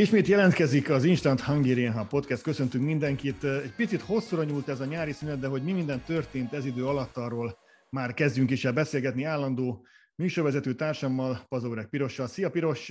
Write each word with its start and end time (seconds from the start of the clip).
Ismét 0.00 0.26
jelentkezik 0.26 0.90
az 0.90 1.04
Instant 1.04 1.40
Hungarian 1.40 1.92
ha 1.92 2.04
podcast. 2.04 2.42
Köszöntünk 2.42 2.84
mindenkit. 2.84 3.44
Egy 3.44 3.74
picit 3.74 4.00
hosszúra 4.00 4.44
nyúlt 4.44 4.68
ez 4.68 4.80
a 4.80 4.84
nyári 4.84 5.12
szünet, 5.12 5.38
de 5.38 5.46
hogy 5.46 5.62
mi 5.62 5.72
minden 5.72 6.00
történt 6.00 6.52
ez 6.52 6.64
idő 6.64 6.86
alatt, 6.86 7.16
arról 7.16 7.58
már 7.90 8.14
kezdjünk 8.14 8.50
is 8.50 8.64
el 8.64 8.72
beszélgetni 8.72 9.24
állandó 9.24 9.86
műsorvezető 10.14 10.74
társammal, 10.74 11.44
Pazórek 11.48 11.88
Pirossal. 11.88 12.26
Szia 12.26 12.50
Piros! 12.50 12.86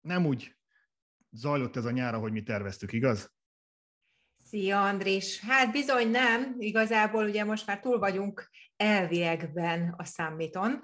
Nem 0.00 0.26
úgy 0.26 0.56
zajlott 1.30 1.76
ez 1.76 1.84
a 1.84 1.90
nyár, 1.90 2.14
ahogy 2.14 2.32
mi 2.32 2.42
terveztük, 2.42 2.92
igaz? 2.92 3.32
Szia 4.48 4.82
Andrés! 4.82 5.40
Hát 5.40 5.72
bizony 5.72 6.10
nem, 6.10 6.54
igazából 6.58 7.24
ugye 7.24 7.44
most 7.44 7.66
már 7.66 7.80
túl 7.80 7.98
vagyunk 7.98 8.50
elviekben 8.76 9.94
a 9.96 10.04
számíton. 10.04 10.80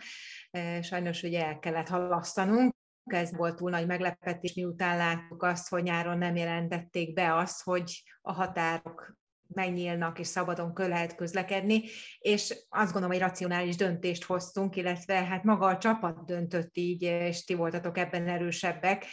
Sajnos 0.83 1.23
ugye 1.23 1.47
el 1.47 1.59
kellett 1.59 1.89
halasztanunk, 1.89 2.75
ez 3.13 3.37
volt 3.37 3.57
túl 3.57 3.71
nagy 3.71 3.87
meglepetés, 3.87 4.55
miután 4.55 4.97
láttuk 4.97 5.43
azt, 5.43 5.69
hogy 5.69 5.83
nyáron 5.83 6.19
nem 6.19 6.37
jelentették 6.37 7.13
be 7.13 7.35
azt, 7.35 7.63
hogy 7.63 8.03
a 8.23 8.33
határok 8.33 9.17
megnyílnak, 9.49 10.19
és 10.19 10.27
szabadon 10.27 10.73
lehet 10.77 11.15
közlekedni, 11.15 11.83
és 12.19 12.55
azt 12.69 12.93
gondolom, 12.93 13.17
hogy 13.17 13.27
racionális 13.29 13.77
döntést 13.77 14.25
hoztunk, 14.25 14.77
illetve 14.77 15.15
hát 15.15 15.45
maga 15.45 15.67
a 15.67 15.79
csapat 15.79 16.25
döntött 16.25 16.77
így, 16.77 17.03
és 17.03 17.45
ti 17.45 17.55
voltatok 17.55 17.99
ebben 17.99 18.29
erősebbek, 18.29 19.05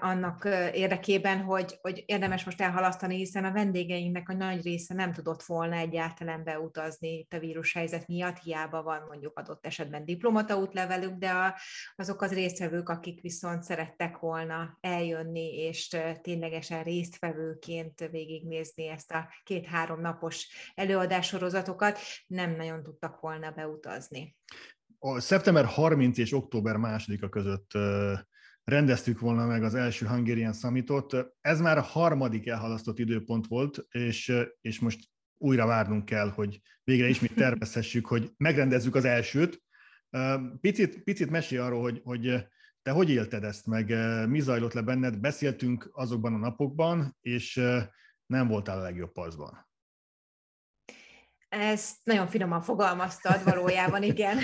annak 0.00 0.44
érdekében, 0.72 1.40
hogy, 1.40 1.78
hogy 1.80 2.02
érdemes 2.06 2.44
most 2.44 2.60
elhalasztani, 2.60 3.16
hiszen 3.16 3.44
a 3.44 3.52
vendégeinknek 3.52 4.28
a 4.28 4.34
nagy 4.34 4.62
része 4.62 4.94
nem 4.94 5.12
tudott 5.12 5.42
volna 5.42 5.76
egyáltalán 5.76 6.44
beutazni 6.44 7.18
itt 7.18 7.32
a 7.32 7.38
vírushelyzet 7.38 8.06
miatt, 8.06 8.38
hiába 8.38 8.82
van 8.82 9.04
mondjuk 9.08 9.38
adott 9.38 9.66
esetben 9.66 10.04
diplomata 10.04 10.56
útlevelük, 10.56 11.14
de 11.14 11.30
a, 11.30 11.54
azok 11.96 12.22
az 12.22 12.32
résztvevők, 12.32 12.88
akik 12.88 13.20
viszont 13.20 13.62
szerettek 13.62 14.18
volna 14.18 14.78
eljönni, 14.80 15.54
és 15.54 15.96
ténylegesen 16.22 16.82
résztvevőként 16.82 18.08
végignézni 18.10 18.88
ezt 18.88 19.12
a 19.12 19.28
két-három 19.52 20.00
napos 20.00 20.48
előadássorozatokat, 20.74 21.98
nem 22.26 22.56
nagyon 22.56 22.82
tudtak 22.82 23.20
volna 23.20 23.50
beutazni. 23.50 24.36
A 24.98 25.20
szeptember 25.20 25.64
30 25.64 26.18
és 26.18 26.32
október 26.32 26.76
2-a 26.78 27.28
között 27.28 27.70
rendeztük 28.64 29.20
volna 29.20 29.46
meg 29.46 29.62
az 29.62 29.74
első 29.74 30.06
Hungarian 30.06 30.52
Summitot. 30.52 31.16
Ez 31.40 31.60
már 31.60 31.78
a 31.78 31.82
harmadik 31.82 32.46
elhalasztott 32.46 32.98
időpont 32.98 33.46
volt, 33.46 33.86
és, 33.90 34.32
és 34.60 34.80
most 34.80 35.08
újra 35.38 35.66
várnunk 35.66 36.04
kell, 36.04 36.28
hogy 36.28 36.60
végre 36.84 37.08
ismét 37.08 37.34
tervezhessük, 37.44 38.06
hogy 38.06 38.30
megrendezzük 38.36 38.94
az 38.94 39.04
elsőt. 39.04 39.62
Picit, 40.60 41.02
picit 41.02 41.30
mesél 41.30 41.62
arról, 41.62 41.80
hogy, 41.80 42.00
hogy 42.04 42.46
te 42.82 42.90
hogy 42.90 43.10
élted 43.10 43.44
ezt 43.44 43.66
meg, 43.66 43.94
mi 44.28 44.40
zajlott 44.40 44.72
le 44.72 44.82
benned, 44.82 45.18
beszéltünk 45.18 45.90
azokban 45.92 46.34
a 46.34 46.38
napokban, 46.38 47.16
és 47.20 47.60
nem 48.32 48.48
voltál 48.48 48.78
a 48.78 48.82
legjobb 48.82 49.12
paszban. 49.12 49.70
Ezt 51.48 51.96
nagyon 52.02 52.26
finoman 52.26 52.60
fogalmaztad 52.60 53.44
valójában, 53.44 54.02
igen. 54.02 54.38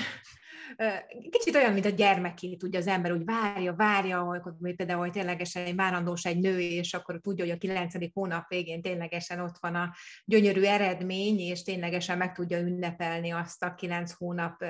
Kicsit 1.31 1.55
olyan, 1.55 1.73
mint 1.73 1.85
a 1.85 1.89
gyermekét, 1.89 2.63
ugye 2.63 2.79
az 2.79 2.87
ember 2.87 3.13
úgy 3.13 3.25
várja, 3.25 3.75
várja, 3.75 4.21
amikor 4.21 4.55
például, 4.77 4.99
hogy 4.99 5.11
ténylegesen 5.11 5.65
egy 5.65 5.75
várandós 5.75 6.25
egy 6.25 6.39
nő, 6.39 6.61
és 6.61 6.95
akkor 6.95 7.21
tudja, 7.21 7.45
hogy 7.45 7.55
a 7.55 7.59
kilencedik 7.59 8.15
hónap 8.15 8.49
végén 8.49 8.83
ténylegesen 8.83 9.41
ott 9.41 9.57
van 9.61 9.75
a 9.75 9.95
gyönyörű 10.25 10.63
eredmény, 10.63 11.39
és 11.39 11.63
ténylegesen 11.63 12.19
meg 12.19 12.33
tudja 12.33 12.59
ünnepelni 12.59 13.31
azt 13.31 13.65
a 13.65 13.75
kilenc 13.75 14.13
hónap 14.13 14.65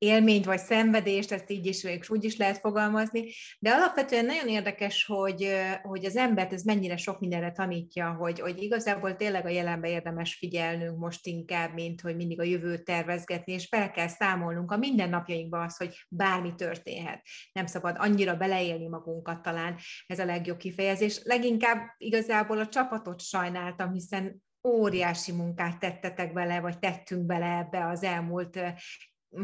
élményt 0.00 0.44
vagy 0.44 0.58
szenvedést, 0.58 1.32
ezt 1.32 1.50
így 1.50 1.66
is, 1.66 1.84
és 1.84 2.10
úgy 2.10 2.24
is 2.24 2.36
lehet 2.36 2.58
fogalmazni, 2.58 3.24
de 3.58 3.70
alapvetően 3.70 4.24
nagyon 4.24 4.48
érdekes, 4.48 5.04
hogy, 5.04 5.48
hogy 5.82 6.04
az 6.04 6.16
embert 6.16 6.52
ez 6.52 6.62
mennyire 6.62 6.96
sok 6.96 7.20
mindenre 7.20 7.52
tanítja, 7.52 8.12
hogy, 8.12 8.40
hogy 8.40 8.62
igazából 8.62 9.16
tényleg 9.16 9.46
a 9.46 9.48
jelenbe 9.48 9.88
érdemes 9.88 10.34
figyelnünk 10.34 10.98
most 10.98 11.26
inkább, 11.26 11.74
mint 11.74 12.00
hogy 12.00 12.16
mindig 12.16 12.40
a 12.40 12.44
jövőt 12.44 12.84
tervezgetni, 12.84 13.52
és 13.52 13.66
fel 13.66 13.90
kell 13.90 14.08
számolnunk 14.08 14.70
a 14.70 14.76
mindennapjainkba 14.76 15.62
az, 15.62 15.76
hogy 15.76 16.06
bármi 16.08 16.54
történhet. 16.54 17.22
Nem 17.52 17.66
szabad 17.66 17.96
annyira 17.98 18.36
beleélni 18.36 18.88
magunkat 18.88 19.42
talán, 19.42 19.76
ez 20.06 20.18
a 20.18 20.24
legjobb 20.24 20.58
kifejezés. 20.58 21.20
Leginkább 21.24 21.78
igazából 21.98 22.58
a 22.58 22.68
csapatot 22.68 23.20
sajnáltam, 23.20 23.92
hiszen 23.92 24.42
óriási 24.68 25.32
munkát 25.32 25.78
tettetek 25.78 26.32
bele, 26.32 26.60
vagy 26.60 26.78
tettünk 26.78 27.26
bele 27.26 27.58
ebbe 27.58 27.86
az 27.86 28.02
elmúlt 28.02 28.60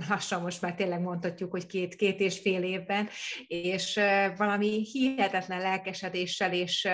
lassan 0.09 0.43
most 0.43 0.63
már 0.63 0.75
tényleg 0.75 1.01
mondhatjuk, 1.01 1.51
hogy 1.51 1.67
két, 1.67 1.95
két 1.95 2.21
és 2.21 2.39
fél 2.39 2.63
évben, 2.63 3.09
és 3.47 4.01
valami 4.37 4.85
hihetetlen 4.93 5.61
lelkesedéssel 5.61 6.53
és 6.53 6.89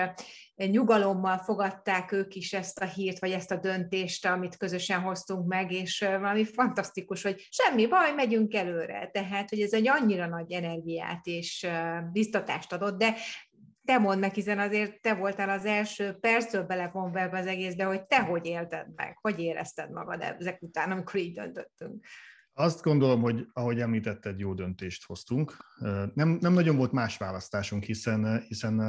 nyugalommal 0.55 1.37
fogadták 1.37 2.11
ők 2.11 2.35
is 2.35 2.53
ezt 2.53 2.79
a 2.79 2.85
hírt, 2.85 3.19
vagy 3.19 3.31
ezt 3.31 3.51
a 3.51 3.57
döntést, 3.57 4.25
amit 4.25 4.57
közösen 4.57 5.01
hoztunk 5.01 5.47
meg, 5.47 5.71
és 5.71 5.99
valami 5.99 6.45
fantasztikus, 6.45 7.23
hogy 7.23 7.47
semmi 7.49 7.87
baj, 7.87 8.13
megyünk 8.13 8.53
előre. 8.53 9.09
Tehát, 9.11 9.49
hogy 9.49 9.61
ez 9.61 9.73
egy 9.73 9.87
annyira 9.87 10.27
nagy 10.27 10.51
energiát 10.51 11.25
és 11.25 11.67
biztatást 12.11 12.73
adott, 12.73 12.97
de 12.97 13.15
te 13.85 13.97
mondd 13.97 14.19
meg, 14.19 14.33
hiszen 14.33 14.59
azért 14.59 15.01
te 15.01 15.13
voltál 15.13 15.49
az 15.49 15.65
első 15.65 16.17
perctől 16.19 16.63
belevonva 16.63 17.19
ebbe 17.19 17.37
az 17.37 17.47
egészbe, 17.47 17.83
hogy 17.83 18.05
te 18.05 18.21
hogy 18.21 18.45
élted 18.45 18.87
meg, 18.95 19.17
hogy 19.21 19.39
érezted 19.39 19.91
magad 19.91 20.21
ezek 20.21 20.61
után, 20.61 20.91
amikor 20.91 21.19
így 21.19 21.33
döntöttünk. 21.33 22.05
Azt 22.53 22.81
gondolom, 22.81 23.21
hogy 23.21 23.47
ahogy 23.53 23.79
említetted, 23.79 24.39
jó 24.39 24.53
döntést 24.53 25.05
hoztunk. 25.05 25.57
Nem, 26.13 26.37
nem 26.41 26.53
nagyon 26.53 26.75
volt 26.75 26.91
más 26.91 27.17
választásunk, 27.17 27.83
hiszen, 27.83 28.41
hiszen 28.47 28.79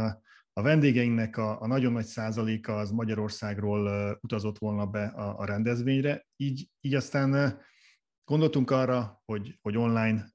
a 0.53 0.63
vendégeinknek 0.63 1.37
a, 1.37 1.61
a 1.61 1.67
nagyon 1.67 1.93
nagy 1.93 2.05
százaléka 2.05 2.77
az 2.77 2.91
Magyarországról 2.91 4.19
utazott 4.23 4.59
volna 4.59 4.87
be 4.87 5.05
a, 5.05 5.39
a 5.39 5.45
rendezvényre, 5.45 6.27
így, 6.37 6.69
így 6.81 6.95
aztán 6.95 7.61
gondoltunk 8.25 8.71
arra, 8.71 9.23
hogy, 9.25 9.59
hogy 9.63 9.77
online 9.77 10.31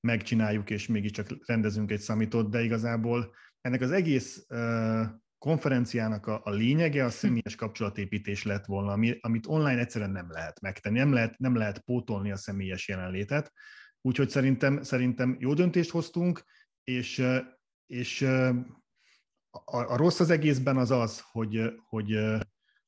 megcsináljuk, 0.00 0.70
és 0.70 0.86
mégiscsak 0.86 1.26
rendezünk 1.46 1.90
egy 1.90 2.00
szamitot, 2.00 2.50
de 2.50 2.62
igazából 2.62 3.34
ennek 3.60 3.80
az 3.80 3.90
egész 3.90 4.46
konferenciának 5.38 6.26
a, 6.26 6.40
a 6.44 6.50
lényege 6.50 7.04
a 7.04 7.10
személyes 7.10 7.54
kapcsolatépítés 7.54 8.44
lett 8.44 8.64
volna, 8.64 8.92
ami, 8.92 9.18
amit 9.20 9.46
online 9.46 9.78
egyszerűen 9.78 10.10
nem 10.10 10.30
lehet 10.30 10.60
megtenni, 10.60 10.98
nem 10.98 11.12
lehet, 11.12 11.38
nem 11.38 11.56
lehet 11.56 11.78
pótolni 11.78 12.30
a 12.30 12.36
személyes 12.36 12.88
jelenlétet. 12.88 13.52
Úgyhogy 14.00 14.28
szerintem, 14.28 14.82
szerintem 14.82 15.36
jó 15.40 15.54
döntést 15.54 15.90
hoztunk, 15.90 16.44
és, 16.84 17.24
és 17.86 18.22
a, 19.50 19.76
a 19.76 19.96
rossz 19.96 20.20
az 20.20 20.30
egészben 20.30 20.76
az 20.76 20.90
az, 20.90 21.20
hogy, 21.30 21.72
hogy, 21.88 22.18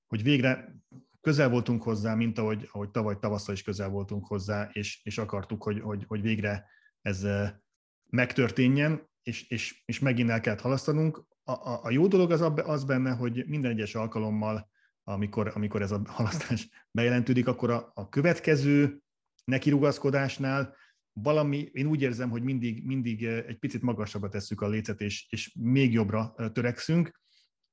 hogy 0.07 0.23
végre 0.23 0.75
közel 1.21 1.49
voltunk 1.49 1.83
hozzá, 1.83 2.15
mint 2.15 2.39
ahogy, 2.39 2.69
ahogy 2.73 2.91
tavaly 2.91 3.19
tavasszal 3.19 3.55
is 3.55 3.63
közel 3.63 3.89
voltunk 3.89 4.27
hozzá, 4.27 4.69
és, 4.73 5.01
és 5.03 5.19
akartuk, 5.19 5.63
hogy, 5.63 5.81
hogy, 5.81 6.05
hogy 6.07 6.23
végre 6.23 6.67
ez 7.03 7.27
megtörténjen, 8.11 9.09
és, 9.23 9.49
és, 9.49 9.83
és 9.85 9.99
megint 9.99 10.31
el 10.31 10.41
kellett 10.41 10.61
halasztanunk 10.61 11.25
a, 11.53 11.81
a 11.83 11.91
jó 11.91 12.07
dolog 12.07 12.31
az, 12.31 12.53
az 12.65 12.85
benne, 12.85 13.11
hogy 13.11 13.45
minden 13.47 13.71
egyes 13.71 13.95
alkalommal, 13.95 14.69
amikor, 15.05 15.53
amikor 15.55 15.83
ez 15.83 15.91
a 15.91 16.03
halasztás 16.07 16.69
bejelentődik, 16.91 17.47
akkor 17.47 17.71
a, 17.71 17.91
a 17.95 18.09
következő 18.09 19.03
nekirugaszkodásnál 19.45 20.77
valami, 21.13 21.71
én 21.73 21.87
úgy 21.87 22.03
érzem, 22.03 22.31
hogy 22.31 22.43
mindig, 22.43 22.87
mindig 22.87 23.25
egy 23.25 23.59
picit 23.59 23.83
magasabbra 23.83 24.29
tesszük 24.29 24.61
a 24.61 24.69
lécet, 24.69 25.01
és, 25.01 25.27
és 25.29 25.55
még 25.61 25.93
jobbra 25.93 26.35
törekszünk. 26.53 27.21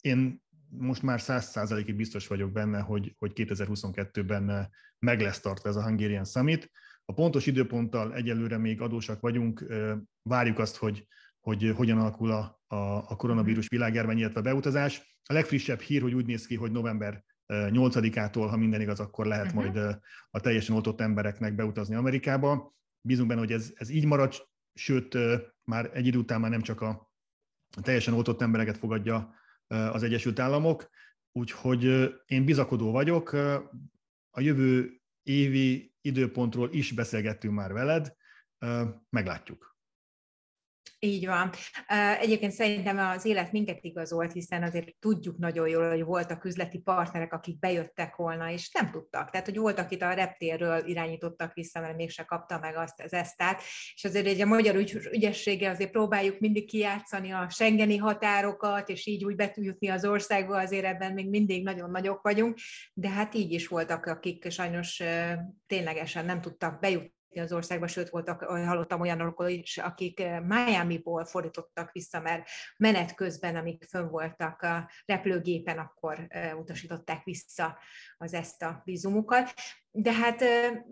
Én 0.01 0.41
most 0.69 1.01
már 1.01 1.21
száz 1.21 1.45
százalékig 1.45 1.95
biztos 1.95 2.27
vagyok 2.27 2.51
benne, 2.51 2.79
hogy, 2.79 3.15
hogy 3.17 3.31
2022-ben 3.35 4.69
meg 4.99 5.21
lesz 5.21 5.39
tartva 5.39 5.69
ez 5.69 5.75
a 5.75 5.83
Hungarian 5.83 6.25
Summit. 6.25 6.71
A 7.05 7.13
pontos 7.13 7.45
időponttal 7.45 8.13
egyelőre 8.13 8.57
még 8.57 8.81
adósak 8.81 9.19
vagyunk, 9.19 9.65
várjuk 10.21 10.59
azt, 10.59 10.75
hogy, 10.75 11.07
hogy 11.47 11.73
hogyan 11.75 11.97
alakul 11.97 12.31
a, 12.31 12.61
a, 12.67 12.75
a 12.97 13.15
koronavírus 13.15 13.67
világjárvány, 13.67 14.17
illetve 14.17 14.39
a 14.39 14.43
beutazás. 14.43 15.19
A 15.23 15.33
legfrissebb 15.33 15.79
hír, 15.79 16.01
hogy 16.01 16.13
úgy 16.13 16.25
néz 16.25 16.45
ki, 16.45 16.55
hogy 16.55 16.71
november 16.71 17.23
8-ától, 17.47 18.47
ha 18.49 18.57
minden 18.57 18.81
igaz, 18.81 18.99
akkor 18.99 19.25
lehet 19.25 19.45
uh-huh. 19.45 19.61
majd 19.63 19.97
a 20.29 20.39
teljesen 20.39 20.75
oltott 20.75 21.01
embereknek 21.01 21.55
beutazni 21.55 21.95
Amerikába. 21.95 22.75
Bízunk 23.01 23.27
benne, 23.27 23.39
hogy 23.39 23.51
ez, 23.51 23.71
ez 23.75 23.89
így 23.89 24.05
marad, 24.05 24.33
sőt, 24.73 25.17
már 25.63 25.89
egy 25.93 26.05
idő 26.05 26.17
után 26.17 26.39
már 26.39 26.51
nem 26.51 26.61
csak 26.61 26.81
a 26.81 27.11
teljesen 27.81 28.13
oltott 28.13 28.41
embereket 28.41 28.77
fogadja 28.77 29.33
az 29.67 30.03
Egyesült 30.03 30.39
Államok, 30.39 30.89
úgyhogy 31.31 31.83
én 32.25 32.45
bizakodó 32.45 32.91
vagyok. 32.91 33.33
A 34.29 34.41
jövő 34.41 35.01
évi 35.23 35.93
időpontról 36.01 36.69
is 36.71 36.91
beszélgettünk 36.91 37.53
már 37.53 37.73
veled, 37.73 38.15
meglátjuk. 39.09 39.76
Így 40.99 41.25
van. 41.25 41.49
Egyébként 42.19 42.51
szerintem 42.51 42.97
az 42.97 43.25
élet 43.25 43.51
minket 43.51 43.83
igazolt, 43.83 44.31
hiszen 44.31 44.63
azért 44.63 44.95
tudjuk 44.99 45.37
nagyon 45.37 45.67
jól, 45.67 45.89
hogy 45.89 46.03
voltak 46.03 46.45
üzleti 46.45 46.77
partnerek, 46.77 47.33
akik 47.33 47.59
bejöttek 47.59 48.15
volna, 48.15 48.51
és 48.51 48.71
nem 48.71 48.91
tudtak. 48.91 49.29
Tehát, 49.29 49.45
hogy 49.45 49.57
voltak 49.57 49.91
itt 49.91 50.01
a 50.01 50.13
reptérről 50.13 50.87
irányítottak 50.87 51.53
vissza, 51.53 51.79
mert 51.79 51.95
mégse 51.95 52.23
kapta 52.23 52.59
meg 52.59 52.75
azt 52.75 53.01
az 53.01 53.13
esztát. 53.13 53.61
És 53.93 54.03
azért 54.03 54.25
egy 54.25 54.41
a 54.41 54.45
magyar 54.45 54.75
ügy, 54.75 55.09
ügyessége 55.11 55.69
azért 55.69 55.91
próbáljuk 55.91 56.39
mindig 56.39 56.67
kijátszani 56.67 57.31
a 57.31 57.49
Schengeni 57.49 57.97
határokat, 57.97 58.89
és 58.89 59.05
így 59.05 59.25
úgy 59.25 59.35
betűjutni 59.35 59.87
az 59.87 60.05
országba, 60.05 60.57
azért 60.57 60.85
ebben 60.85 61.13
még 61.13 61.29
mindig 61.29 61.63
nagyon 61.63 61.91
nagyok 61.91 62.21
vagyunk, 62.21 62.57
de 62.93 63.09
hát 63.09 63.33
így 63.33 63.51
is 63.51 63.67
voltak, 63.67 64.05
akik 64.05 64.51
sajnos 64.51 65.03
ténylegesen 65.67 66.25
nem 66.25 66.41
tudtak 66.41 66.79
bejutni 66.79 67.15
az 67.35 67.53
országba, 67.53 67.87
sőt 67.87 68.09
voltak, 68.09 68.43
hallottam 68.43 69.01
olyanokról 69.01 69.47
is, 69.47 69.77
akik 69.77 70.23
Miami-ból 70.47 71.25
fordítottak 71.25 71.91
vissza, 71.91 72.19
mert 72.19 72.47
menet 72.77 73.15
közben, 73.15 73.55
amíg 73.55 73.83
fönn 73.83 74.09
voltak 74.09 74.61
a 74.61 74.89
repülőgépen, 75.05 75.77
akkor 75.77 76.27
utasították 76.57 77.23
vissza 77.23 77.77
az 78.17 78.33
ezt 78.33 78.63
a 78.63 78.81
vízumukat. 78.85 79.53
De 79.91 80.13
hát 80.13 80.43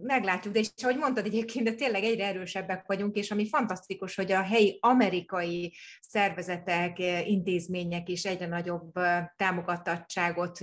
meglátjuk, 0.02 0.54
de 0.54 0.60
és 0.60 0.70
ahogy 0.84 0.98
mondtad 0.98 1.26
egyébként, 1.26 1.66
de 1.66 1.74
tényleg 1.74 2.04
egyre 2.04 2.26
erősebbek 2.26 2.84
vagyunk, 2.88 3.16
és 3.16 3.32
ami 3.32 3.48
fantasztikus, 3.48 4.16
hogy 4.16 4.32
a 4.32 4.42
helyi 4.42 4.78
amerikai 4.82 5.74
szervezetek, 6.02 7.00
intézmények 7.26 8.10
is 8.10 8.26
egyre 8.26 8.48
nagyobb 8.48 8.92
támogatottságot 9.36 10.60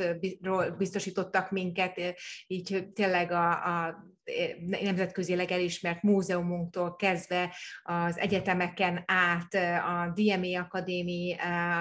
biztosítottak 0.79 1.51
minket, 1.51 2.01
így 2.47 2.89
tényleg 2.95 3.31
a, 3.31 3.51
a 3.51 4.05
nemzetközileg 4.83 5.51
elismert 5.51 6.03
múzeumunktól 6.03 6.97
kezdve 6.97 7.55
az 7.83 8.19
egyetemeken 8.19 9.03
át, 9.07 9.55
a 9.85 10.13
DME 10.15 10.59
Akadémia, 10.59 11.37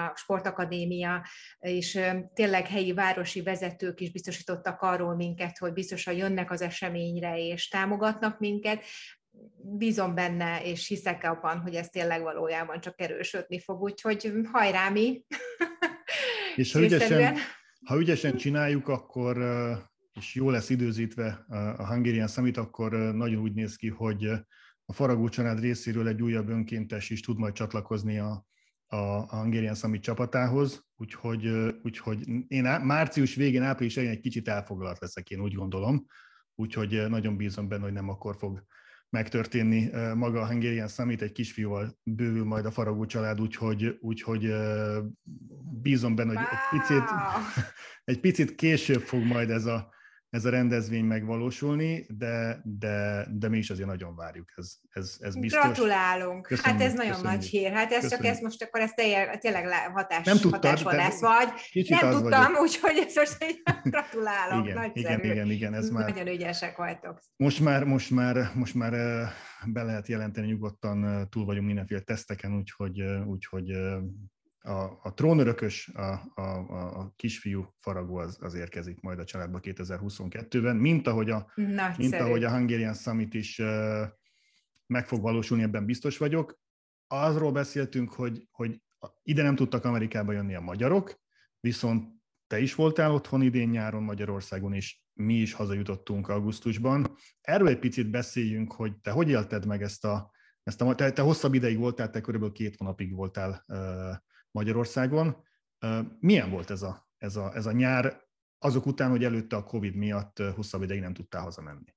a 0.06 0.16
Sportakadémia, 0.16 1.26
és 1.58 2.00
tényleg 2.34 2.66
helyi 2.66 2.92
városi 2.92 3.42
vezetők 3.42 4.00
is 4.00 4.12
biztosítottak 4.12 4.71
arról 4.80 5.14
minket, 5.14 5.58
hogy 5.58 5.72
biztosan 5.72 6.14
jönnek 6.14 6.50
az 6.50 6.60
eseményre, 6.60 7.38
és 7.38 7.68
támogatnak 7.68 8.38
minket, 8.38 8.84
bízom 9.56 10.14
benne, 10.14 10.62
és 10.64 10.86
hiszek 10.86 11.24
abban, 11.24 11.60
hogy 11.60 11.74
ez 11.74 11.88
tényleg 11.88 12.22
valójában 12.22 12.80
csak 12.80 13.00
erősödni 13.00 13.60
fog, 13.60 13.82
úgyhogy 13.82 14.32
hajrá 14.52 14.88
mi! 14.88 15.24
És 16.56 16.72
ha 16.72 16.80
ügyesen, 16.80 17.36
ha 17.84 17.98
ügyesen 17.98 18.36
csináljuk, 18.36 18.88
akkor 18.88 19.36
és 20.14 20.34
jó 20.34 20.50
lesz 20.50 20.70
időzítve 20.70 21.44
a 21.76 21.86
Hungarian 21.86 22.28
Summit, 22.28 22.56
akkor 22.56 22.92
nagyon 22.92 23.42
úgy 23.42 23.52
néz 23.52 23.76
ki, 23.76 23.88
hogy 23.88 24.24
a 24.84 24.92
Faragó 24.92 25.28
család 25.28 25.60
részéről 25.60 26.08
egy 26.08 26.22
újabb 26.22 26.48
önkéntes 26.48 27.10
is 27.10 27.20
tud 27.20 27.38
majd 27.38 27.54
csatlakozni 27.54 28.18
a, 28.18 28.46
a 28.92 29.26
Hungarian 29.28 29.74
Summit 29.74 30.02
csapatához, 30.02 30.84
úgyhogy, 30.96 31.74
úgyhogy 31.82 32.28
én 32.48 32.62
március 32.62 33.34
végén, 33.34 33.62
április 33.62 33.96
elején 33.96 34.14
egy 34.14 34.22
kicsit 34.22 34.48
elfoglalt 34.48 34.98
leszek, 34.98 35.30
én 35.30 35.40
úgy 35.40 35.54
gondolom, 35.54 36.06
úgyhogy 36.54 37.08
nagyon 37.08 37.36
bízom 37.36 37.68
benne, 37.68 37.82
hogy 37.82 37.92
nem 37.92 38.08
akkor 38.08 38.36
fog 38.36 38.64
megtörténni 39.08 39.90
maga 40.14 40.40
a 40.40 40.46
Hungarian 40.46 40.88
Summit, 40.88 41.22
egy 41.22 41.32
kisfiúval 41.32 41.98
bővül 42.02 42.44
majd 42.44 42.66
a 42.66 42.70
Faragó 42.70 43.06
család, 43.06 43.40
úgyhogy, 43.40 43.98
úgyhogy 44.00 44.54
bízom 45.82 46.14
benne, 46.14 46.34
hogy 46.34 46.46
egy 46.50 46.80
picit, 46.80 47.04
egy 48.12 48.20
picit 48.20 48.54
később 48.54 49.00
fog 49.00 49.22
majd 49.22 49.50
ez 49.50 49.66
a, 49.66 49.90
ez 50.32 50.44
a 50.44 50.50
rendezvény 50.50 51.04
megvalósulni, 51.04 52.06
de, 52.08 52.60
de, 52.64 53.26
de 53.30 53.48
mi 53.48 53.58
is 53.58 53.70
azért 53.70 53.88
nagyon 53.88 54.16
várjuk, 54.16 54.52
ez, 54.56 54.76
ez, 54.90 55.16
ez 55.20 55.36
biztos. 55.36 55.60
Gratulálunk! 55.60 56.46
Köszönjük, 56.46 56.80
hát 56.80 56.88
ez 56.88 56.94
nagyon 56.94 57.12
köszönjük. 57.12 57.40
nagy 57.40 57.48
hír, 57.48 57.72
hát 57.72 57.92
ez 57.92 58.00
köszönjük. 58.00 58.18
csak 58.20 58.26
ez 58.26 58.40
most 58.40 58.62
akkor 58.62 58.80
ez 58.80 58.90
tényleg, 59.40 59.68
hatás, 59.92 60.26
nem 60.26 60.38
tudtad, 60.38 60.64
hatásvadász 60.64 61.20
vagy. 61.20 61.48
Nem 61.88 62.10
tudtam, 62.10 62.54
úgyhogy 62.54 63.04
ez 63.06 63.14
most 63.14 63.36
egy 63.38 63.62
gratulálok, 63.90 64.64
igen, 64.64 64.76
nagyszerű. 64.76 65.06
Igen, 65.06 65.30
igen, 65.30 65.50
igen, 65.50 65.74
ez 65.74 65.90
már... 65.90 66.08
Nagyon 66.08 66.34
ügyesek 66.34 66.76
vagytok. 66.76 67.22
Most 67.36 67.60
már, 67.60 67.84
most 67.84 68.10
már, 68.10 68.50
most 68.54 68.74
már 68.74 68.92
be 69.66 69.82
lehet 69.82 70.08
jelenteni 70.08 70.46
nyugodtan, 70.46 71.28
túl 71.30 71.44
vagyunk 71.44 71.66
mindenféle 71.66 72.00
teszteken, 72.00 72.56
úgyhogy, 72.56 73.02
úgyhogy 73.26 73.72
a, 74.62 74.98
a 75.02 75.14
trónörökös, 75.14 75.88
a, 75.88 76.32
a, 76.34 76.42
a 77.00 77.12
kisfiú 77.16 77.74
faragó 77.80 78.16
az, 78.16 78.38
az 78.40 78.54
érkezik 78.54 79.00
majd 79.00 79.18
a 79.18 79.24
családba 79.24 79.58
2022-ben, 79.62 80.76
mint 80.76 81.06
ahogy 81.06 81.30
a, 81.30 81.52
mint 81.96 82.14
ahogy 82.14 82.44
a 82.44 82.50
Hungarian 82.50 82.94
Summit 82.94 83.34
is 83.34 83.58
uh, 83.58 84.02
meg 84.86 85.06
fog 85.06 85.20
valósulni, 85.20 85.62
ebben 85.62 85.86
biztos 85.86 86.18
vagyok. 86.18 86.60
Azról 87.06 87.52
beszéltünk, 87.52 88.12
hogy, 88.12 88.48
hogy 88.50 88.82
ide 89.22 89.42
nem 89.42 89.54
tudtak 89.54 89.84
Amerikába 89.84 90.32
jönni 90.32 90.54
a 90.54 90.60
magyarok, 90.60 91.20
viszont 91.60 92.20
te 92.46 92.60
is 92.60 92.74
voltál 92.74 93.12
otthon 93.12 93.42
idén 93.42 93.68
nyáron 93.68 94.02
Magyarországon, 94.02 94.72
és 94.72 95.00
mi 95.12 95.34
is 95.34 95.52
hazajutottunk 95.52 96.28
augusztusban. 96.28 97.16
Erről 97.40 97.68
egy 97.68 97.78
picit 97.78 98.10
beszéljünk, 98.10 98.72
hogy 98.72 98.96
te 99.00 99.10
hogy 99.10 99.28
élted 99.28 99.66
meg 99.66 99.82
ezt 99.82 100.04
a, 100.04 100.30
ezt 100.62 100.80
a 100.80 100.94
te, 100.94 101.12
te 101.12 101.22
hosszabb 101.22 101.54
ideig 101.54 101.78
voltál, 101.78 102.10
te 102.10 102.20
körülbelül 102.20 102.54
két 102.54 102.76
hónapig 102.76 103.14
voltál 103.14 103.64
uh, 103.66 104.16
Magyarországon. 104.52 105.44
Milyen 106.20 106.50
volt 106.50 106.70
ez 106.70 106.82
a, 106.82 107.08
ez 107.18 107.36
a, 107.36 107.54
ez 107.54 107.66
a 107.66 107.72
nyár, 107.72 108.20
azok 108.58 108.86
után, 108.86 109.10
hogy 109.10 109.24
előtte 109.24 109.56
a 109.56 109.64
COVID 109.64 109.94
miatt 109.94 110.38
hosszabb 110.54 110.82
ideig 110.82 111.00
nem 111.00 111.14
tudtál 111.14 111.42
hazamenni? 111.42 111.94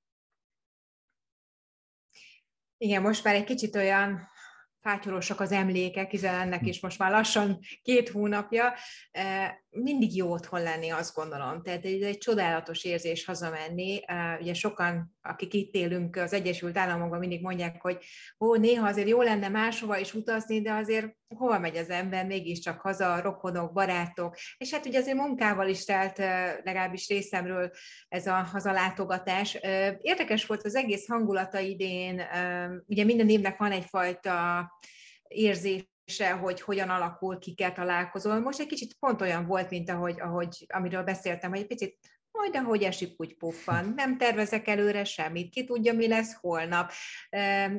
Igen, 2.76 3.02
most 3.02 3.24
már 3.24 3.34
egy 3.34 3.44
kicsit 3.44 3.76
olyan 3.76 4.28
fátyolosak 4.80 5.40
az 5.40 5.52
emlékek, 5.52 6.10
hiszen 6.10 6.34
ennek 6.34 6.60
hm. 6.60 6.66
is 6.66 6.80
most 6.80 6.98
már 6.98 7.10
lassan 7.10 7.58
két 7.82 8.08
hónapja. 8.08 8.74
Mindig 9.82 10.16
jó 10.16 10.30
otthon 10.30 10.62
lenni, 10.62 10.90
azt 10.90 11.14
gondolom. 11.14 11.62
Tehát 11.62 11.84
ez 11.84 12.00
egy 12.00 12.18
csodálatos 12.18 12.84
érzés 12.84 13.24
hazamenni. 13.24 14.00
Ugye 14.40 14.54
sokan, 14.54 15.16
akik 15.22 15.54
itt 15.54 15.74
élünk 15.74 16.16
az 16.16 16.32
Egyesült 16.32 16.76
Államokban, 16.76 17.18
mindig 17.18 17.42
mondják, 17.42 17.82
hogy 17.82 17.98
ó, 18.40 18.54
néha 18.54 18.86
azért 18.86 19.08
jó 19.08 19.22
lenne 19.22 19.48
máshova 19.48 19.98
is 19.98 20.14
utazni, 20.14 20.60
de 20.60 20.72
azért 20.72 21.16
hova 21.28 21.58
megy 21.58 21.76
az 21.76 21.90
ember, 21.90 22.26
mégiscsak 22.26 22.80
haza, 22.80 23.20
rokonok, 23.20 23.72
barátok, 23.72 24.36
és 24.58 24.72
hát 24.72 24.86
ugye 24.86 24.98
azért 24.98 25.16
munkával 25.16 25.68
is 25.68 25.84
telt 25.84 26.18
legalábbis 26.64 27.08
részemről 27.08 27.70
ez 28.08 28.26
a 28.26 28.34
hazalátogatás. 28.34 29.58
Érdekes 30.00 30.46
volt 30.46 30.64
az 30.64 30.74
egész 30.74 31.08
hangulata 31.08 31.58
idén, 31.58 32.22
ugye 32.86 33.04
minden 33.04 33.28
évnek 33.28 33.58
van 33.58 33.72
egyfajta 33.72 34.70
érzés, 35.28 35.94
hogy 36.40 36.60
hogyan 36.60 36.88
alakul, 36.88 37.38
kikkel 37.38 37.72
találkozol. 37.72 38.40
Most 38.40 38.60
egy 38.60 38.66
kicsit 38.66 38.96
pont 38.98 39.20
olyan 39.20 39.46
volt, 39.46 39.70
mint 39.70 39.90
ahogy, 39.90 40.20
ahogy 40.20 40.66
amiről 40.68 41.02
beszéltem, 41.02 41.50
hogy 41.50 41.58
egy 41.58 41.66
picit 41.66 41.98
majd 42.38 42.56
ahogy 42.56 42.82
esik, 42.82 43.14
úgy 43.16 43.36
puffan. 43.36 43.92
Nem 43.96 44.18
tervezek 44.18 44.68
előre 44.68 45.04
semmit, 45.04 45.50
ki 45.50 45.64
tudja, 45.64 45.92
mi 45.92 46.08
lesz 46.08 46.34
holnap. 46.40 46.92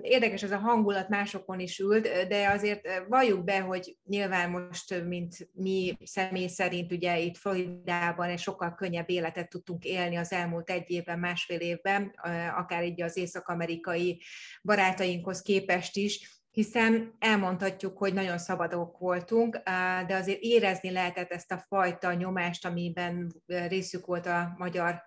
Érdekes 0.02 0.44
ez 0.44 0.52
a 0.52 0.58
hangulat, 0.58 1.10
másokon 1.10 1.60
is 1.60 1.80
ült, 1.80 2.28
de 2.28 2.50
azért 2.50 3.04
valljuk 3.08 3.44
be, 3.44 3.60
hogy 3.60 3.98
nyilván 4.04 4.50
most, 4.50 5.04
mint 5.04 5.50
mi 5.54 5.98
személy 6.04 6.48
szerint, 6.48 6.92
ugye 6.92 7.20
itt 7.20 7.38
Floridában 7.38 8.30
egy 8.30 8.40
sokkal 8.40 8.76
könnyebb 8.76 9.10
életet 9.10 9.50
tudtunk 9.50 9.84
élni 9.84 10.16
az 10.16 10.32
elmúlt 10.32 10.70
egy 10.70 10.90
évben, 10.92 11.20
másfél 11.20 11.60
évben, 11.60 12.14
akár 12.58 12.84
így 12.84 13.02
az 13.02 13.18
észak-amerikai 13.18 14.22
barátainkhoz 14.64 15.42
képest 15.42 15.96
is, 15.96 16.37
hiszen 16.58 17.16
elmondhatjuk, 17.20 17.98
hogy 17.98 18.14
nagyon 18.14 18.38
szabadok 18.38 18.98
voltunk, 18.98 19.62
de 20.08 20.16
azért 20.16 20.42
érezni 20.42 20.92
lehetett 20.92 21.32
ezt 21.32 21.52
a 21.52 21.66
fajta 21.68 22.14
nyomást, 22.14 22.66
amiben 22.66 23.34
részük 23.46 24.06
volt 24.06 24.26
a 24.26 24.54
magyar 24.58 25.04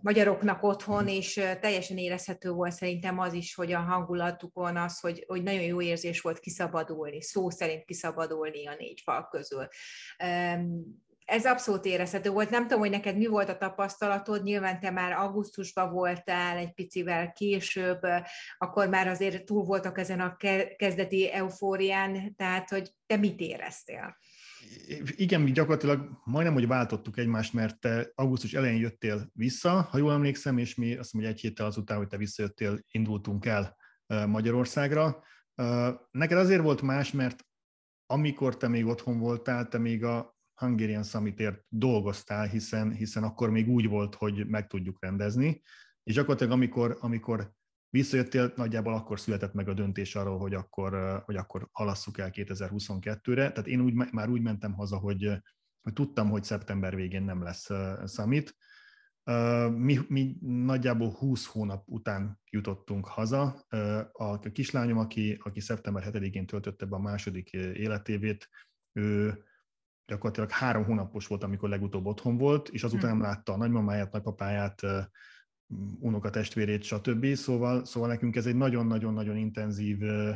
magyaroknak 0.00 0.62
otthon, 0.62 1.08
és 1.08 1.34
teljesen 1.60 1.96
érezhető 1.96 2.50
volt 2.50 2.72
szerintem 2.72 3.18
az 3.18 3.32
is, 3.32 3.54
hogy 3.54 3.72
a 3.72 3.78
hangulatukon 3.78 4.76
az, 4.76 5.00
hogy, 5.00 5.24
hogy 5.26 5.42
nagyon 5.42 5.62
jó 5.62 5.80
érzés 5.82 6.20
volt 6.20 6.38
kiszabadulni, 6.38 7.22
szó 7.22 7.50
szerint 7.50 7.84
kiszabadulni 7.84 8.66
a 8.66 8.74
négy 8.78 9.00
fal 9.04 9.28
közül 9.30 9.68
ez 11.30 11.46
abszolút 11.46 11.84
érezhető 11.84 12.30
volt. 12.30 12.50
Nem 12.50 12.62
tudom, 12.62 12.78
hogy 12.78 12.90
neked 12.90 13.16
mi 13.16 13.26
volt 13.26 13.48
a 13.48 13.56
tapasztalatod, 13.56 14.42
nyilván 14.42 14.80
te 14.80 14.90
már 14.90 15.12
augusztusban 15.12 15.92
voltál, 15.92 16.56
egy 16.56 16.72
picivel 16.72 17.32
később, 17.32 18.00
akkor 18.58 18.88
már 18.88 19.08
azért 19.08 19.44
túl 19.44 19.64
voltak 19.64 19.98
ezen 19.98 20.20
a 20.20 20.36
kezdeti 20.76 21.32
eufórián, 21.32 22.34
tehát 22.36 22.68
hogy 22.68 22.90
te 23.06 23.16
mit 23.16 23.40
éreztél? 23.40 24.16
Igen, 25.16 25.40
mi 25.40 25.52
gyakorlatilag 25.52 26.08
majdnem, 26.24 26.54
hogy 26.54 26.66
váltottuk 26.66 27.18
egymást, 27.18 27.52
mert 27.52 27.80
te 27.80 28.10
augusztus 28.14 28.52
elején 28.52 28.80
jöttél 28.80 29.30
vissza, 29.32 29.70
ha 29.70 29.98
jól 29.98 30.12
emlékszem, 30.12 30.58
és 30.58 30.74
mi 30.74 30.96
azt 30.96 31.12
hogy 31.12 31.24
egy 31.24 31.40
héttel 31.40 31.66
azután, 31.66 31.96
hogy 31.96 32.08
te 32.08 32.16
visszajöttél, 32.16 32.78
indultunk 32.90 33.46
el 33.46 33.76
Magyarországra. 34.26 35.24
Neked 36.10 36.38
azért 36.38 36.62
volt 36.62 36.82
más, 36.82 37.12
mert 37.12 37.44
amikor 38.06 38.56
te 38.56 38.68
még 38.68 38.86
otthon 38.86 39.18
voltál, 39.18 39.68
te 39.68 39.78
még 39.78 40.04
a 40.04 40.38
Hungarian 40.60 41.02
Summitért 41.02 41.64
dolgoztál, 41.68 42.46
hiszen, 42.46 42.92
hiszen 42.92 43.22
akkor 43.22 43.50
még 43.50 43.68
úgy 43.68 43.88
volt, 43.88 44.14
hogy 44.14 44.46
meg 44.46 44.66
tudjuk 44.66 44.96
rendezni, 45.00 45.62
és 46.02 46.14
gyakorlatilag 46.14 46.52
amikor, 46.52 46.96
amikor 47.00 47.52
visszajöttél, 47.90 48.52
nagyjából 48.56 48.94
akkor 48.94 49.20
született 49.20 49.52
meg 49.52 49.68
a 49.68 49.74
döntés 49.74 50.14
arról, 50.14 50.38
hogy 50.38 50.54
akkor, 50.54 51.22
hogy 51.24 51.36
akkor 51.36 51.68
halasszuk 51.72 52.18
el 52.18 52.30
2022-re. 52.32 53.52
Tehát 53.52 53.66
én 53.66 53.80
úgy, 53.80 53.94
már 54.12 54.28
úgy 54.28 54.42
mentem 54.42 54.72
haza, 54.72 54.96
hogy, 54.96 55.42
hogy 55.82 55.92
tudtam, 55.92 56.30
hogy 56.30 56.44
szeptember 56.44 56.94
végén 56.94 57.22
nem 57.22 57.42
lesz 57.42 57.68
summit. 58.06 58.56
Mi, 59.70 59.98
mi 60.08 60.36
nagyjából 60.40 61.10
20 61.10 61.46
hónap 61.46 61.88
után 61.88 62.40
jutottunk 62.50 63.06
haza. 63.06 63.66
A 64.12 64.38
kislányom, 64.38 64.98
aki, 64.98 65.40
aki 65.42 65.60
szeptember 65.60 66.10
7-én 66.12 66.46
töltötte 66.46 66.86
be 66.86 66.96
a 66.96 67.00
második 67.00 67.52
életévét, 67.52 68.48
ő 68.92 69.44
gyakorlatilag 70.10 70.50
három 70.50 70.84
hónapos 70.84 71.26
volt, 71.26 71.42
amikor 71.42 71.68
legutóbb 71.68 72.06
otthon 72.06 72.36
volt, 72.36 72.68
és 72.68 72.82
azután 72.82 73.10
nem 73.10 73.20
látta 73.20 73.52
a 73.52 73.56
nagymamáját, 73.56 74.12
nagypapáját, 74.12 74.82
unokatestvérét, 76.00 76.82
stb. 76.82 77.34
Szóval, 77.34 77.84
szóval 77.84 78.08
nekünk 78.08 78.36
ez 78.36 78.46
egy 78.46 78.56
nagyon-nagyon-nagyon 78.56 79.36
intenzív 79.36 80.02
ö, 80.02 80.32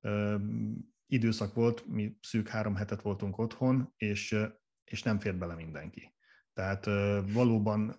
ö, 0.00 0.36
időszak 1.06 1.54
volt, 1.54 1.86
mi 1.86 2.16
szűk 2.20 2.48
három 2.48 2.74
hetet 2.74 3.02
voltunk 3.02 3.38
otthon, 3.38 3.92
és, 3.96 4.36
és 4.84 5.02
nem 5.02 5.18
fért 5.18 5.38
bele 5.38 5.54
mindenki. 5.54 6.14
Tehát 6.52 6.86
ö, 6.86 7.20
valóban 7.32 7.96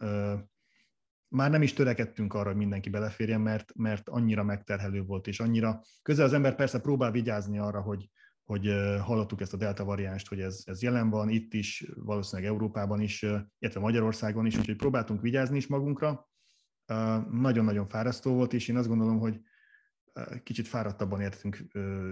már 1.28 1.50
nem 1.50 1.62
is 1.62 1.74
törekedtünk 1.74 2.34
arra, 2.34 2.48
hogy 2.48 2.58
mindenki 2.58 2.90
beleférjen, 2.90 3.42
mert, 3.42 3.76
mert 3.76 4.10
annyira 4.10 4.44
megterhelő 4.44 5.04
volt, 5.04 5.28
és 5.28 5.40
annyira 5.40 5.82
közel 6.02 6.26
az 6.26 6.34
ember 6.34 6.56
persze 6.56 6.80
próbál 6.80 7.12
vigyázni 7.12 7.60
arra, 7.60 7.82
hogy, 7.82 8.10
hogy 8.46 8.74
hallottuk 9.02 9.42
ezt 9.42 9.54
a 9.54 9.58
delta 9.58 9.84
variánst, 9.84 10.28
hogy 10.28 10.40
ez, 10.40 10.62
ez 10.66 10.82
jelen 10.82 11.10
van 11.10 11.30
itt 11.30 11.54
is, 11.54 11.92
valószínűleg 11.96 12.52
Európában 12.52 13.02
is, 13.02 13.22
illetve 13.60 13.80
Magyarországon 13.80 14.46
is, 14.46 14.58
úgyhogy 14.58 14.76
próbáltunk 14.76 15.22
vigyázni 15.22 15.58
is 15.58 15.68
magunkra. 15.68 16.30
Nagyon-nagyon 17.32 17.88
fárasztó 17.88 18.34
volt, 18.34 18.54
és 18.54 18.68
én 18.68 18.78
azt 18.78 18.88
gondolom, 18.88 19.20
hogy 19.20 19.40
kicsit 20.44 20.68
fáradtabban 20.68 21.22
értünk 21.22 21.58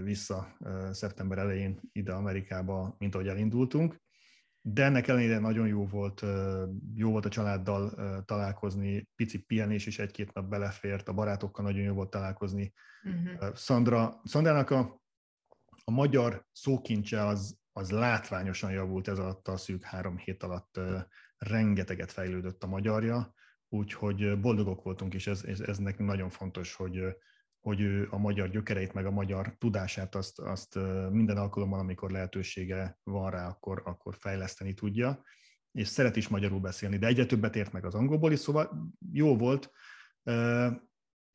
vissza 0.04 0.58
szeptember 0.92 1.38
elején 1.38 1.80
ide 1.92 2.14
Amerikába, 2.14 2.96
mint 3.00 3.16
ahogy 3.16 3.28
elindultunk. 3.28 4.02
De 4.62 4.84
ennek 4.84 5.08
ellenére 5.08 5.40
nagyon 5.40 5.68
jó 5.68 5.86
volt, 5.86 6.26
jó 6.96 7.12
volt 7.12 7.26
a 7.26 7.30
családdal 7.30 7.94
találkozni, 8.26 9.10
pici 9.16 9.38
pihenés 9.38 9.86
is 9.86 10.00
egy-két 10.00 10.34
nap 10.34 10.50
belefért, 10.50 11.08
a 11.08 11.14
barátokkal 11.14 11.66
nagyon 11.66 11.82
jó 11.84 11.94
volt 11.94 12.10
találkozni. 12.10 12.74
Uh-huh. 13.04 13.56
Szandra, 13.56 14.22
Szandrának 14.24 14.70
a 14.70 15.03
a 15.84 15.92
magyar 15.92 16.46
szókincse 16.52 17.26
az, 17.26 17.58
az 17.72 17.92
látványosan 17.92 18.72
javult 18.72 19.08
ez 19.08 19.20
alatt 19.20 19.48
a 19.48 19.58
szűk 19.58 19.84
három 19.84 20.18
hét 20.18 20.44
alatt, 20.44 20.80
rengeteget 21.38 22.12
fejlődött 22.12 22.64
a 22.64 22.68
magyarja, 22.68 23.34
úgyhogy 23.70 24.40
boldogok 24.40 24.84
voltunk, 24.84 25.14
és 25.14 25.28
ez, 25.28 25.44
ez, 25.44 25.60
ez 25.60 25.78
nekünk 25.78 26.10
nagyon 26.10 26.30
fontos, 26.30 26.74
hogy, 26.74 27.02
hogy 27.60 27.82
ő 27.82 28.08
a 28.12 28.18
magyar 28.18 28.50
gyökereit, 28.50 28.94
meg 28.94 29.06
a 29.06 29.12
magyar 29.12 29.56
tudását 29.58 30.16
azt, 30.16 30.40
azt 30.40 30.76
minden 31.10 31.38
alkalommal, 31.38 31.80
amikor 31.80 32.12
lehetősége 32.12 33.00
van 33.04 33.32
rá, 33.32 33.48
akkor, 33.48 33.82
akkor 33.86 34.16
fejleszteni 34.16 34.74
tudja, 34.74 35.24
és 35.72 35.88
szeret 35.88 36.16
is 36.16 36.28
magyarul 36.28 36.60
beszélni, 36.60 36.98
de 36.98 37.08
egyre 37.08 37.26
többet 37.26 37.56
ért 37.56 37.72
meg 37.72 37.86
az 37.86 37.96
angolból 37.96 38.32
is, 38.32 38.40
szóval 38.40 38.94
jó 39.12 39.38
volt, 39.38 39.72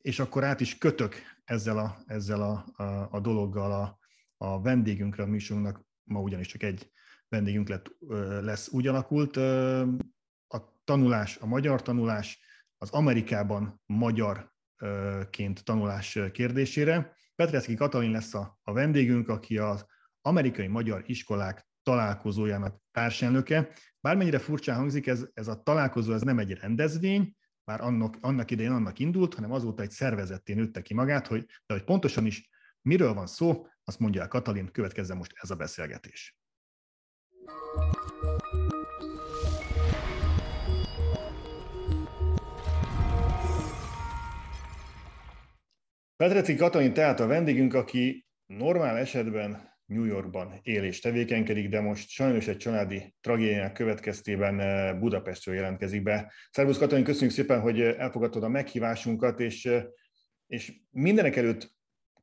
és 0.01 0.19
akkor 0.19 0.43
át 0.43 0.59
is 0.59 0.77
kötök 0.77 1.15
ezzel 1.43 1.77
a, 1.77 1.97
ezzel 2.05 2.41
a, 2.41 2.83
a, 2.83 3.07
a 3.11 3.19
dologgal 3.19 3.71
a, 3.71 3.98
a 4.41 4.61
vendégünkre, 4.61 5.23
a 5.23 5.25
műsorunknak 5.25 5.81
ma 6.03 6.19
ugyanis 6.19 6.47
csak 6.47 6.63
egy 6.63 6.91
vendégünk 7.27 7.67
lett, 7.69 7.91
lesz 8.41 8.69
úgy 8.71 8.87
alakult. 8.87 9.37
A 10.47 10.79
tanulás, 10.83 11.37
a 11.37 11.45
magyar 11.45 11.81
tanulás 11.81 12.39
az 12.77 12.89
Amerikában 12.89 13.81
magyarként 13.85 15.63
tanulás 15.63 16.19
kérdésére. 16.31 17.13
Petrecki 17.35 17.75
Katalin 17.75 18.11
lesz 18.11 18.33
a, 18.33 18.59
a 18.63 18.73
vendégünk, 18.73 19.29
aki 19.29 19.57
az 19.57 19.85
amerikai 20.21 20.67
magyar 20.67 21.03
iskolák 21.05 21.67
találkozójának 21.83 22.81
társelnöke. 22.91 23.69
Bármennyire 23.99 24.39
furcsán 24.39 24.75
hangzik, 24.75 25.07
ez, 25.07 25.25
ez 25.33 25.47
a 25.47 25.63
találkozó 25.63 26.13
ez 26.13 26.21
nem 26.21 26.39
egy 26.39 26.51
rendezvény, 26.51 27.35
bár 27.63 27.81
annak, 27.81 28.17
annak 28.21 28.51
idején 28.51 28.71
annak 28.71 28.99
indult, 28.99 29.33
hanem 29.33 29.51
azóta 29.51 29.83
egy 29.83 29.91
szervezetté 29.91 30.53
nőtte 30.53 30.81
ki 30.81 30.93
magát, 30.93 31.27
hogy, 31.27 31.45
de 31.65 31.73
hogy 31.73 31.83
pontosan 31.83 32.25
is 32.25 32.49
miről 32.81 33.13
van 33.13 33.27
szó, 33.27 33.67
azt 33.89 33.99
mondja 33.99 34.21
el 34.21 34.27
Katalin, 34.27 34.71
következzen 34.71 35.17
most 35.17 35.33
ez 35.41 35.49
a 35.49 35.55
beszélgetés. 35.55 36.37
Petreci 46.15 46.55
Katalin 46.55 46.93
tehát 46.93 47.19
a 47.19 47.27
vendégünk, 47.27 47.73
aki 47.73 48.27
normál 48.45 48.97
esetben 48.97 49.77
New 49.85 50.03
Yorkban 50.03 50.59
él 50.63 50.83
és 50.83 50.99
tevékenykedik, 50.99 51.69
de 51.69 51.81
most 51.81 52.09
sajnos 52.09 52.47
egy 52.47 52.57
családi 52.57 53.15
tragédiának 53.21 53.73
következtében 53.73 54.59
eh, 54.59 54.99
Budapestről 54.99 55.55
jelentkezik 55.55 56.03
be. 56.03 56.31
Szervusz 56.51 56.77
Katalin, 56.77 57.03
köszönjük 57.03 57.31
szépen, 57.31 57.61
hogy 57.61 57.81
elfogadtad 57.81 58.43
a 58.43 58.49
meghívásunkat, 58.49 59.39
és, 59.39 59.65
eh, 59.65 59.83
és 60.47 60.73
mindenek 60.89 61.35
előtt 61.35 61.77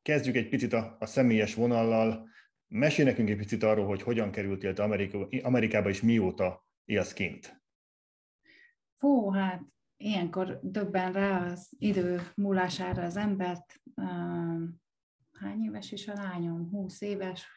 Kezdjük 0.07 0.35
egy 0.35 0.49
picit 0.49 0.73
a, 0.73 0.95
a 0.99 1.05
személyes 1.05 1.55
vonallal. 1.55 2.29
Mesélj 2.67 3.07
nekünk 3.07 3.29
egy 3.29 3.37
picit 3.37 3.63
arról, 3.63 3.85
hogy 3.85 4.01
hogyan 4.01 4.31
kerültél 4.31 4.73
te 4.73 4.83
Amerika, 4.83 5.27
Amerikába, 5.43 5.89
és 5.89 6.01
mióta 6.01 6.65
élsz 6.85 7.13
kint. 7.13 7.61
Fú, 8.95 9.29
hát 9.29 9.61
ilyenkor 9.97 10.59
döbben 10.63 11.11
rá 11.11 11.45
az 11.45 11.69
idő 11.79 12.21
múlására 12.35 13.03
az 13.03 13.17
embert. 13.17 13.81
Hány 15.31 15.63
éves 15.63 15.91
is 15.91 16.07
a 16.07 16.13
lányom? 16.13 16.69
20 16.69 17.01
éves. 17.01 17.47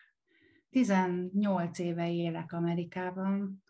18 0.70 1.78
éve 1.78 2.12
élek 2.12 2.52
Amerikában, 2.52 3.62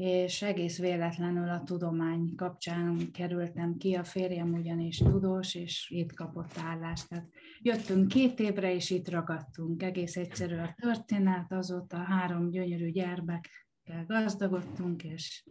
és 0.00 0.42
egész 0.42 0.78
véletlenül 0.78 1.48
a 1.48 1.62
tudomány 1.62 2.34
kapcsán 2.36 3.10
kerültem 3.12 3.76
ki, 3.76 3.94
a 3.94 4.04
férjem 4.04 4.52
ugyanis 4.52 4.96
tudós, 4.96 5.54
és 5.54 5.90
itt 5.90 6.14
kapott 6.14 6.58
állást. 6.58 7.08
Tehát 7.08 7.28
jöttünk 7.58 8.08
két 8.08 8.40
évre, 8.40 8.74
és 8.74 8.90
itt 8.90 9.08
ragadtunk. 9.08 9.82
Egész 9.82 10.16
egyszerű 10.16 10.56
a 10.56 10.74
történet, 10.80 11.52
azóta 11.52 11.96
három 11.96 12.50
gyönyörű 12.50 12.90
gyermekkel 12.90 14.04
gazdagodtunk, 14.06 15.04
és 15.04 15.48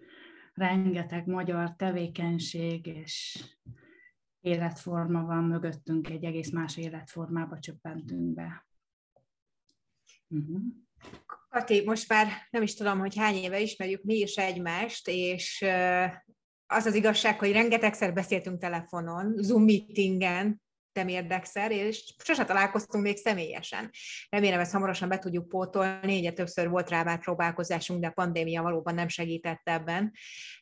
rengeteg 0.54 1.28
magyar 1.28 1.76
tevékenység 1.76 2.86
és 2.86 3.44
életforma 4.40 5.26
van 5.26 5.44
mögöttünk, 5.44 6.10
egy 6.10 6.24
egész 6.24 6.52
más 6.52 6.78
életformába 6.78 7.60
csöppentünk 7.60 8.34
be. 8.34 8.68
Uh-huh. 10.28 10.62
Kati, 11.50 11.84
most 11.86 12.10
már 12.10 12.28
nem 12.50 12.62
is 12.62 12.74
tudom, 12.74 13.00
hogy 13.00 13.16
hány 13.16 13.36
éve 13.36 13.60
ismerjük 13.60 14.04
mi 14.04 14.16
is 14.16 14.36
egymást, 14.36 15.08
és 15.08 15.66
az 16.68 16.86
az 16.86 16.96
igazság, 16.96 17.40
hogy 17.40 17.52
rengetegszer 17.52 18.14
beszéltünk 18.14 18.60
telefonon, 18.60 19.36
Zoom 19.38 19.64
meetingen, 19.64 20.62
érdekszer, 21.08 21.72
és 21.72 22.14
sose 22.24 22.46
találkoztunk 22.46 23.04
még 23.04 23.18
személyesen. 23.18 23.90
Remélem, 24.30 24.60
ezt 24.60 24.72
hamarosan 24.72 25.10
be 25.10 25.20
tudjuk 25.20 25.48
pótolni, 25.48 26.18
ugye 26.20 26.32
többször 26.32 26.70
volt 26.70 26.90
rá 26.90 27.04
már 27.04 27.20
próbálkozásunk, 27.20 28.02
de 28.02 28.08
a 28.08 28.12
pandémia 28.12 28.62
valóban 28.62 28.94
nem 28.94 29.08
segített 29.08 29.62
ebben. 29.64 30.12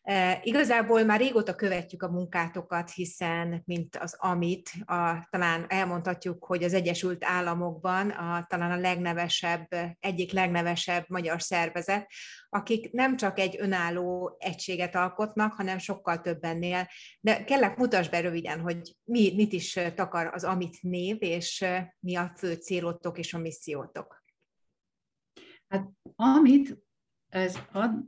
E, 0.01 0.39
igazából 0.43 1.03
már 1.03 1.19
régóta 1.19 1.55
követjük 1.55 2.03
a 2.03 2.11
munkátokat, 2.11 2.91
hiszen, 2.91 3.61
mint 3.65 3.95
az 3.95 4.15
amit, 4.19 4.71
a, 4.85 5.27
talán 5.29 5.65
elmondhatjuk, 5.67 6.45
hogy 6.45 6.63
az 6.63 6.73
Egyesült 6.73 7.25
Államokban 7.25 8.09
a, 8.09 8.45
talán 8.49 8.71
a 8.71 8.79
legnevesebb, 8.79 9.67
egyik 9.99 10.31
legnevesebb 10.31 11.05
magyar 11.07 11.41
szervezet, 11.41 12.11
akik 12.49 12.91
nem 12.91 13.15
csak 13.15 13.39
egy 13.39 13.55
önálló 13.59 14.35
egységet 14.39 14.95
alkotnak, 14.95 15.53
hanem 15.53 15.77
sokkal 15.77 16.21
több 16.21 16.43
ennél. 16.43 16.87
De 17.19 17.43
kellek 17.43 17.77
mutasd 17.77 18.11
be 18.11 18.19
röviden, 18.19 18.59
hogy 18.59 18.95
mi, 19.03 19.33
mit 19.35 19.53
is 19.53 19.79
takar 19.95 20.27
az 20.33 20.43
Amit 20.43 20.81
név, 20.81 21.17
és 21.19 21.65
mi 21.99 22.15
a 22.15 22.33
fő 22.37 22.53
célotok 22.53 23.17
és 23.17 23.33
a 23.33 23.37
missziótok. 23.37 24.23
Hát 25.67 25.89
amit 26.15 26.77
ez 27.29 27.59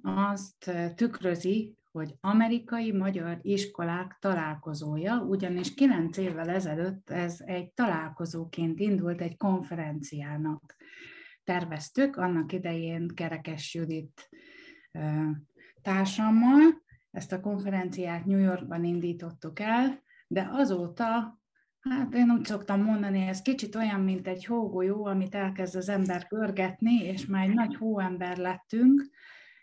azt 0.02 0.72
tükrözi, 0.96 1.78
hogy 1.92 2.16
amerikai 2.20 2.92
magyar 2.92 3.40
iskolák 3.42 4.18
találkozója, 4.20 5.16
ugyanis 5.22 5.74
kilenc 5.74 6.18
évvel 6.18 6.50
ezelőtt 6.50 7.10
ez 7.10 7.42
egy 7.46 7.72
találkozóként 7.72 8.80
indult 8.80 9.22
egy 9.22 9.38
konferenciának 9.38 10.76
terveztük, 11.50 12.16
annak 12.16 12.52
idején 12.52 13.08
Kerekes 13.08 13.74
Judit 13.74 14.30
társammal. 15.82 16.84
Ezt 17.12 17.32
a 17.32 17.40
konferenciát 17.40 18.26
New 18.26 18.40
Yorkban 18.40 18.84
indítottuk 18.84 19.60
el, 19.60 20.04
de 20.28 20.50
azóta, 20.52 21.40
hát 21.80 22.14
én 22.14 22.32
úgy 22.32 22.46
szoktam 22.46 22.82
mondani, 22.82 23.20
ez 23.20 23.42
kicsit 23.42 23.76
olyan, 23.76 24.00
mint 24.00 24.28
egy 24.28 24.46
hógolyó, 24.46 25.06
amit 25.06 25.36
elkezd 25.36 25.76
az 25.76 25.90
ember 25.90 26.26
görgetni, 26.30 27.04
és 27.04 27.26
már 27.26 27.48
egy 27.48 27.54
nagy 27.54 27.76
hóember 27.76 28.38
lettünk, 28.38 29.10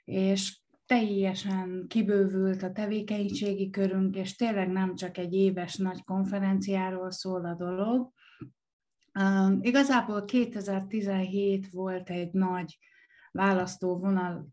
és 0.05 0.59
teljesen 0.87 1.85
kibővült 1.89 2.63
a 2.63 2.73
tevékenységi 2.73 3.71
körünk, 3.71 4.17
és 4.17 4.37
tényleg 4.37 4.69
nem 4.69 4.95
csak 4.95 5.19
egy 5.19 5.35
éves 5.35 5.77
nagy 5.77 6.05
konferenciáról 6.05 7.11
szól 7.11 7.45
a 7.45 7.55
dolog. 7.55 8.13
Igazából 9.61 10.25
2017 10.25 11.71
volt 11.71 12.11
egy 12.11 12.33
nagy 12.33 12.79
választóvonal 13.33 14.49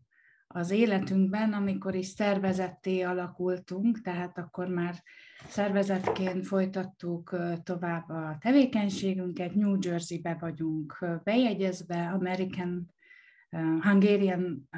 az 0.46 0.70
életünkben, 0.70 1.52
amikor 1.52 1.94
is 1.94 2.06
szervezetté 2.06 3.00
alakultunk, 3.00 4.00
tehát 4.00 4.38
akkor 4.38 4.68
már 4.68 5.02
szervezetként 5.48 6.46
folytattuk 6.46 7.36
tovább 7.62 8.08
a 8.08 8.36
tevékenységünket, 8.40 9.54
New 9.54 9.76
Jersey-be 9.80 10.36
vagyunk 10.40 11.06
bejegyezve, 11.24 12.10
American 12.10 12.94
Hungarian 13.80 14.68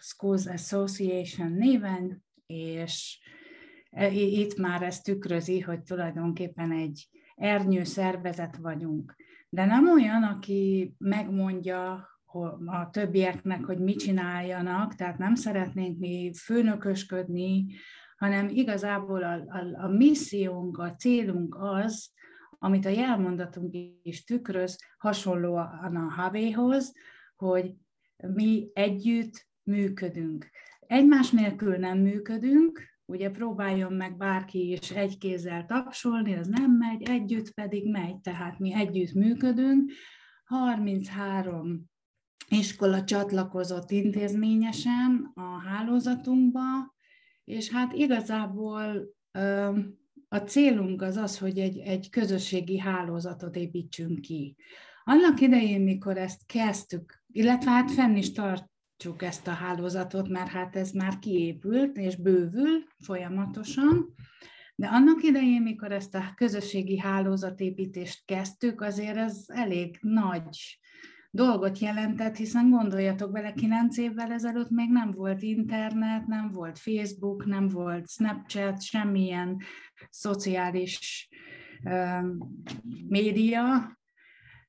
Schools 0.00 0.46
Association 0.46 1.52
néven, 1.52 2.24
és 2.46 3.20
e, 3.90 4.10
itt 4.12 4.56
már 4.58 4.82
ez 4.82 5.00
tükrözi, 5.00 5.60
hogy 5.60 5.82
tulajdonképpen 5.82 6.72
egy 6.72 7.08
ernyő 7.42 7.84
szervezet 7.84 8.56
vagyunk. 8.56 9.14
De 9.48 9.64
nem 9.64 9.88
olyan, 9.88 10.22
aki 10.22 10.94
megmondja 10.98 12.08
a 12.66 12.90
többieknek, 12.90 13.64
hogy 13.64 13.78
mit 13.78 13.98
csináljanak, 13.98 14.94
tehát 14.94 15.18
nem 15.18 15.34
szeretnénk 15.34 15.98
mi 15.98 16.32
főnökösködni, 16.34 17.66
hanem 18.16 18.48
igazából 18.48 19.22
a, 19.22 19.32
a, 19.32 19.84
a 19.84 19.88
missziónk, 19.88 20.78
a 20.78 20.94
célunk 20.94 21.56
az, 21.58 22.10
amit 22.58 22.86
a 22.86 22.88
jelmondatunk 22.88 23.74
is 24.02 24.24
tükröz, 24.24 24.78
hasonlóan 24.98 25.96
a 25.96 26.28
HV-hoz, 26.28 26.92
hogy 27.36 27.74
mi 28.16 28.70
együtt 28.72 29.46
működünk. 29.62 30.50
Egymás 30.80 31.30
nélkül 31.30 31.76
nem 31.76 31.98
működünk, 31.98 32.91
ugye 33.12 33.30
próbáljon 33.30 33.92
meg 33.92 34.16
bárki 34.16 34.70
is 34.70 34.90
egy 34.90 35.18
kézzel 35.18 35.66
tapsolni, 35.66 36.34
az 36.34 36.46
nem 36.46 36.70
megy, 36.70 37.02
együtt 37.02 37.50
pedig 37.50 37.90
megy, 37.90 38.20
tehát 38.20 38.58
mi 38.58 38.74
együtt 38.74 39.12
működünk. 39.12 39.92
33 40.44 41.90
iskola 42.48 43.04
csatlakozott 43.04 43.90
intézményesen 43.90 45.30
a 45.34 45.68
hálózatunkba, 45.68 46.94
és 47.44 47.70
hát 47.70 47.92
igazából 47.92 49.14
a 50.28 50.36
célunk 50.36 51.02
az 51.02 51.16
az, 51.16 51.38
hogy 51.38 51.58
egy, 51.58 51.78
egy 51.78 52.10
közösségi 52.10 52.78
hálózatot 52.78 53.56
építsünk 53.56 54.20
ki. 54.20 54.56
Annak 55.04 55.40
idején, 55.40 55.80
mikor 55.80 56.16
ezt 56.16 56.46
kezdtük, 56.46 57.24
illetve 57.26 57.70
hát 57.70 57.90
fenn 57.90 58.16
is 58.16 58.32
tartjuk 59.02 59.22
ezt 59.22 59.46
a 59.46 59.50
hálózatot, 59.50 60.28
mert 60.28 60.48
hát 60.48 60.76
ez 60.76 60.90
már 60.90 61.18
kiépült 61.18 61.96
és 61.96 62.16
bővül 62.16 62.84
folyamatosan, 63.04 64.14
de 64.74 64.86
annak 64.86 65.22
idején, 65.22 65.62
mikor 65.62 65.92
ezt 65.92 66.14
a 66.14 66.32
közösségi 66.34 66.98
hálózatépítést 66.98 68.24
kezdtük, 68.24 68.80
azért 68.80 69.16
ez 69.16 69.44
elég 69.46 69.98
nagy 70.00 70.78
dolgot 71.30 71.78
jelentett, 71.78 72.36
hiszen 72.36 72.70
gondoljatok 72.70 73.32
bele, 73.32 73.52
kilenc 73.52 73.98
évvel 73.98 74.32
ezelőtt 74.32 74.70
még 74.70 74.90
nem 74.90 75.10
volt 75.10 75.42
internet, 75.42 76.26
nem 76.26 76.50
volt 76.50 76.78
Facebook, 76.78 77.46
nem 77.46 77.68
volt 77.68 78.08
Snapchat, 78.08 78.82
semmilyen 78.82 79.56
szociális 80.10 81.28
média, 83.08 83.98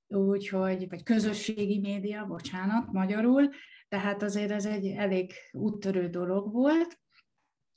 úgyhogy, 0.07 0.89
vagy 0.89 1.03
közösségi 1.03 1.79
média, 1.79 2.25
bocsánat, 2.25 2.91
magyarul, 2.91 3.49
tehát 3.93 4.23
azért 4.23 4.51
ez 4.51 4.65
egy 4.65 4.87
elég 4.87 5.33
úttörő 5.51 6.09
dolog 6.09 6.51
volt, 6.51 6.99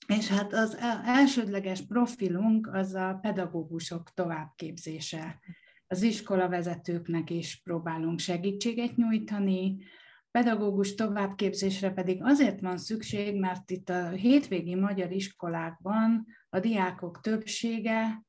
és 0.07 0.29
hát 0.29 0.53
az 0.53 0.77
elsődleges 1.05 1.87
profilunk 1.87 2.69
az 2.73 2.95
a 2.95 3.19
pedagógusok 3.23 4.11
továbbképzése. 4.15 5.41
Az 5.87 6.03
iskolavezetőknek 6.03 7.31
is 7.31 7.61
próbálunk 7.65 8.19
segítséget 8.19 8.97
nyújtani, 8.97 9.77
pedagógus 10.31 10.95
továbbképzésre 10.95 11.91
pedig 11.91 12.23
azért 12.23 12.61
van 12.61 12.79
szükség, 12.79 13.39
mert 13.39 13.71
itt 13.71 13.89
a 13.89 14.09
hétvégi 14.09 14.75
magyar 14.75 15.13
iskolákban 15.13 16.27
a 16.49 16.61
diákok 16.61 17.21
többsége 17.21 18.25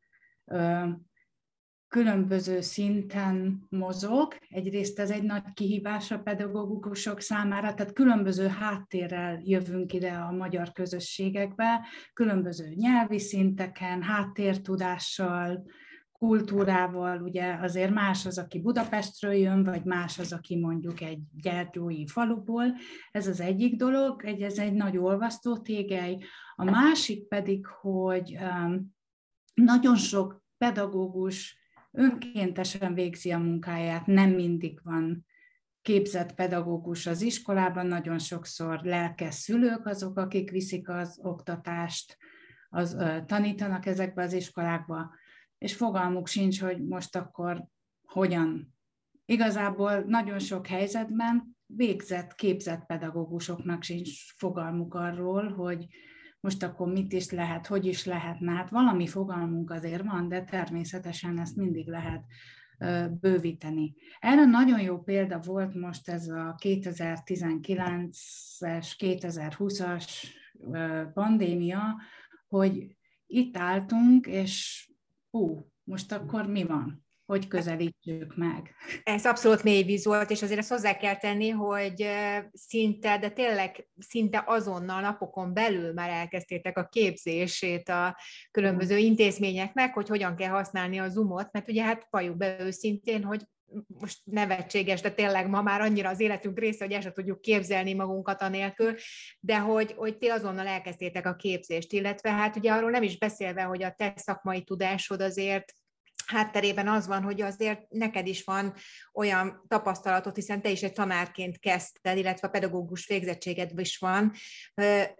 különböző 1.87 2.61
szinten 2.61 3.65
mozog. 3.69 4.35
Egyrészt 4.49 4.99
ez 4.99 5.09
egy 5.09 5.23
nagy 5.23 5.53
kihívás 5.53 6.11
a 6.11 6.19
pedagógusok 6.19 7.21
számára, 7.21 7.73
tehát 7.73 7.93
különböző 7.93 8.47
háttérrel 8.47 9.39
jövünk 9.43 9.93
ide 9.93 10.11
a 10.11 10.31
magyar 10.31 10.71
közösségekbe, 10.71 11.87
különböző 12.13 12.73
nyelvi 12.75 13.19
szinteken, 13.19 14.01
háttértudással, 14.01 15.63
kultúrával, 16.11 17.21
ugye 17.21 17.57
azért 17.61 17.93
más 17.93 18.25
az, 18.25 18.37
aki 18.37 18.59
Budapestről 18.59 19.33
jön, 19.33 19.63
vagy 19.63 19.83
más 19.83 20.19
az, 20.19 20.33
aki 20.33 20.59
mondjuk 20.59 21.01
egy 21.01 21.19
gyergyói 21.41 22.07
faluból. 22.07 22.65
Ez 23.11 23.27
az 23.27 23.39
egyik 23.39 23.75
dolog, 23.75 24.25
egy, 24.25 24.41
ez 24.41 24.57
egy 24.57 24.73
nagy 24.73 24.97
olvasztó 24.97 25.57
tégely. 25.57 26.17
A 26.55 26.63
másik 26.63 27.27
pedig, 27.27 27.65
hogy 27.65 28.37
um, 28.41 28.95
nagyon 29.53 29.95
sok 29.95 30.43
pedagógus 30.57 31.57
önkéntesen 31.97 32.93
végzi 32.93 33.31
a 33.31 33.37
munkáját, 33.37 34.05
nem 34.05 34.29
mindig 34.29 34.79
van 34.83 35.25
képzett 35.81 36.33
pedagógus 36.33 37.07
az 37.07 37.21
iskolában, 37.21 37.85
nagyon 37.85 38.19
sokszor 38.19 38.79
lelkes 38.83 39.35
szülők 39.35 39.85
azok, 39.85 40.17
akik 40.17 40.51
viszik 40.51 40.89
az 40.89 41.19
oktatást, 41.21 42.17
az, 42.69 42.97
tanítanak 43.25 43.85
ezekbe 43.85 44.23
az 44.23 44.33
iskolákba 44.33 45.11
és 45.57 45.75
fogalmuk 45.75 46.27
sincs, 46.27 46.61
hogy 46.61 46.85
most 46.85 47.15
akkor 47.15 47.65
hogyan. 48.03 48.75
Igazából 49.25 49.99
nagyon 49.99 50.39
sok 50.39 50.67
helyzetben 50.67 51.55
végzett, 51.65 52.35
képzett 52.35 52.85
pedagógusoknak 52.85 53.83
sincs 53.83 54.35
fogalmuk 54.35 54.93
arról, 54.93 55.53
hogy 55.53 55.87
most 56.39 56.63
akkor 56.63 56.91
mit 56.91 57.13
is 57.13 57.29
lehet, 57.29 57.67
hogy 57.67 57.85
is 57.85 58.05
lehetne. 58.05 58.51
Hát 58.51 58.69
valami 58.69 59.07
fogalmunk 59.07 59.71
azért 59.71 60.03
van, 60.03 60.27
de 60.27 60.43
természetesen 60.43 61.39
ezt 61.39 61.55
mindig 61.55 61.87
lehet 61.87 62.23
bővíteni. 63.19 63.95
Erre 64.19 64.45
nagyon 64.45 64.81
jó 64.81 65.01
példa 65.01 65.39
volt 65.39 65.73
most 65.73 66.09
ez 66.09 66.27
a 66.27 66.55
2019-es, 66.63 68.93
2020-as 68.97 70.05
pandémia, 71.13 72.01
hogy 72.47 72.95
itt 73.27 73.57
álltunk, 73.57 74.27
és 74.27 74.85
hú, 75.29 75.71
most 75.83 76.11
akkor 76.11 76.47
mi 76.47 76.63
van? 76.63 77.06
Hogy 77.27 77.47
közelítsük 77.47 78.35
meg? 78.35 78.75
Ez 79.03 79.25
abszolút 79.25 79.63
mély 79.63 79.83
víz 79.83 80.05
volt, 80.05 80.29
és 80.29 80.41
azért 80.41 80.59
ezt 80.59 80.69
hozzá 80.69 80.97
kell 80.97 81.15
tenni, 81.15 81.49
hogy 81.49 82.07
szinte, 82.53 83.17
de 83.17 83.29
tényleg 83.29 83.87
szinte 83.99 84.43
azonnal 84.45 85.01
napokon 85.01 85.53
belül 85.53 85.93
már 85.93 86.09
elkezdtétek 86.09 86.77
a 86.77 86.87
képzését 86.87 87.89
a 87.89 88.17
különböző 88.51 88.97
intézményeknek, 88.97 89.93
hogy 89.93 90.07
hogyan 90.07 90.35
kell 90.35 90.49
használni 90.49 90.97
a 90.97 91.09
Zoomot, 91.09 91.51
mert 91.51 91.69
ugye 91.69 91.83
hát 91.83 92.07
valljuk 92.09 92.37
be 92.37 92.59
őszintén, 92.59 93.23
hogy 93.23 93.41
most 93.87 94.19
nevetséges, 94.23 95.01
de 95.01 95.11
tényleg 95.11 95.49
ma 95.49 95.61
már 95.61 95.81
annyira 95.81 96.09
az 96.09 96.19
életünk 96.19 96.59
része, 96.59 96.85
hogy 96.85 96.93
el 96.93 97.01
sem 97.01 97.13
tudjuk 97.13 97.41
képzelni 97.41 97.93
magunkat 97.93 98.41
anélkül, 98.41 98.95
de 99.39 99.59
hogy, 99.59 99.93
hogy 99.97 100.17
ti 100.17 100.27
azonnal 100.27 100.67
elkezdtétek 100.67 101.25
a 101.25 101.35
képzést, 101.35 101.93
illetve 101.93 102.31
hát 102.31 102.55
ugye 102.55 102.71
arról 102.71 102.89
nem 102.89 103.03
is 103.03 103.17
beszélve, 103.17 103.61
hogy 103.61 103.83
a 103.83 103.93
te 103.97 104.13
szakmai 104.15 104.63
tudásod 104.63 105.21
azért 105.21 105.73
hátterében 106.27 106.87
az 106.87 107.07
van, 107.07 107.23
hogy 107.23 107.41
azért 107.41 107.89
neked 107.89 108.27
is 108.27 108.43
van 108.43 108.73
olyan 109.13 109.65
tapasztalatot, 109.67 110.35
hiszen 110.35 110.61
te 110.61 110.69
is 110.69 110.83
egy 110.83 110.93
tanárként 110.93 111.59
kezdted, 111.59 112.17
illetve 112.17 112.47
a 112.47 112.51
pedagógus 112.51 113.07
végzettséged 113.07 113.79
is 113.79 113.97
van, 113.97 114.33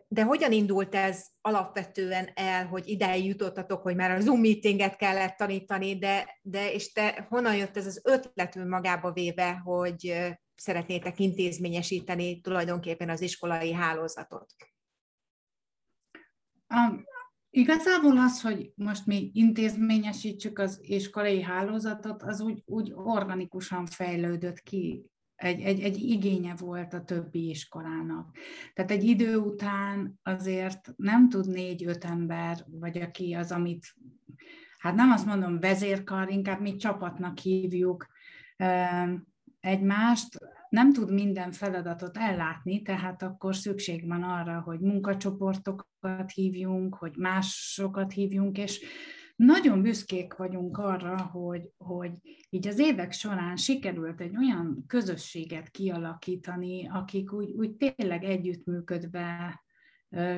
de 0.07 0.23
hogyan 0.23 0.51
indult 0.51 0.95
ez 0.95 1.25
alapvetően 1.41 2.29
el, 2.33 2.65
hogy 2.65 2.87
ide 2.87 3.17
jutottatok, 3.17 3.81
hogy 3.81 3.95
már 3.95 4.11
a 4.11 4.19
Zoom 4.19 4.39
meetinget 4.39 4.95
kellett 4.95 5.37
tanítani, 5.37 5.97
de, 5.97 6.39
de 6.41 6.71
és 6.71 6.91
te 6.91 7.25
honnan 7.29 7.55
jött 7.55 7.77
ez 7.77 7.85
az 7.85 8.01
ötlet 8.03 8.55
magába 8.55 9.11
véve, 9.11 9.51
hogy 9.51 10.27
szeretnétek 10.55 11.19
intézményesíteni 11.19 12.41
tulajdonképpen 12.41 13.09
az 13.09 13.21
iskolai 13.21 13.73
hálózatot? 13.73 14.53
Igazából 17.57 18.17
az, 18.17 18.41
hogy 18.41 18.71
most 18.75 19.05
mi 19.05 19.31
intézményesítsük 19.33 20.59
az 20.59 20.79
iskolai 20.81 21.41
hálózatot, 21.41 22.23
az 22.23 22.41
úgy, 22.41 22.61
úgy 22.65 22.91
organikusan 22.95 23.85
fejlődött 23.85 24.59
ki. 24.59 25.05
Egy, 25.35 25.61
egy, 25.61 25.79
egy 25.79 25.97
igénye 25.97 26.55
volt 26.55 26.93
a 26.93 27.03
többi 27.03 27.49
iskolának. 27.49 28.37
Tehát 28.73 28.91
egy 28.91 29.03
idő 29.03 29.37
után 29.37 30.19
azért 30.23 30.93
nem 30.95 31.29
tud 31.29 31.47
négy-öt 31.47 32.03
ember, 32.03 32.65
vagy 32.67 32.97
aki 32.97 33.33
az, 33.33 33.51
amit, 33.51 33.85
hát 34.77 34.95
nem 34.95 35.11
azt 35.11 35.25
mondom 35.25 35.59
vezérkar, 35.59 36.29
inkább 36.29 36.61
mi 36.61 36.75
csapatnak 36.75 37.37
hívjuk 37.37 38.07
egymást, 39.59 40.37
nem 40.69 40.93
tud 40.93 41.13
minden 41.13 41.51
feladatot 41.51 42.17
ellátni, 42.17 42.81
tehát 42.81 43.21
akkor 43.23 43.55
szükség 43.55 44.07
van 44.07 44.23
arra, 44.23 44.61
hogy 44.61 44.79
munkacsoportokat 44.79 46.31
hívjunk, 46.33 46.95
hogy 46.95 47.15
másokat 47.15 48.11
hívjunk, 48.11 48.57
és 48.57 48.85
nagyon 49.35 49.81
büszkék 49.81 50.33
vagyunk 50.33 50.77
arra, 50.77 51.21
hogy, 51.21 51.69
hogy 51.77 52.11
így 52.49 52.67
az 52.67 52.79
évek 52.79 53.11
során 53.11 53.55
sikerült 53.55 54.21
egy 54.21 54.37
olyan 54.37 54.83
közösséget 54.87 55.69
kialakítani, 55.69 56.87
akik 56.87 57.33
úgy, 57.33 57.51
úgy 57.51 57.75
tényleg 57.75 58.23
együttműködve 58.23 59.61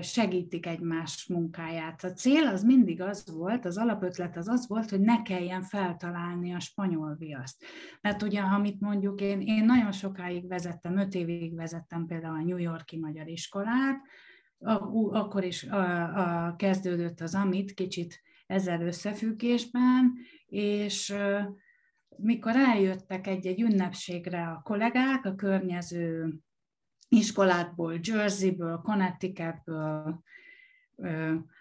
segítik 0.01 0.65
egymás 0.65 1.27
munkáját. 1.27 2.03
A 2.03 2.13
cél 2.13 2.47
az 2.47 2.63
mindig 2.63 3.01
az 3.01 3.31
volt, 3.31 3.65
az 3.65 3.77
alapötlet 3.77 4.37
az 4.37 4.47
az 4.47 4.67
volt, 4.67 4.89
hogy 4.89 4.99
ne 4.99 5.21
kelljen 5.21 5.61
feltalálni 5.61 6.53
a 6.53 6.59
spanyol 6.59 7.15
viaszt. 7.19 7.63
Mert 8.01 8.21
ugye, 8.21 8.41
amit 8.41 8.79
mondjuk 8.79 9.21
én, 9.21 9.41
én 9.41 9.65
nagyon 9.65 9.91
sokáig 9.91 10.47
vezettem, 10.47 10.97
öt 10.97 11.13
évig 11.13 11.55
vezettem 11.55 12.05
például 12.05 12.35
a 12.35 12.43
New 12.43 12.57
Yorki 12.57 12.97
Magyar 12.97 13.27
Iskolát, 13.27 14.01
akkor 15.11 15.43
is 15.43 15.63
a, 15.63 16.47
a, 16.47 16.55
kezdődött 16.55 17.21
az 17.21 17.35
amit 17.35 17.73
kicsit 17.73 18.21
ezzel 18.47 18.81
összefüggésben, 18.81 20.13
és 20.47 21.15
mikor 22.17 22.55
eljöttek 22.55 23.27
egy-egy 23.27 23.61
ünnepségre 23.61 24.47
a 24.47 24.61
kollégák, 24.63 25.25
a 25.25 25.35
környező 25.35 26.33
iskolákból, 27.09 27.99
Jerseyből, 28.01 28.81
Connecticutből, 28.83 30.23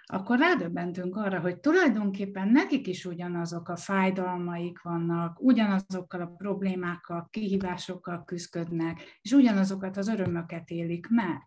akkor 0.07 0.39
rádöbbentünk 0.39 1.17
arra, 1.17 1.41
hogy 1.41 1.59
tulajdonképpen 1.61 2.49
nekik 2.49 2.87
is 2.87 3.05
ugyanazok 3.05 3.69
a 3.69 3.77
fájdalmaik 3.77 4.83
vannak, 4.83 5.41
ugyanazokkal 5.41 6.21
a 6.21 6.27
problémákkal, 6.27 7.29
kihívásokkal 7.31 8.25
küzdködnek, 8.25 9.19
és 9.23 9.33
ugyanazokat 9.33 9.97
az 9.97 10.09
örömöket 10.09 10.71
élik 10.71 11.09
meg. 11.09 11.43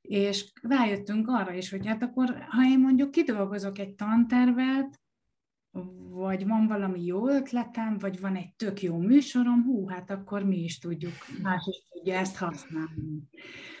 És 0.00 0.52
rájöttünk 0.62 1.28
arra 1.28 1.52
is, 1.52 1.70
hogy 1.70 1.86
hát 1.86 2.02
akkor, 2.02 2.44
ha 2.48 2.62
én 2.64 2.80
mondjuk 2.80 3.10
kidolgozok 3.10 3.78
egy 3.78 3.94
tantervet, 3.94 5.01
vagy 6.10 6.46
van 6.46 6.66
valami 6.66 7.04
jó 7.04 7.28
ötletem, 7.28 7.98
vagy 7.98 8.20
van 8.20 8.36
egy 8.36 8.54
tök 8.56 8.82
jó 8.82 8.98
műsorom, 8.98 9.64
hú, 9.64 9.88
hát 9.88 10.10
akkor 10.10 10.44
mi 10.44 10.56
is 10.56 10.78
tudjuk, 10.78 11.12
más 11.42 11.66
is 11.66 11.82
tudja 11.92 12.18
ezt 12.18 12.36
használni. 12.36 13.22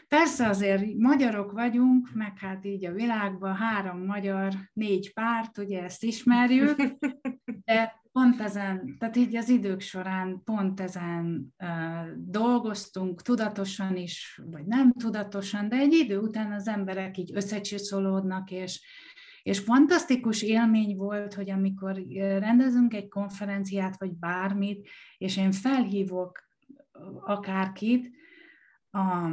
Persze 0.08 0.48
azért 0.48 0.94
magyarok 0.98 1.52
vagyunk, 1.52 2.14
meg 2.14 2.38
hát 2.38 2.64
így 2.64 2.84
a 2.84 2.92
világban 2.92 3.54
három 3.54 4.04
magyar, 4.04 4.52
négy 4.72 5.12
párt, 5.12 5.58
ugye 5.58 5.82
ezt 5.82 6.04
ismerjük, 6.04 6.76
de 7.64 8.00
pont 8.12 8.40
ezen, 8.40 8.96
tehát 8.98 9.16
így 9.16 9.36
az 9.36 9.48
idők 9.48 9.80
során 9.80 10.40
pont 10.44 10.80
ezen 10.80 11.54
uh, 11.58 11.68
dolgoztunk, 12.16 13.22
tudatosan 13.22 13.96
is, 13.96 14.40
vagy 14.50 14.66
nem 14.66 14.92
tudatosan, 14.92 15.68
de 15.68 15.76
egy 15.76 15.92
idő 15.92 16.18
után 16.18 16.52
az 16.52 16.68
emberek 16.68 17.18
így 17.18 17.30
összecsiszolódnak, 17.34 18.50
és, 18.50 18.80
és 19.42 19.58
fantasztikus 19.58 20.42
élmény 20.42 20.96
volt, 20.96 21.34
hogy 21.34 21.50
amikor 21.50 22.02
rendezünk 22.38 22.94
egy 22.94 23.08
konferenciát, 23.08 23.98
vagy 23.98 24.12
bármit, 24.12 24.88
és 25.18 25.36
én 25.36 25.52
felhívok 25.52 26.38
akárkit, 27.24 28.10
a, 28.90 29.28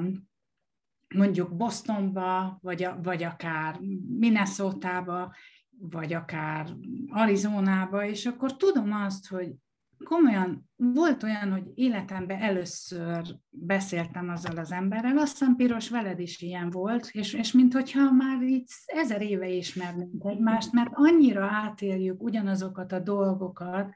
mondjuk 1.15 1.55
Bostonba, 1.55 2.59
vagy, 2.61 2.89
vagy 3.03 3.23
akár 3.23 3.79
Minnesotába, 4.19 5.35
vagy 5.69 6.13
akár 6.13 6.75
Arizonába, 7.07 8.05
és 8.05 8.25
akkor 8.25 8.55
tudom 8.55 8.91
azt, 8.91 9.27
hogy 9.27 9.53
komolyan 10.03 10.69
volt 10.75 11.23
olyan, 11.23 11.51
hogy 11.51 11.63
életemben 11.73 12.41
először 12.41 13.23
beszéltem 13.49 14.29
azzal 14.29 14.57
az 14.57 14.71
emberrel, 14.71 15.17
azt 15.17 15.37
hiszem 15.37 15.55
Piros 15.55 15.89
veled 15.89 16.19
is 16.19 16.41
ilyen 16.41 16.69
volt, 16.69 17.09
és, 17.11 17.33
és 17.33 17.51
minthogyha 17.51 18.11
már 18.11 18.41
így 18.41 18.69
ezer 18.85 19.21
éve 19.21 19.47
ismernénk 19.47 20.25
egymást, 20.25 20.71
mert 20.71 20.89
annyira 20.93 21.45
átéljük 21.45 22.23
ugyanazokat 22.23 22.91
a 22.91 22.99
dolgokat, 22.99 23.93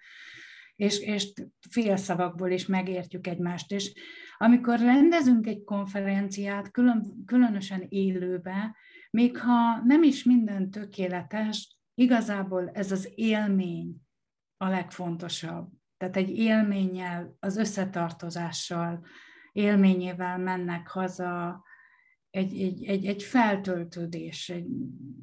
és, 0.75 0.99
és 0.99 1.33
félszavakból 1.69 2.51
is 2.51 2.65
megértjük 2.65 3.27
egymást. 3.27 3.71
És 3.71 3.93
amikor 4.37 4.79
rendezünk 4.79 5.47
egy 5.47 5.63
konferenciát, 5.63 6.71
külön, 6.71 7.23
különösen 7.25 7.85
élőbe, 7.89 8.75
még 9.11 9.37
ha 9.37 9.81
nem 9.83 10.03
is 10.03 10.23
minden 10.23 10.71
tökéletes, 10.71 11.77
igazából 11.93 12.69
ez 12.69 12.91
az 12.91 13.11
élmény 13.15 13.95
a 14.57 14.67
legfontosabb. 14.67 15.69
Tehát 16.09 16.29
egy 16.29 16.37
élménnyel, 16.37 17.35
az 17.39 17.57
összetartozással, 17.57 19.05
élményével 19.51 20.37
mennek 20.37 20.87
haza, 20.87 21.63
egy, 22.29 22.61
egy, 22.61 22.83
egy, 22.83 23.05
egy 23.05 23.23
feltöltődés. 23.23 24.49
Egy, 24.49 24.65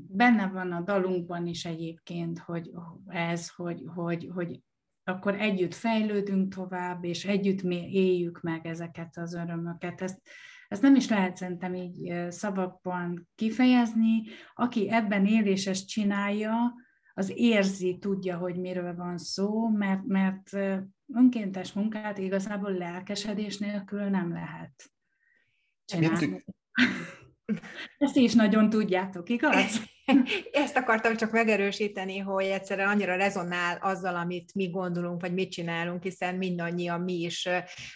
benne 0.09 0.47
van 0.47 0.73
a 0.73 0.81
dalunkban 0.81 1.47
is 1.47 1.65
egyébként, 1.65 2.39
hogy 2.39 2.71
ez, 3.07 3.49
hogy, 3.49 3.83
hogy, 3.95 4.31
hogy 4.35 4.61
akkor 5.05 5.35
együtt 5.35 5.75
fejlődünk 5.75 6.55
tovább, 6.55 7.05
és 7.05 7.25
együtt 7.25 7.63
mi 7.63 7.91
éljük 7.93 8.41
meg 8.41 8.67
ezeket 8.67 9.17
az 9.17 9.35
örömöket. 9.35 10.01
Ezt, 10.01 10.21
ezt 10.69 10.83
nem 10.83 10.95
is 10.95 11.09
lehet 11.09 11.37
szerintem 11.37 11.75
így 11.75 12.31
szavakban 12.31 13.29
kifejezni. 13.35 14.23
Aki 14.55 14.91
ebben 14.91 15.27
él 15.27 15.47
és 15.47 15.67
ezt 15.67 15.89
csinálja, 15.89 16.75
az 17.21 17.33
érzi, 17.35 17.99
tudja, 17.99 18.37
hogy 18.37 18.57
miről 18.57 18.95
van 18.95 19.19
szó, 19.19 19.69
mert, 19.69 20.05
mert 20.05 20.53
önkéntes 21.15 21.73
munkát 21.73 22.19
igazából 22.19 22.73
lelkesedés 22.73 23.59
nélkül 23.59 24.05
nem 24.05 24.33
lehet 24.33 24.93
csinálni. 25.85 26.45
Ezt 27.99 28.17
is 28.17 28.35
nagyon 28.35 28.71
tudjátok, 28.71 29.29
igaz? 29.29 29.81
Ezt 30.53 30.77
akartam 30.77 31.17
csak 31.17 31.31
megerősíteni, 31.31 32.19
hogy 32.19 32.45
egyszerűen 32.45 32.89
annyira 32.89 33.17
rezonál 33.17 33.79
azzal, 33.81 34.15
amit 34.17 34.55
mi 34.55 34.69
gondolunk, 34.69 35.21
vagy 35.21 35.35
mit 35.35 35.51
csinálunk, 35.51 36.03
hiszen 36.03 36.35
mindannyian 36.35 37.01
mi 37.01 37.13
is 37.13 37.49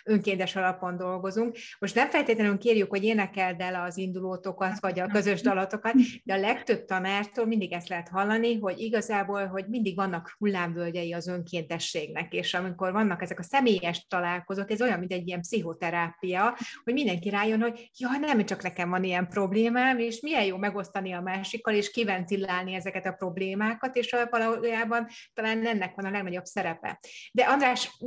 önkéntes 0.05 0.57
alapon 0.57 0.97
dolgozunk. 0.97 1.57
Most 1.79 1.95
nem 1.95 2.11
feltétlenül 2.11 2.59
kérjük, 2.59 2.91
hogy 2.91 3.05
énekeld 3.05 3.61
el 3.61 3.83
az 3.83 3.99
indulótokat, 3.99 4.81
vagy 4.81 5.01
a 5.01 5.07
közös 5.07 5.41
dalatokat, 5.41 5.95
de 6.25 6.35
a 6.35 6.39
legtöbb 6.39 6.85
tanártól 6.85 7.47
mindig 7.47 7.73
ezt 7.73 7.89
lehet 7.89 8.09
hallani, 8.09 8.59
hogy 8.59 8.79
igazából, 8.79 9.47
hogy 9.47 9.65
mindig 9.69 9.97
vannak 9.97 10.35
hullámvölgyei 10.39 11.13
az 11.13 11.29
önkéntességnek, 11.29 12.33
és 12.33 12.55
amikor 12.55 12.93
vannak 12.93 13.23
ezek 13.23 13.39
a 13.39 13.43
személyes 13.43 14.07
találkozók, 14.07 14.71
ez 14.71 14.83
olyan, 14.83 14.99
mint 14.99 15.13
egy 15.13 15.27
ilyen 15.27 15.41
pszichoterápia, 15.41 16.57
hogy 16.85 16.93
mindenki 16.93 17.29
rájön, 17.29 17.61
hogy 17.61 17.91
ja, 17.99 18.09
nem 18.21 18.45
csak 18.45 18.63
nekem 18.63 18.91
van 18.91 19.05
ilyen 19.05 19.29
problémám, 19.29 19.99
és 19.99 20.21
milyen 20.21 20.45
jó 20.45 20.57
megosztani 20.57 21.13
a 21.13 21.21
másikkal, 21.21 21.75
és 21.75 21.91
kiventilálni 22.05 22.75
ezeket 22.75 23.07
a 23.07 23.13
problémákat, 23.13 23.97
és 23.97 24.17
valójában 24.31 25.07
talán 25.35 25.67
ennek 25.67 25.95
van 25.95 26.05
a 26.05 26.11
legnagyobb 26.11 26.45
szerepe. 26.45 27.01
De 27.33 27.43
András, 27.45 27.99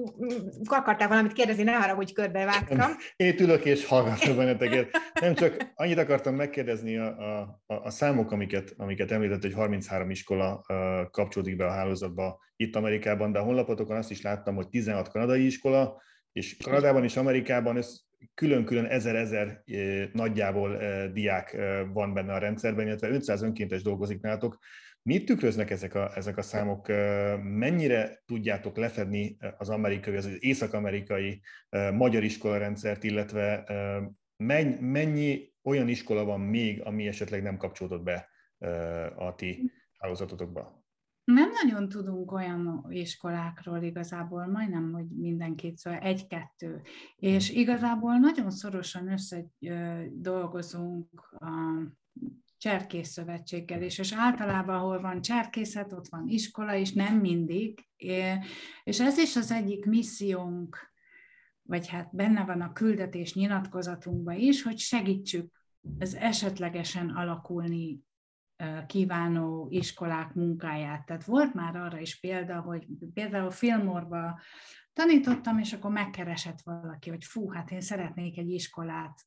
akartál 0.66 1.08
valamit 1.08 1.34
kérdezni, 1.34 1.64
ne 1.64 1.72
hogy 1.72 2.14
körbevágtam. 2.14 2.92
Én 3.16 3.28
itt 3.28 3.40
ülök 3.40 3.66
és 3.66 3.86
hallgatom 3.86 4.36
benneteket. 4.36 4.90
Nem 5.22 5.34
csak 5.34 5.72
annyit 5.76 5.98
akartam 5.98 6.36
megkérdezni 6.36 6.98
a, 6.98 7.08
a, 7.66 7.74
a 7.74 7.90
számok, 7.90 8.32
amiket, 8.32 8.74
amiket 8.78 9.12
említett, 9.12 9.42
hogy 9.42 9.54
33 9.54 10.10
iskola 10.10 10.62
kapcsolódik 11.12 11.56
be 11.56 11.66
a 11.66 11.72
hálózatba 11.72 12.40
itt 12.56 12.76
Amerikában, 12.76 13.32
de 13.32 13.40
a 13.40 13.44
honlapotokon 13.44 13.96
azt 13.96 14.12
is 14.12 14.22
láttam, 14.22 14.56
hogy 14.56 14.70
16 14.70 15.10
kanadai 15.10 15.46
iskola, 15.46 16.02
és 16.38 16.58
Kanadában 16.58 17.04
és 17.04 17.18
Amerikában 17.18 17.78
ez 17.78 18.00
külön-külön 18.34 18.86
ezer-ezer 18.86 19.64
nagyjából 20.14 20.78
diák 21.14 21.58
van 21.94 22.14
benne 22.14 22.34
a 22.34 22.38
rendszerben, 22.38 22.88
illetve 22.88 23.10
500 23.10 23.42
önkéntes 23.42 23.82
dolgozik 23.82 24.22
nálatok. 24.22 24.60
Mit 25.02 25.26
tükröznek 25.26 25.70
ezek 25.70 25.96
a, 25.96 26.12
ezek 26.16 26.38
a 26.38 26.42
számok? 26.42 26.88
Mennyire 27.44 28.24
tudjátok 28.26 28.78
lefedni 28.78 29.38
az 29.58 29.70
amerikai, 29.70 30.16
az 30.16 30.30
észak-amerikai 30.40 31.42
magyar 31.94 32.24
iskola 32.24 32.58
rendszert, 32.58 33.04
illetve 33.04 33.64
mennyi 34.80 35.54
olyan 35.64 35.88
iskola 35.88 36.24
van 36.24 36.40
még, 36.40 36.82
ami 36.82 37.08
esetleg 37.08 37.42
nem 37.44 37.58
kapcsolódott 37.58 38.04
be 38.04 38.30
a 39.16 39.36
ti 39.36 39.72
hálózatotokba? 39.98 40.86
Nagyon 41.64 41.90
tudunk 41.90 42.32
olyan 42.32 42.86
iskolákról 42.90 43.82
igazából, 43.82 44.46
majdnem, 44.46 44.92
hogy 44.92 45.06
mindenkit, 45.06 45.78
szóval 45.78 46.00
egy-kettő. 46.00 46.82
És 47.16 47.50
igazából 47.50 48.18
nagyon 48.18 48.52
szorosan 48.52 49.12
össze 49.12 49.46
dolgozunk 50.12 51.36
a 51.40 51.50
Cserkész 52.58 53.10
Szövetséggel 53.10 53.82
is, 53.82 53.98
és 53.98 54.14
általában, 54.14 54.76
ahol 54.76 55.02
van 55.02 55.22
cserkészet, 55.22 55.94
ott 55.94 56.08
van 56.08 56.28
iskola, 56.28 56.76
és 56.76 56.94
nem 56.94 57.20
mindig. 57.20 57.88
És 58.84 59.00
ez 59.00 59.18
is 59.18 59.36
az 59.36 59.52
egyik 59.52 59.86
missziónk, 59.86 60.78
vagy 61.62 61.88
hát 61.88 62.16
benne 62.16 62.46
van 62.46 62.62
a 62.62 62.74
küldetés 62.74 63.34
nyilatkozatunkban 63.34 64.36
is, 64.36 64.64
hogy 64.64 64.78
segítsük 64.78 65.58
ez 65.98 66.14
esetlegesen 66.14 67.10
alakulni 67.10 68.00
kívánó 68.88 69.68
iskolák 69.70 70.34
munkáját. 70.34 71.06
Tehát 71.06 71.26
volt 71.26 71.54
már 71.54 71.76
arra 71.76 72.00
is 72.00 72.20
példa, 72.20 72.62
hogy 72.62 72.88
például 73.14 73.52
Filmorba 73.52 74.40
tanítottam, 74.94 75.60
és 75.60 75.74
akkor 75.74 75.92
megkeresett 75.92 76.62
valaki, 76.62 77.10
hogy 77.10 77.24
fú, 77.24 77.50
hát 77.52 77.72
én 77.72 77.82
szeretnék 77.82 78.38
egy 78.38 78.50
iskolát 78.50 79.20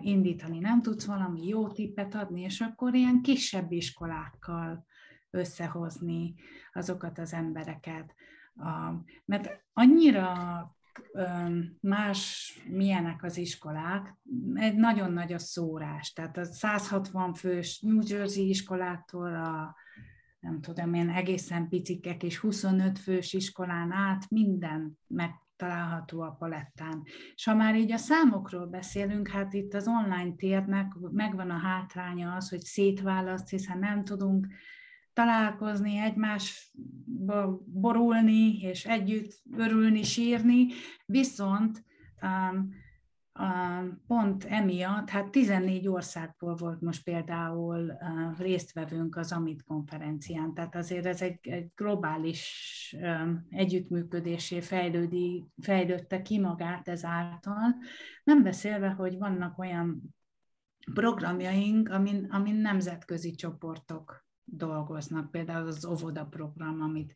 indítani, 0.00 0.58
nem 0.58 0.82
tudsz 0.82 1.04
valami 1.04 1.46
jó 1.46 1.68
tippet 1.68 2.14
adni, 2.14 2.40
és 2.40 2.60
akkor 2.60 2.94
ilyen 2.94 3.22
kisebb 3.22 3.72
iskolákkal 3.72 4.86
összehozni 5.30 6.34
azokat 6.72 7.18
az 7.18 7.32
embereket. 7.32 8.14
Mert 9.24 9.64
annyira 9.72 10.32
más 11.80 12.52
milyenek 12.68 13.22
az 13.22 13.36
iskolák, 13.36 14.16
egy 14.54 14.74
nagyon 14.74 15.12
nagy 15.12 15.32
a 15.32 15.38
szórás. 15.38 16.12
Tehát 16.12 16.36
a 16.36 16.44
160 16.44 17.34
fős 17.34 17.80
New 17.80 18.00
Jersey 18.06 18.48
iskolától 18.48 19.34
a 19.34 19.76
nem 20.42 20.60
tudom 20.60 20.94
én, 20.94 21.08
egészen 21.08 21.68
picikek 21.68 22.22
és 22.22 22.38
25 22.38 22.98
fős 22.98 23.32
iskolán 23.32 23.92
át 23.92 24.30
minden 24.30 24.98
megtalálható 25.06 26.20
a 26.20 26.36
palettán. 26.38 27.02
És 27.34 27.44
ha 27.44 27.54
már 27.54 27.76
így 27.76 27.92
a 27.92 27.96
számokról 27.96 28.66
beszélünk, 28.66 29.28
hát 29.28 29.52
itt 29.52 29.74
az 29.74 29.86
online 29.86 30.34
térnek 30.36 30.92
megvan 31.10 31.50
a 31.50 31.58
hátránya 31.58 32.34
az, 32.34 32.48
hogy 32.48 32.60
szétválaszt, 32.60 33.48
hiszen 33.48 33.78
nem 33.78 34.04
tudunk 34.04 34.46
találkozni, 35.12 35.98
egymásba 35.98 37.60
borulni, 37.66 38.58
és 38.60 38.84
együtt 38.84 39.42
örülni, 39.56 40.02
sírni, 40.02 40.66
viszont 41.06 41.84
um, 42.22 42.80
pont 44.06 44.44
emiatt, 44.44 45.08
hát 45.08 45.30
14 45.30 45.88
országból 45.88 46.54
volt 46.54 46.80
most 46.80 47.04
például 47.04 47.78
uh, 47.78 48.38
résztvevőnk 48.38 49.16
az 49.16 49.32
AMIT 49.32 49.62
konferencián, 49.62 50.54
tehát 50.54 50.74
azért 50.76 51.06
ez 51.06 51.22
egy, 51.22 51.38
egy 51.42 51.70
globális 51.74 52.96
um, 53.00 53.46
együttműködésé 53.50 54.60
fejlődi, 54.60 55.44
fejlődte 55.62 56.22
ki 56.22 56.40
magát 56.40 56.88
ezáltal, 56.88 57.76
nem 58.24 58.42
beszélve, 58.42 58.88
hogy 58.88 59.18
vannak 59.18 59.58
olyan 59.58 60.14
programjaink, 60.94 61.88
amin, 61.88 62.24
amin 62.30 62.54
nemzetközi 62.54 63.34
csoportok 63.34 64.21
dolgoznak, 64.44 65.30
például 65.30 65.66
az 65.66 65.84
óvoda 65.84 66.26
program, 66.26 66.80
amit, 66.80 67.14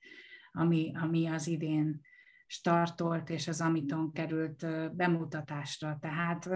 ami, 0.53 0.93
ami 0.95 1.27
az 1.27 1.47
idén 1.47 2.01
startolt, 2.47 3.31
és 3.31 3.49
az 3.49 3.61
Amiton 3.61 4.13
került 4.13 4.67
bemutatásra. 4.97 5.99
Tehát 6.01 6.49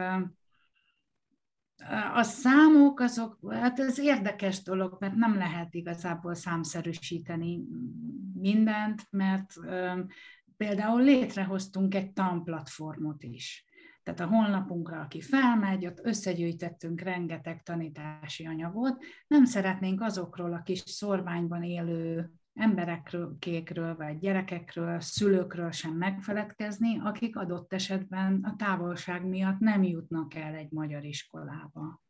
a 2.14 2.22
számok 2.22 3.00
azok, 3.00 3.52
hát 3.52 3.78
ez 3.78 3.98
érdekes 3.98 4.62
dolog, 4.62 4.96
mert 5.00 5.14
nem 5.14 5.36
lehet 5.36 5.74
igazából 5.74 6.34
számszerűsíteni 6.34 7.60
mindent, 8.34 9.06
mert 9.10 9.54
például 10.56 11.02
létrehoztunk 11.02 11.94
egy 11.94 12.12
tanplatformot 12.12 13.22
is. 13.22 13.64
Tehát 14.02 14.20
a 14.20 14.26
honlapunkra, 14.26 15.00
aki 15.00 15.20
felmegy, 15.20 15.86
ott 15.86 16.00
összegyűjtettünk 16.02 17.00
rengeteg 17.00 17.62
tanítási 17.62 18.46
anyagot. 18.46 19.04
Nem 19.26 19.44
szeretnénk 19.44 20.00
azokról 20.00 20.52
a 20.52 20.62
kis 20.62 20.78
szorványban 20.78 21.62
élő 21.62 22.30
emberekről, 22.54 23.36
vagy 23.96 24.18
gyerekekről, 24.18 25.00
szülőkről 25.00 25.70
sem 25.70 25.92
megfeledkezni, 25.92 26.98
akik 26.98 27.36
adott 27.36 27.72
esetben 27.72 28.40
a 28.42 28.56
távolság 28.56 29.26
miatt 29.26 29.58
nem 29.58 29.82
jutnak 29.82 30.34
el 30.34 30.54
egy 30.54 30.70
magyar 30.70 31.04
iskolába. 31.04 32.00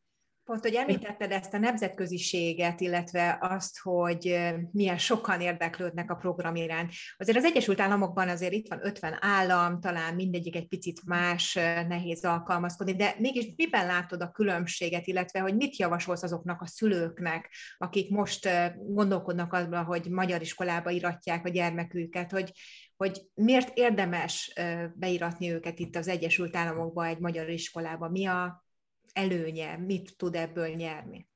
Pont, 0.51 0.63
hogy 0.63 0.75
említetted 0.75 1.31
ezt 1.33 1.55
a 1.55 1.59
nemzetköziséget, 1.59 2.81
illetve 2.81 3.39
azt, 3.41 3.79
hogy 3.79 4.39
milyen 4.73 4.99
sokan 4.99 5.41
érdeklődnek 5.41 6.11
a 6.11 6.15
program 6.15 6.55
iránt. 6.55 6.93
Azért 7.17 7.37
az 7.37 7.45
Egyesült 7.45 7.81
Államokban 7.81 8.29
azért 8.29 8.53
itt 8.53 8.69
van 8.69 8.79
50 8.83 9.17
állam, 9.21 9.81
talán 9.81 10.15
mindegyik 10.15 10.57
egy 10.57 10.69
picit 10.69 11.01
más, 11.05 11.55
nehéz 11.89 12.25
alkalmazkodni, 12.25 12.97
de 12.97 13.15
mégis 13.19 13.53
miben 13.57 13.87
látod 13.87 14.23
a 14.23 14.31
különbséget, 14.31 15.07
illetve 15.07 15.41
hogy 15.41 15.57
mit 15.57 15.77
javasolsz 15.77 16.23
azoknak 16.23 16.61
a 16.63 16.67
szülőknek, 16.67 17.51
akik 17.79 18.11
most 18.11 18.49
gondolkodnak 18.77 19.53
azban, 19.53 19.85
hogy 19.85 20.09
magyar 20.09 20.41
iskolába 20.41 20.91
iratják 20.91 21.47
a 21.47 21.49
gyermeküket, 21.49 22.31
hogy, 22.31 22.53
hogy 22.97 23.21
miért 23.35 23.79
érdemes 23.79 24.53
beiratni 24.95 25.51
őket 25.53 25.79
itt 25.79 25.97
az 25.97 26.09
Egyesült 26.09 26.57
Államokba 26.57 27.07
egy 27.07 27.19
magyar 27.19 27.49
iskolába, 27.49 28.09
mi 28.09 28.27
a 28.27 28.69
előnye, 29.13 29.77
mit 29.77 30.17
tud 30.17 30.35
ebből 30.35 30.69
nyerni? 30.69 31.29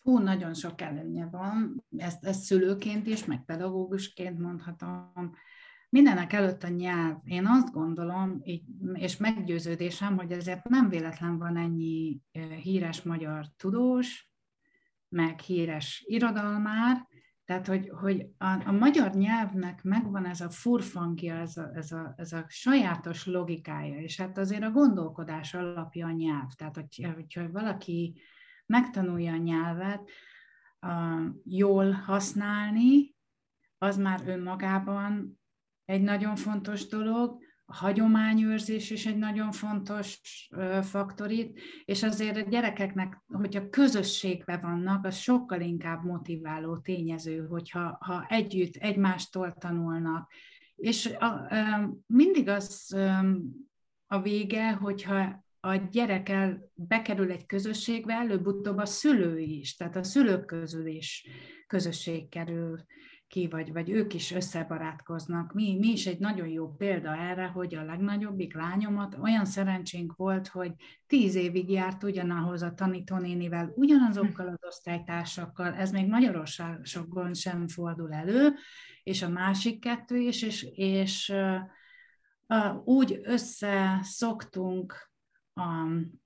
Hú, 0.00 0.18
nagyon 0.18 0.54
sok 0.54 0.80
előnye 0.80 1.26
van, 1.26 1.84
ezt, 1.96 2.24
ezt 2.24 2.42
szülőként 2.42 3.06
is, 3.06 3.24
meg 3.24 3.44
pedagógusként 3.44 4.38
mondhatom. 4.38 5.34
Mindenek 5.88 6.32
előtt 6.32 6.62
a 6.62 6.68
nyelv. 6.68 7.16
Én 7.24 7.46
azt 7.46 7.72
gondolom, 7.72 8.42
és 8.92 9.16
meggyőződésem, 9.16 10.16
hogy 10.16 10.32
ezért 10.32 10.68
nem 10.68 10.88
véletlen 10.88 11.38
van 11.38 11.56
ennyi 11.56 12.20
híres 12.62 13.02
magyar 13.02 13.46
tudós, 13.56 14.30
meg 15.08 15.40
híres 15.40 16.04
irodalmár, 16.06 17.06
tehát, 17.52 17.66
hogy, 17.66 17.90
hogy 18.00 18.26
a, 18.38 18.68
a 18.68 18.72
magyar 18.72 19.14
nyelvnek 19.14 19.82
megvan 19.82 20.26
ez 20.26 20.40
a 20.40 20.50
furfankja, 20.50 21.34
ez 21.34 21.56
a, 21.56 21.70
ez, 21.74 21.92
a, 21.92 22.14
ez 22.16 22.32
a 22.32 22.44
sajátos 22.48 23.26
logikája, 23.26 24.00
és 24.00 24.20
hát 24.20 24.38
azért 24.38 24.62
a 24.62 24.70
gondolkodás 24.70 25.54
alapja 25.54 26.06
a 26.06 26.10
nyelv. 26.10 26.48
Tehát, 26.56 26.74
hogy, 26.74 27.10
hogyha 27.14 27.50
valaki 27.50 28.20
megtanulja 28.66 29.32
a 29.32 29.36
nyelvet 29.36 30.10
uh, 30.80 31.34
jól 31.44 31.90
használni, 31.90 33.14
az 33.78 33.96
már 33.96 34.22
önmagában 34.26 35.40
egy 35.84 36.02
nagyon 36.02 36.36
fontos 36.36 36.86
dolog, 36.86 37.41
a 37.72 37.74
hagyományőrzés 37.74 38.90
is 38.90 39.06
egy 39.06 39.16
nagyon 39.16 39.52
fontos 39.52 40.20
faktor 40.82 41.30
itt, 41.30 41.58
és 41.84 42.02
azért 42.02 42.36
a 42.36 42.48
gyerekeknek, 42.48 43.22
hogyha 43.26 43.68
közösségben 43.68 44.60
vannak, 44.60 45.04
az 45.04 45.16
sokkal 45.16 45.60
inkább 45.60 46.04
motiváló 46.04 46.78
tényező, 46.78 47.46
hogyha 47.46 47.98
ha 48.00 48.26
együtt 48.28 48.76
egymástól 48.76 49.52
tanulnak. 49.52 50.30
És 50.76 51.06
a, 51.06 51.48
mindig 52.06 52.48
az 52.48 52.96
a 54.06 54.20
vége, 54.20 54.72
hogyha 54.72 55.44
a 55.60 55.74
gyerek 55.74 56.28
el, 56.28 56.70
bekerül 56.74 57.30
egy 57.30 57.46
közösségbe, 57.46 58.14
előbb-utóbb 58.14 58.78
a 58.78 58.86
szülő 58.86 59.38
is, 59.38 59.76
tehát 59.76 59.96
a 59.96 60.02
szülők 60.02 60.44
közül 60.44 60.86
is 60.86 61.26
közösség 61.66 62.28
kerül 62.28 62.84
ki, 63.32 63.48
vagy, 63.48 63.72
vagy 63.72 63.90
ők 63.90 64.14
is 64.14 64.32
összebarátkoznak. 64.32 65.52
Mi, 65.52 65.76
mi 65.78 65.88
is 65.88 66.06
egy 66.06 66.18
nagyon 66.18 66.48
jó 66.48 66.74
példa 66.74 67.16
erre, 67.16 67.46
hogy 67.46 67.74
a 67.74 67.84
legnagyobbik 67.84 68.54
lányomat 68.54 69.16
olyan 69.22 69.44
szerencsénk 69.44 70.16
volt, 70.16 70.48
hogy 70.48 70.72
tíz 71.06 71.34
évig 71.34 71.70
járt 71.70 72.02
ugyanahoz 72.02 72.62
a 72.62 72.74
tanítónénivel, 72.74 73.72
ugyanazokkal 73.74 74.48
az 74.48 74.58
osztálytársakkal, 74.66 75.74
ez 75.74 75.90
még 75.90 76.08
Magyarországon 76.08 77.34
sem 77.34 77.68
fordul 77.68 78.12
elő, 78.12 78.54
és 79.02 79.22
a 79.22 79.28
másik 79.28 79.80
kettő 79.80 80.16
is, 80.16 80.42
és, 80.42 80.62
és 80.74 81.32
uh, 82.48 82.76
úgy 82.84 83.20
összeszoktunk 83.22 85.10
um, 85.54 86.21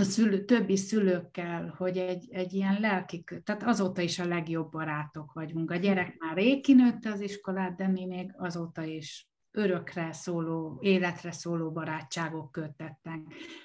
a 0.00 0.04
szülő, 0.04 0.44
többi 0.44 0.76
szülőkkel, 0.76 1.74
hogy 1.78 1.98
egy, 1.98 2.28
egy 2.30 2.52
ilyen 2.52 2.80
lelki, 2.80 3.24
tehát 3.44 3.62
azóta 3.62 4.00
is 4.00 4.18
a 4.18 4.26
legjobb 4.26 4.70
barátok 4.70 5.32
vagyunk. 5.32 5.70
A 5.70 5.76
gyerek 5.76 6.16
már 6.18 6.36
rég 6.36 6.62
kinőtte 6.62 7.10
az 7.10 7.20
iskolát, 7.20 7.76
de 7.76 7.88
mi 7.88 8.06
még 8.06 8.34
azóta 8.36 8.82
is 8.82 9.28
örökre 9.50 10.12
szóló, 10.12 10.78
életre 10.82 11.32
szóló 11.32 11.72
barátságok 11.72 12.52
köttettek. 12.52 13.20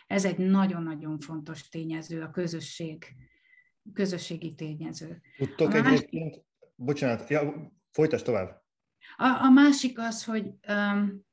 Ez 0.08 0.26
egy 0.26 0.38
nagyon-nagyon 0.38 1.20
fontos 1.20 1.70
tényező, 1.70 2.22
a 2.22 2.30
közösség, 2.30 3.06
közösségi 3.94 4.56
tényező. 4.56 5.22
Tudtok 5.38 5.74
a 5.74 5.76
egyébként, 5.76 6.26
másik, 6.26 6.44
bocsánat, 6.76 7.30
ja, 7.30 7.72
folytasd 7.92 8.26
tovább. 8.26 8.64
A, 9.18 9.26
a 9.26 9.50
másik 9.50 10.00
az, 10.00 10.24
hogy 10.24 10.52
um, 10.68 11.26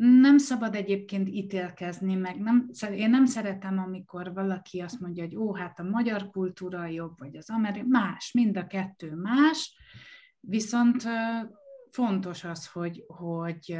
nem 0.00 0.38
szabad 0.38 0.74
egyébként 0.74 1.28
ítélkezni, 1.28 2.14
meg 2.14 2.40
nem, 2.40 2.70
én 2.94 3.10
nem 3.10 3.24
szeretem, 3.24 3.78
amikor 3.78 4.32
valaki 4.32 4.80
azt 4.80 5.00
mondja, 5.00 5.24
hogy 5.24 5.36
ó, 5.36 5.54
hát 5.54 5.78
a 5.78 5.82
magyar 5.82 6.30
kultúra 6.30 6.86
jobb, 6.86 7.18
vagy 7.18 7.36
az 7.36 7.50
amerikai, 7.50 7.88
más, 7.88 8.32
mind 8.32 8.56
a 8.56 8.66
kettő 8.66 9.14
más, 9.14 9.76
viszont 10.40 11.02
fontos 11.90 12.44
az, 12.44 12.66
hogy, 12.66 13.04
hogy 13.06 13.78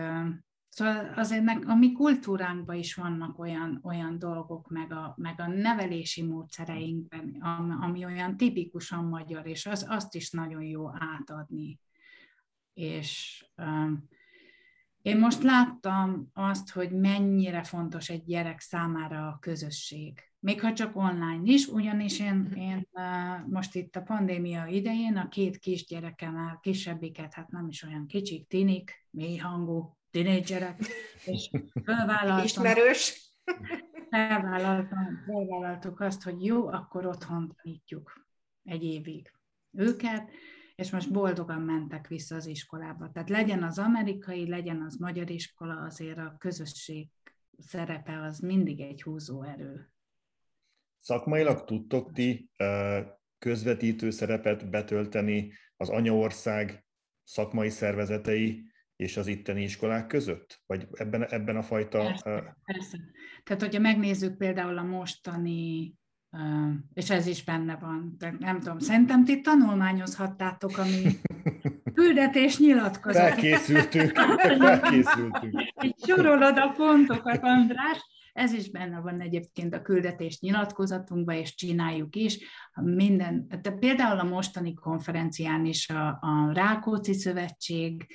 Szóval 0.69 1.13
azért 1.15 1.65
a 1.65 1.75
mi 1.75 1.93
kultúránkban 1.93 2.77
is 2.77 2.95
vannak 2.95 3.39
olyan, 3.39 3.81
olyan 3.83 4.19
dolgok, 4.19 4.69
meg 4.69 4.93
a, 4.93 5.15
meg 5.17 5.41
a 5.41 5.47
nevelési 5.47 6.23
módszereinkben, 6.23 7.37
ami 7.81 8.05
olyan 8.05 8.37
tipikusan 8.37 9.05
magyar, 9.05 9.47
és 9.47 9.67
az, 9.67 9.87
azt 9.89 10.15
is 10.15 10.31
nagyon 10.31 10.63
jó 10.63 10.89
átadni. 10.89 11.81
És 12.75 13.45
um, 13.57 14.09
én 15.09 15.19
most 15.19 15.43
láttam 15.43 16.31
azt, 16.33 16.71
hogy 16.71 16.91
mennyire 16.91 17.63
fontos 17.63 18.09
egy 18.09 18.25
gyerek 18.25 18.61
számára 18.61 19.27
a 19.29 19.39
közösség. 19.41 20.23
még 20.39 20.61
ha 20.61 20.73
csak 20.73 20.97
online 20.97 21.41
is, 21.45 21.67
ugyanis 21.67 22.21
én, 22.21 22.53
én 22.55 22.89
most 23.47 23.75
itt 23.75 23.97
a 23.97 24.03
pandémia 24.03 24.67
idején 24.67 25.17
a 25.17 25.29
két 25.29 25.59
kisgyerekemmel, 25.59 26.59
kisebbiket, 26.63 27.35
hát 27.35 27.51
nem 27.51 27.69
is 27.69 27.83
olyan 27.83 28.07
kicsik, 28.07 28.49
tinik, 28.49 29.07
mély 29.11 29.37
hangú, 29.37 29.97
tinédzserek, 30.11 30.79
és 31.25 31.51
fölvállaltam. 31.85 32.45
Ismerős. 32.45 33.33
Felvállaltam, 34.11 35.23
felvállaltuk 35.27 36.01
azt, 36.01 36.23
hogy 36.23 36.45
jó, 36.45 36.67
akkor 36.67 37.07
otthon 37.07 37.57
tanítjuk 37.63 38.27
egy 38.65 38.85
évig 38.85 39.33
őket, 39.73 40.31
és 40.79 40.91
most 40.91 41.13
boldogan 41.13 41.61
mentek 41.61 42.07
vissza 42.07 42.37
az 42.37 42.47
iskolába. 42.47 43.11
Tehát 43.11 43.29
legyen 43.29 43.63
az 43.63 43.79
amerikai, 43.79 44.49
legyen 44.49 44.83
az 44.83 44.97
magyar 44.97 45.31
iskola, 45.31 45.81
azért 45.81 46.19
a 46.19 46.37
közösség 46.39 47.09
szerepe 47.59 48.23
az 48.23 48.39
mindig 48.39 48.81
egy 48.81 49.03
húzó 49.03 49.43
erő. 49.43 49.91
Szakmailag 51.01 51.65
tudtok 51.65 52.13
ti 52.13 52.51
közvetítő 53.39 54.11
szerepet 54.11 54.71
betölteni 54.71 55.53
az 55.77 55.89
anyaország 55.89 56.87
szakmai 57.25 57.71
szervezetei 57.71 58.73
és 58.97 59.17
az 59.17 59.27
itteni 59.27 59.63
iskolák 59.63 60.07
között? 60.07 60.63
Vagy 60.67 60.89
ebben, 60.93 61.27
ebben 61.27 61.57
a 61.57 61.63
fajta... 61.63 61.99
Persze, 61.99 62.57
persze. 62.65 62.99
Tehát, 63.43 63.63
hogyha 63.63 63.81
megnézzük 63.81 64.37
például 64.37 64.79
a 64.79 64.83
mostani, 64.83 65.95
és 66.95 67.11
ez 67.11 67.27
is 67.27 67.45
benne 67.45 67.77
van, 67.77 68.17
tehát 68.19 68.39
nem 68.39 68.61
tudom, 68.61 68.79
szerintem 68.79 69.25
ti 69.25 69.41
tanulmányozhattátok 69.41 70.79
a 70.79 70.83
mi 70.85 71.19
küldetés 71.95 72.59
nyilatkozat. 72.59 73.29
Felkészültünk, 73.29 74.13
felkészültünk. 74.59 75.63
Sorolod 76.07 76.59
a 76.59 76.69
pontokat, 76.77 77.43
András, 77.43 77.99
ez 78.33 78.53
is 78.53 78.71
benne 78.71 79.01
van 79.01 79.21
egyébként 79.21 79.75
a 79.75 79.83
küldetés 79.83 80.41
nyilatkozatunkban, 80.41 81.35
és 81.35 81.55
csináljuk 81.55 82.17
is. 82.17 82.39
Minden, 82.75 83.47
de 83.63 83.71
például 83.71 84.19
a 84.19 84.25
mostani 84.25 84.75
konferencián 84.75 85.65
is 85.65 85.89
a, 85.89 86.09
a 86.09 86.53
Rákóczi 86.53 87.13
Szövetség 87.13 88.07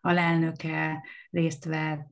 alelnöke 0.00 1.04
részt 1.30 1.64
vett, 1.64 2.06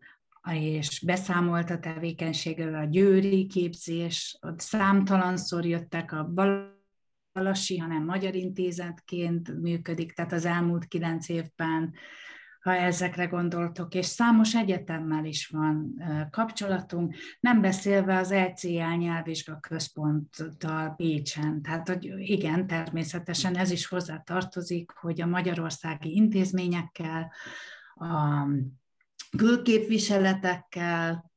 és 0.50 1.02
beszámolt 1.06 1.70
a 1.70 1.78
tevékenységről, 1.78 2.74
a 2.74 2.84
győri 2.84 3.46
képzés, 3.46 4.38
ott 4.40 4.60
számtalanszor 4.60 5.66
jöttek 5.66 6.12
a 6.12 6.32
Balasi, 7.32 7.78
hanem 7.78 8.04
magyar 8.04 8.34
intézetként 8.34 9.60
működik, 9.60 10.12
tehát 10.12 10.32
az 10.32 10.44
elmúlt 10.44 10.84
kilenc 10.84 11.28
évben 11.28 11.94
ha 12.62 12.74
ezekre 12.74 13.24
gondoltok, 13.24 13.94
és 13.94 14.06
számos 14.06 14.54
egyetemmel 14.54 15.24
is 15.24 15.46
van 15.46 16.02
kapcsolatunk, 16.30 17.14
nem 17.40 17.60
beszélve 17.60 18.16
az 18.16 18.30
ECA 18.30 18.94
nyelvvizsga 18.94 19.58
központtal 19.60 20.94
Pécsen. 20.96 21.62
Tehát, 21.62 21.88
hogy 21.88 22.04
igen, 22.16 22.66
természetesen 22.66 23.56
ez 23.56 23.70
is 23.70 23.86
hozzá 23.86 24.18
tartozik, 24.18 24.90
hogy 24.90 25.20
a 25.20 25.26
magyarországi 25.26 26.14
intézményekkel, 26.14 27.32
a 27.94 28.46
külképviseletekkel, 29.36 31.30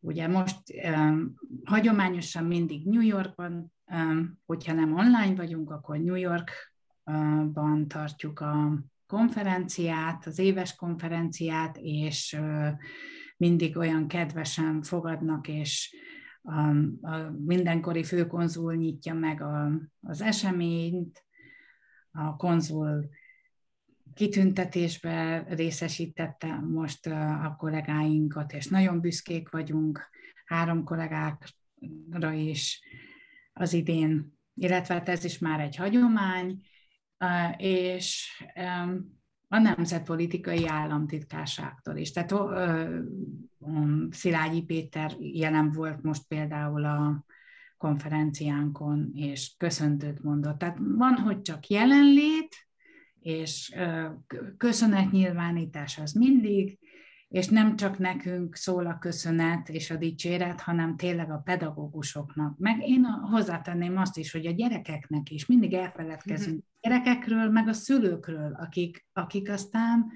ugye 0.00 0.28
most 0.28 0.58
um, 0.84 1.34
hagyományosan 1.64 2.44
mindig 2.44 2.86
New 2.86 3.00
Yorkban, 3.00 3.72
um, 3.86 4.38
hogyha 4.46 4.72
nem 4.72 4.92
online 4.92 5.34
vagyunk, 5.34 5.70
akkor 5.70 5.98
New 5.98 6.14
Yorkban 6.14 7.88
tartjuk 7.88 8.40
a 8.40 8.78
konferenciát, 9.06 10.26
az 10.26 10.38
éves 10.38 10.74
konferenciát, 10.74 11.76
és 11.80 12.40
mindig 13.36 13.76
olyan 13.76 14.08
kedvesen 14.08 14.82
fogadnak, 14.82 15.48
és 15.48 15.96
a, 16.42 16.60
a 17.00 17.30
mindenkori 17.44 18.04
főkonzul 18.04 18.74
nyitja 18.74 19.14
meg 19.14 19.42
a, 19.42 19.70
az 20.00 20.20
eseményt, 20.20 21.24
a 22.10 22.36
konzul 22.36 23.08
kitüntetésbe 24.18 25.44
részesítette 25.48 26.54
most 26.54 27.06
a 27.06 27.54
kollégáinkat, 27.58 28.52
és 28.52 28.66
nagyon 28.66 29.00
büszkék 29.00 29.50
vagyunk 29.50 30.10
három 30.44 30.84
kollégákra 30.84 32.32
is 32.32 32.82
az 33.52 33.72
idén, 33.72 34.38
illetve 34.54 34.94
hát 34.94 35.08
ez 35.08 35.24
is 35.24 35.38
már 35.38 35.60
egy 35.60 35.76
hagyomány, 35.76 36.60
és 37.56 38.30
a 39.48 39.58
Nemzetpolitikai 39.58 40.66
Államtitkárságtól 40.66 41.96
is. 41.96 42.12
Tehát 42.12 42.34
Szilágyi 44.10 44.62
Péter 44.62 45.16
jelen 45.18 45.70
volt 45.70 46.02
most 46.02 46.22
például 46.28 46.84
a 46.84 47.24
konferenciánkon, 47.76 49.10
és 49.14 49.54
köszöntőt 49.56 50.22
mondott. 50.22 50.58
Tehát 50.58 50.78
van, 50.80 51.14
hogy 51.14 51.42
csak 51.42 51.66
jelenlét, 51.66 52.67
és 53.20 53.74
köszönetnyilvánítás 54.56 55.98
az 55.98 56.12
mindig, 56.12 56.78
és 57.28 57.48
nem 57.48 57.76
csak 57.76 57.98
nekünk 57.98 58.56
szól 58.56 58.86
a 58.86 58.98
köszönet 58.98 59.68
és 59.68 59.90
a 59.90 59.96
dicséret, 59.96 60.60
hanem 60.60 60.96
tényleg 60.96 61.30
a 61.30 61.42
pedagógusoknak. 61.44 62.58
Meg 62.58 62.88
én 62.88 63.04
hozzátenném 63.04 63.96
azt 63.96 64.18
is, 64.18 64.32
hogy 64.32 64.46
a 64.46 64.50
gyerekeknek 64.50 65.30
is 65.30 65.46
mindig 65.46 65.72
elfeledkezünk 65.72 66.56
uh-huh. 66.56 66.72
gyerekekről, 66.80 67.50
meg 67.50 67.68
a 67.68 67.72
szülőkről, 67.72 68.52
akik, 68.52 69.06
akik 69.12 69.50
aztán 69.50 70.06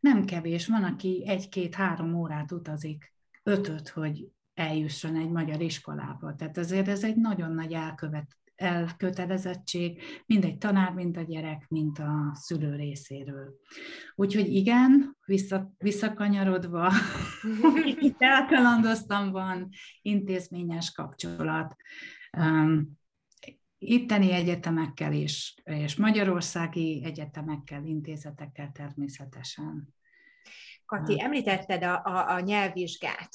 nem 0.00 0.24
kevés, 0.24 0.66
van, 0.66 0.84
aki 0.84 1.24
egy-két-három 1.26 2.14
órát 2.14 2.52
utazik, 2.52 3.14
ötöt, 3.42 3.88
hogy 3.88 4.28
eljusson 4.54 5.16
egy 5.16 5.30
magyar 5.30 5.60
iskolába. 5.60 6.34
Tehát 6.34 6.58
azért 6.58 6.88
ez 6.88 7.04
egy 7.04 7.16
nagyon 7.16 7.52
nagy 7.52 7.72
elkövet, 7.72 8.36
elkötelezettség, 8.60 10.02
mind 10.26 10.44
egy 10.44 10.58
tanár, 10.58 10.92
mind 10.92 11.16
a 11.16 11.22
gyerek, 11.22 11.68
mint 11.68 11.98
a 11.98 12.30
szülő 12.34 12.76
részéről. 12.76 13.54
Úgyhogy 14.14 14.54
igen, 14.54 15.16
vissza, 15.24 15.72
visszakanyarodva, 15.78 16.92
itt 18.00 18.16
elkalandoztam, 18.18 19.30
van 19.30 19.68
intézményes 20.02 20.92
kapcsolat, 20.92 21.76
itteni 23.78 24.32
egyetemekkel 24.32 25.12
is, 25.12 25.54
és 25.64 25.96
magyarországi 25.96 27.02
egyetemekkel, 27.04 27.84
intézetekkel 27.84 28.70
természetesen. 28.72 29.94
Kati, 30.90 31.20
említetted 31.20 31.82
a, 31.82 32.02
a, 32.04 32.34
a 32.34 32.40
nyelvvizsgát. 32.40 33.28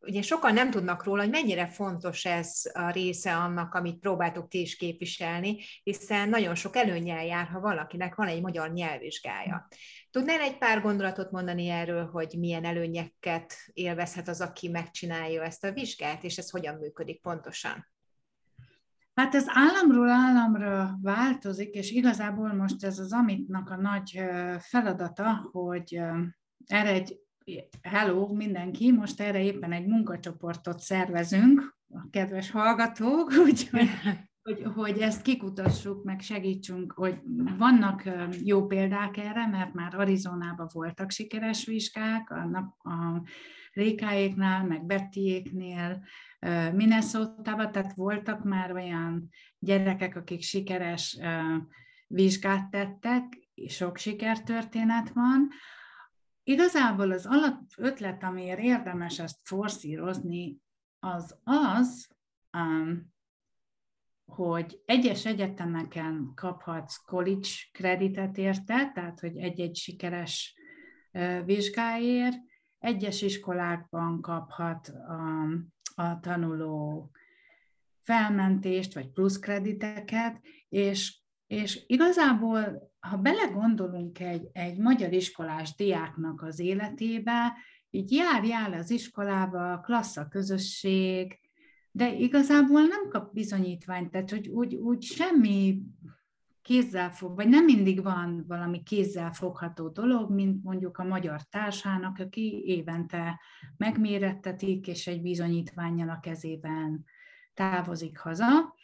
Ugye 0.00 0.22
sokan 0.22 0.52
nem 0.52 0.70
tudnak 0.70 1.04
róla, 1.04 1.22
hogy 1.22 1.30
mennyire 1.30 1.66
fontos 1.66 2.24
ez 2.24 2.62
a 2.72 2.90
része 2.90 3.36
annak, 3.36 3.74
amit 3.74 3.98
próbáltok 3.98 4.48
ti 4.48 4.60
is 4.60 4.76
képviselni, 4.76 5.56
hiszen 5.82 6.28
nagyon 6.28 6.54
sok 6.54 6.76
előnyel 6.76 7.24
jár, 7.24 7.46
ha 7.46 7.60
valakinek 7.60 8.14
van 8.14 8.26
egy 8.26 8.40
magyar 8.40 8.72
nyelvvizsgája. 8.72 9.68
Tudnál 10.10 10.40
egy 10.40 10.58
pár 10.58 10.80
gondolatot 10.80 11.30
mondani 11.30 11.68
erről, 11.68 12.06
hogy 12.06 12.34
milyen 12.38 12.64
előnyeket 12.64 13.54
élvezhet 13.72 14.28
az, 14.28 14.40
aki 14.40 14.68
megcsinálja 14.68 15.42
ezt 15.42 15.64
a 15.64 15.72
vizsgát, 15.72 16.24
és 16.24 16.36
ez 16.36 16.50
hogyan 16.50 16.74
működik 16.74 17.20
pontosan? 17.20 17.88
Hát 19.14 19.34
ez 19.34 19.44
államról 19.48 20.10
államra 20.10 20.98
változik, 21.02 21.74
és 21.74 21.90
igazából 21.90 22.52
most 22.52 22.84
ez 22.84 22.98
az 22.98 23.12
amitnak 23.12 23.70
a 23.70 23.76
nagy 23.76 24.20
feladata, 24.58 25.48
hogy 25.52 26.00
erre 26.66 26.88
egy, 26.88 27.18
hello 27.82 28.26
mindenki, 28.26 28.92
most 28.92 29.20
erre 29.20 29.42
éppen 29.42 29.72
egy 29.72 29.86
munkacsoportot 29.86 30.80
szervezünk, 30.80 31.76
a 31.88 32.06
kedves 32.10 32.50
hallgatók, 32.50 33.32
úgyhogy 33.46 33.88
hogy, 34.44 34.62
hogy 34.74 34.98
ezt 34.98 35.22
kikutassuk, 35.22 36.04
meg 36.04 36.20
segítsünk, 36.20 36.92
hogy 36.92 37.18
vannak 37.58 38.02
jó 38.42 38.66
példák 38.66 39.16
erre, 39.16 39.46
mert 39.46 39.74
már 39.74 39.94
Arizonában 39.94 40.68
voltak 40.72 41.10
sikeres 41.10 41.66
vizsgák, 41.66 42.30
a, 42.30 42.58
a 42.90 43.22
Rékáéknál, 43.72 44.64
meg 44.64 44.84
Bettiéknél, 44.84 46.04
minnesota 46.72 47.70
tehát 47.70 47.94
voltak 47.94 48.44
már 48.44 48.72
olyan 48.72 49.28
gyerekek, 49.58 50.16
akik 50.16 50.42
sikeres 50.42 51.18
vizsgát 52.06 52.70
tettek, 52.70 53.24
sok 53.66 53.96
sikertörténet 53.96 55.10
van, 55.10 55.48
Igazából 56.44 57.10
az 57.10 57.26
alap 57.26 57.60
ötlet, 57.76 58.22
amiért 58.22 58.60
érdemes 58.60 59.18
ezt 59.18 59.38
forszírozni, 59.42 60.58
az 60.98 61.38
az, 61.44 62.08
um, 62.52 63.12
hogy 64.24 64.82
egyes 64.84 65.26
egyetemeken 65.26 66.32
kaphatsz 66.34 66.96
college 66.96 67.48
kreditet 67.72 68.38
érte, 68.38 68.90
tehát 68.94 69.20
hogy 69.20 69.36
egy-egy 69.36 69.76
sikeres 69.76 70.54
vizsgáért, 71.44 72.36
egyes 72.78 73.22
iskolákban 73.22 74.20
kaphat 74.20 74.88
a, 74.88 75.48
a 76.02 76.20
tanuló 76.20 77.10
felmentést, 78.02 78.94
vagy 78.94 79.08
plusz 79.08 79.38
krediteket, 79.38 80.40
és, 80.68 81.22
és 81.54 81.84
igazából 81.86 82.92
ha 83.00 83.16
belegondolunk 83.16 84.20
egy, 84.20 84.48
egy 84.52 84.78
magyar 84.78 85.12
iskolás 85.12 85.74
diáknak 85.74 86.42
az 86.42 86.58
életébe, 86.58 87.52
így 87.90 88.12
jár-jár 88.12 88.72
az 88.74 88.90
iskolába, 88.90 89.80
klassza 89.80 90.28
közösség, 90.28 91.38
de 91.90 92.14
igazából 92.14 92.80
nem 92.80 93.08
kap 93.08 93.32
bizonyítványt, 93.32 94.10
tehát 94.10 94.30
hogy 94.30 94.48
úgy, 94.48 94.74
úgy 94.74 95.02
semmi 95.02 95.82
kézzel 96.62 97.10
fog, 97.10 97.34
vagy 97.34 97.48
nem 97.48 97.64
mindig 97.64 98.02
van 98.02 98.44
valami 98.48 98.82
kézzel 98.82 99.32
fogható 99.32 99.88
dolog, 99.88 100.30
mint 100.30 100.62
mondjuk 100.62 100.98
a 100.98 101.04
magyar 101.04 101.42
társának, 101.42 102.18
aki 102.18 102.62
évente 102.66 103.40
megmérettetik, 103.76 104.86
és 104.86 105.06
egy 105.06 105.22
bizonyítványjal 105.22 106.08
a 106.08 106.20
kezében 106.20 107.04
távozik 107.54 108.18
haza. 108.18 108.74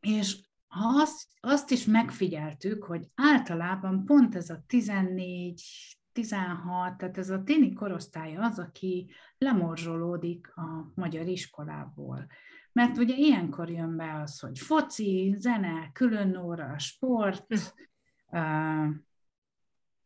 És 0.00 0.47
azt, 0.68 1.26
azt 1.40 1.70
is 1.70 1.84
megfigyeltük, 1.84 2.84
hogy 2.84 3.08
általában 3.14 4.04
pont 4.04 4.34
ez 4.34 4.50
a 4.50 4.62
14, 4.66 5.62
16, 6.12 6.96
tehát 6.96 7.18
ez 7.18 7.30
a 7.30 7.42
tini 7.42 7.72
korosztály 7.72 8.36
az, 8.36 8.58
aki 8.58 9.10
lemorzsolódik 9.38 10.56
a 10.56 10.92
magyar 10.94 11.26
iskolából. 11.26 12.26
Mert 12.72 12.98
ugye 12.98 13.14
ilyenkor 13.14 13.70
jön 13.70 13.96
be 13.96 14.20
az, 14.22 14.38
hogy 14.38 14.58
foci, 14.58 15.34
zene, 15.38 15.90
külön 15.92 16.36
óra, 16.36 16.78
sport, 16.78 17.46
uh, 18.26 18.86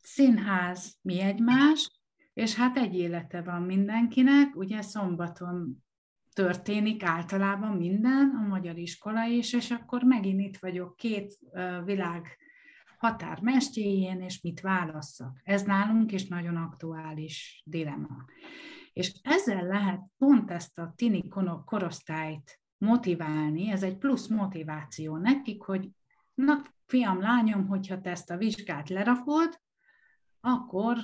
színház, 0.02 0.98
mi 1.02 1.20
egymás, 1.20 2.00
és 2.32 2.54
hát 2.54 2.76
egy 2.76 2.94
élete 2.94 3.42
van 3.42 3.62
mindenkinek, 3.62 4.56
ugye 4.56 4.82
szombaton 4.82 5.84
történik 6.32 7.02
általában 7.02 7.76
minden, 7.76 8.30
a 8.44 8.48
magyar 8.48 8.76
iskola 8.76 9.24
is, 9.24 9.52
és 9.52 9.70
akkor 9.70 10.02
megint 10.02 10.40
itt 10.40 10.56
vagyok 10.56 10.96
két 10.96 11.38
világ 11.84 12.36
határmestjéjén, 12.98 14.20
és 14.20 14.40
mit 14.40 14.60
válasszak. 14.60 15.40
Ez 15.44 15.62
nálunk 15.62 16.12
is 16.12 16.28
nagyon 16.28 16.56
aktuális 16.56 17.62
dilemma. 17.66 18.24
És 18.92 19.20
ezzel 19.22 19.66
lehet 19.66 20.00
pont 20.18 20.50
ezt 20.50 20.78
a 20.78 20.92
tini 20.96 21.28
korosztályt 21.64 22.60
motiválni, 22.78 23.70
ez 23.70 23.82
egy 23.82 23.96
plusz 23.96 24.26
motiváció 24.26 25.16
nekik, 25.16 25.62
hogy 25.62 25.90
na 26.34 26.62
fiam, 26.86 27.20
lányom, 27.20 27.66
hogyha 27.66 28.00
te 28.00 28.10
ezt 28.10 28.30
a 28.30 28.36
vizsgát 28.36 28.88
lerakod, 28.88 29.60
akkor 30.40 30.96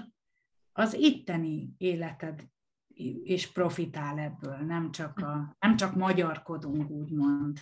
az 0.73 0.95
itteni 0.95 1.75
életed 1.77 2.49
és 3.25 3.53
profitál 3.53 4.19
ebből, 4.19 4.57
nem 4.57 4.91
csak, 4.91 5.19
a, 5.19 5.57
nem 5.61 5.77
csak 5.77 5.95
magyarkodunk, 5.95 6.91
úgymond. 6.91 7.59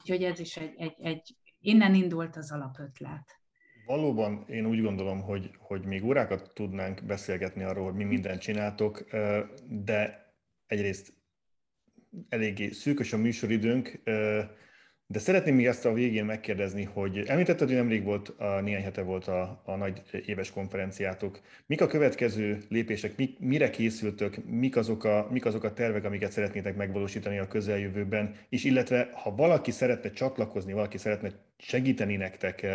Úgyhogy 0.00 0.22
ez 0.22 0.38
is 0.38 0.56
egy, 0.56 0.74
egy, 0.76 0.94
egy, 1.00 1.36
innen 1.60 1.94
indult 1.94 2.36
az 2.36 2.52
alapötlet. 2.52 3.42
Valóban 3.86 4.44
én 4.48 4.66
úgy 4.66 4.80
gondolom, 4.82 5.22
hogy, 5.22 5.50
hogy 5.58 5.84
még 5.84 6.04
órákat 6.04 6.50
tudnánk 6.54 7.04
beszélgetni 7.06 7.62
arról, 7.62 7.84
hogy 7.84 7.94
mi 7.94 8.04
mindent 8.04 8.40
csináltok, 8.40 9.04
de 9.68 10.32
egyrészt 10.66 11.12
eléggé 12.28 12.70
szűkös 12.70 13.12
a 13.12 13.16
műsoridőnk, 13.16 14.02
de 15.14 15.20
szeretném 15.20 15.54
még 15.54 15.66
ezt 15.66 15.84
a 15.84 15.92
végén 15.92 16.24
megkérdezni, 16.24 16.84
hogy 16.84 17.18
említetted, 17.18 17.68
hogy 17.68 17.76
nemrég 17.76 18.04
volt, 18.04 18.28
a, 18.28 18.60
néhány 18.60 18.82
hete 18.82 19.02
volt 19.02 19.28
a, 19.28 19.62
a 19.64 19.76
nagy 19.76 20.02
éves 20.26 20.50
konferenciátok. 20.50 21.40
Mik 21.66 21.80
a 21.80 21.86
következő 21.86 22.62
lépések, 22.68 23.16
mik, 23.16 23.38
mire 23.38 23.70
készültök, 23.70 24.44
mik 24.44 24.76
azok, 24.76 25.04
a, 25.04 25.28
mik 25.30 25.44
azok 25.44 25.64
a 25.64 25.72
tervek, 25.72 26.04
amiket 26.04 26.32
szeretnétek 26.32 26.76
megvalósítani 26.76 27.38
a 27.38 27.48
közeljövőben, 27.48 28.34
és 28.48 28.64
illetve 28.64 29.10
ha 29.12 29.34
valaki 29.34 29.70
szeretne 29.70 30.10
csatlakozni, 30.10 30.72
valaki 30.72 30.98
szeretne 30.98 31.30
segíteni 31.58 32.16
nektek 32.16 32.66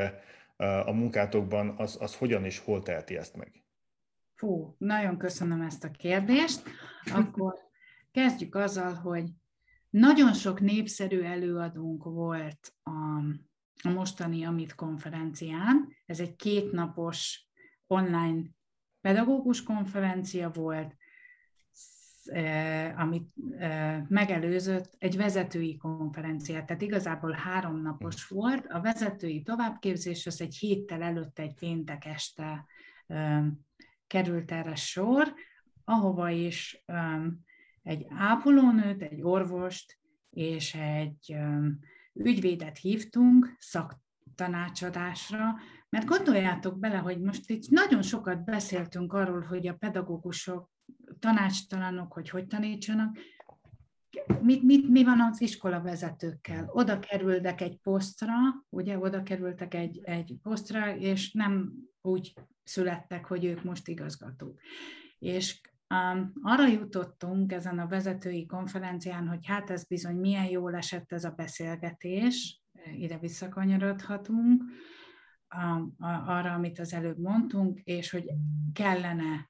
a 0.85 0.91
munkátokban, 0.91 1.73
az, 1.77 1.97
az 1.99 2.15
hogyan 2.15 2.45
és 2.45 2.59
hol 2.59 2.83
teheti 2.83 3.17
ezt 3.17 3.35
meg? 3.35 3.51
Fú, 4.35 4.75
nagyon 4.77 5.17
köszönöm 5.17 5.61
ezt 5.61 5.83
a 5.83 5.91
kérdést. 5.91 6.61
Akkor 7.13 7.53
kezdjük 8.11 8.55
azzal, 8.55 8.93
hogy 8.93 9.23
nagyon 9.89 10.33
sok 10.33 10.59
népszerű 10.59 11.21
előadónk 11.21 12.03
volt 12.03 12.73
a, 12.83 12.89
a 13.83 13.89
mostani 13.89 14.43
Amit 14.43 14.75
konferencián. 14.75 15.89
Ez 16.05 16.19
egy 16.19 16.35
kétnapos 16.35 17.47
online 17.87 18.43
pedagógus 19.01 19.63
konferencia 19.63 20.49
volt, 20.49 20.95
amit 22.95 23.33
megelőzött 24.07 24.95
egy 24.97 25.17
vezetői 25.17 25.77
konferenciát, 25.77 26.65
tehát 26.65 26.81
igazából 26.81 27.31
három 27.31 27.81
napos 27.81 28.27
volt. 28.27 28.67
A 28.67 28.81
vezetői 28.81 29.41
továbbképzés 29.41 30.25
az 30.25 30.41
egy 30.41 30.55
héttel 30.55 31.01
előtte, 31.01 31.41
egy 31.41 31.53
péntek 31.53 32.05
este 32.05 32.65
került 34.07 34.51
erre 34.51 34.75
sor, 34.75 35.33
ahova 35.83 36.29
is 36.29 36.83
egy 37.84 38.05
ápolónőt, 38.09 39.01
egy 39.01 39.21
orvost 39.21 39.97
és 40.30 40.73
egy 40.73 41.36
ügyvédet 42.13 42.77
hívtunk 42.77 43.55
szaktanácsadásra, 43.59 45.55
mert 45.89 46.05
gondoljátok 46.05 46.80
bele, 46.80 46.97
hogy 46.97 47.19
most 47.19 47.49
itt 47.49 47.69
nagyon 47.69 48.01
sokat 48.01 48.43
beszéltünk 48.43 49.13
arról, 49.13 49.41
hogy 49.41 49.67
a 49.67 49.73
pedagógusok 49.73 50.69
tanácstalanok, 51.19 52.13
hogy 52.13 52.30
hogy 52.30 52.47
tanítsanak, 52.47 53.17
mit, 54.41 54.63
mit, 54.63 54.89
mi 54.89 55.03
van 55.03 55.21
az 55.21 55.41
iskola 55.41 55.82
vezetőkkel? 55.82 56.69
Oda 56.71 56.99
kerültek 56.99 57.61
egy 57.61 57.77
posztra, 57.77 58.34
ugye, 58.69 58.97
oda 58.97 59.23
kerültek 59.23 59.73
egy, 59.73 60.01
egy 60.03 60.36
posztra, 60.41 60.95
és 60.95 61.32
nem 61.32 61.73
úgy 62.01 62.34
születtek, 62.63 63.25
hogy 63.25 63.45
ők 63.45 63.63
most 63.63 63.88
igazgatók. 63.88 64.59
És 65.19 65.61
arra 66.41 66.67
jutottunk 66.67 67.51
ezen 67.51 67.79
a 67.79 67.87
vezetői 67.87 68.45
konferencián, 68.45 69.27
hogy 69.27 69.45
hát 69.45 69.69
ez 69.69 69.87
bizony 69.87 70.15
milyen 70.15 70.45
jól 70.45 70.75
esett 70.75 71.11
ez 71.11 71.23
a 71.23 71.31
beszélgetés, 71.31 72.61
ide 72.95 73.17
visszakanyarodhatunk, 73.17 74.63
arra, 76.25 76.53
amit 76.53 76.79
az 76.79 76.93
előbb 76.93 77.17
mondtunk, 77.17 77.79
és 77.79 78.11
hogy 78.11 78.25
kellene, 78.73 79.49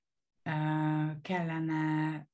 kellene 1.21 2.27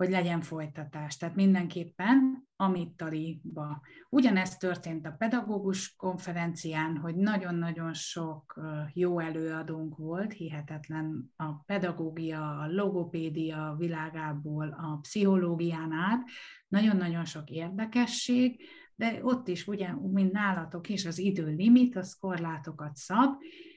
hogy 0.00 0.10
legyen 0.10 0.40
folytatás. 0.40 1.16
Tehát 1.16 1.34
mindenképpen 1.34 2.48
amittaliba. 2.56 3.80
Ugyanezt 4.08 4.58
történt 4.58 5.06
a 5.06 5.14
pedagógus 5.18 5.96
konferencián, 5.96 6.96
hogy 6.96 7.14
nagyon-nagyon 7.14 7.94
sok 7.94 8.60
jó 8.92 9.18
előadónk 9.18 9.96
volt, 9.96 10.32
hihetetlen 10.32 11.32
a 11.36 11.52
pedagógia, 11.52 12.58
a 12.58 12.72
logopédia 12.72 13.74
világából, 13.78 14.68
a 14.68 14.98
pszichológián 15.00 15.92
át, 15.92 16.22
nagyon-nagyon 16.68 17.24
sok 17.24 17.50
érdekesség, 17.50 18.60
de 18.94 19.18
ott 19.22 19.48
is, 19.48 19.66
ugye, 19.66 19.92
mint 20.12 20.32
nálatok 20.32 20.88
is, 20.88 21.06
az 21.06 21.18
időlimit, 21.18 21.96
az 21.96 22.16
korlátokat 22.20 22.96
szab, 22.96 23.34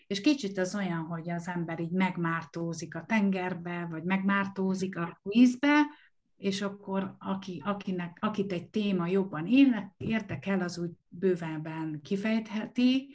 és 0.07 0.21
kicsit 0.21 0.57
az 0.57 0.75
olyan, 0.75 1.05
hogy 1.05 1.29
az 1.29 1.47
ember 1.47 1.79
így 1.79 1.91
megmártózik 1.91 2.95
a 2.95 3.05
tengerbe, 3.05 3.87
vagy 3.89 4.03
megmártózik 4.03 4.97
a 4.97 5.19
vízbe, 5.21 5.81
és 6.43 6.61
akkor 6.61 7.15
aki, 7.19 7.61
akinek, 7.65 8.17
akit 8.21 8.51
egy 8.51 8.67
téma 8.67 9.07
jobban 9.07 9.47
érdekel, 9.97 10.59
az 10.59 10.77
úgy 10.77 10.91
bővenben 11.09 11.99
kifejtheti, 12.03 13.07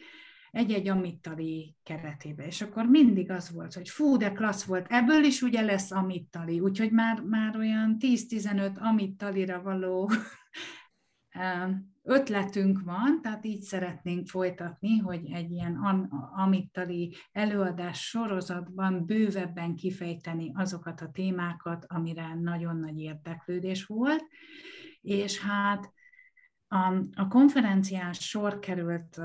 egy-egy 0.50 0.88
amittali 0.88 1.76
keretébe. 1.82 2.46
És 2.46 2.60
akkor 2.60 2.86
mindig 2.86 3.30
az 3.30 3.52
volt, 3.52 3.74
hogy 3.74 3.88
fú, 3.88 4.16
de 4.16 4.32
klassz 4.32 4.64
volt, 4.64 4.86
ebből 4.88 5.24
is 5.24 5.42
ugye 5.42 5.60
lesz 5.60 5.90
amittali, 5.90 6.60
úgyhogy 6.60 6.90
már, 6.90 7.20
már 7.20 7.56
olyan 7.56 7.96
10-15 8.00 8.78
amittalira 8.78 9.62
való 9.62 10.10
ötletünk 12.02 12.80
van, 12.80 13.20
tehát 13.22 13.44
így 13.44 13.62
szeretnénk 13.62 14.26
folytatni, 14.26 14.98
hogy 14.98 15.30
egy 15.32 15.50
ilyen 15.50 15.76
amittali 16.36 17.16
előadás 17.32 18.08
sorozatban 18.08 19.06
bővebben 19.06 19.74
kifejteni 19.74 20.52
azokat 20.54 21.00
a 21.00 21.10
témákat, 21.10 21.84
amire 21.88 22.34
nagyon 22.34 22.76
nagy 22.76 22.98
érdeklődés 22.98 23.84
volt, 23.84 24.24
és 25.00 25.40
hát 25.40 25.92
a, 26.68 26.94
a 27.14 27.28
konferencián 27.28 28.12
sor 28.12 28.58
került 28.58 29.20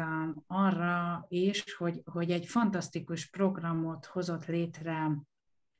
arra 0.48 1.26
is, 1.30 1.76
hogy, 1.78 2.02
hogy 2.06 2.32
egy 2.32 2.46
fantasztikus 2.46 3.30
programot 3.30 4.06
hozott 4.06 4.46
létre 4.46 5.12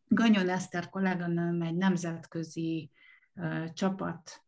Ganyon 0.08 0.50
Eszter 0.50 0.90
kolléganőm 0.90 1.62
egy 1.62 1.76
nemzetközi 1.76 2.92
csapat 3.74 4.44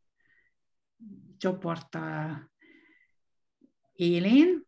csoporttal 1.38 2.52
élén, 3.94 4.66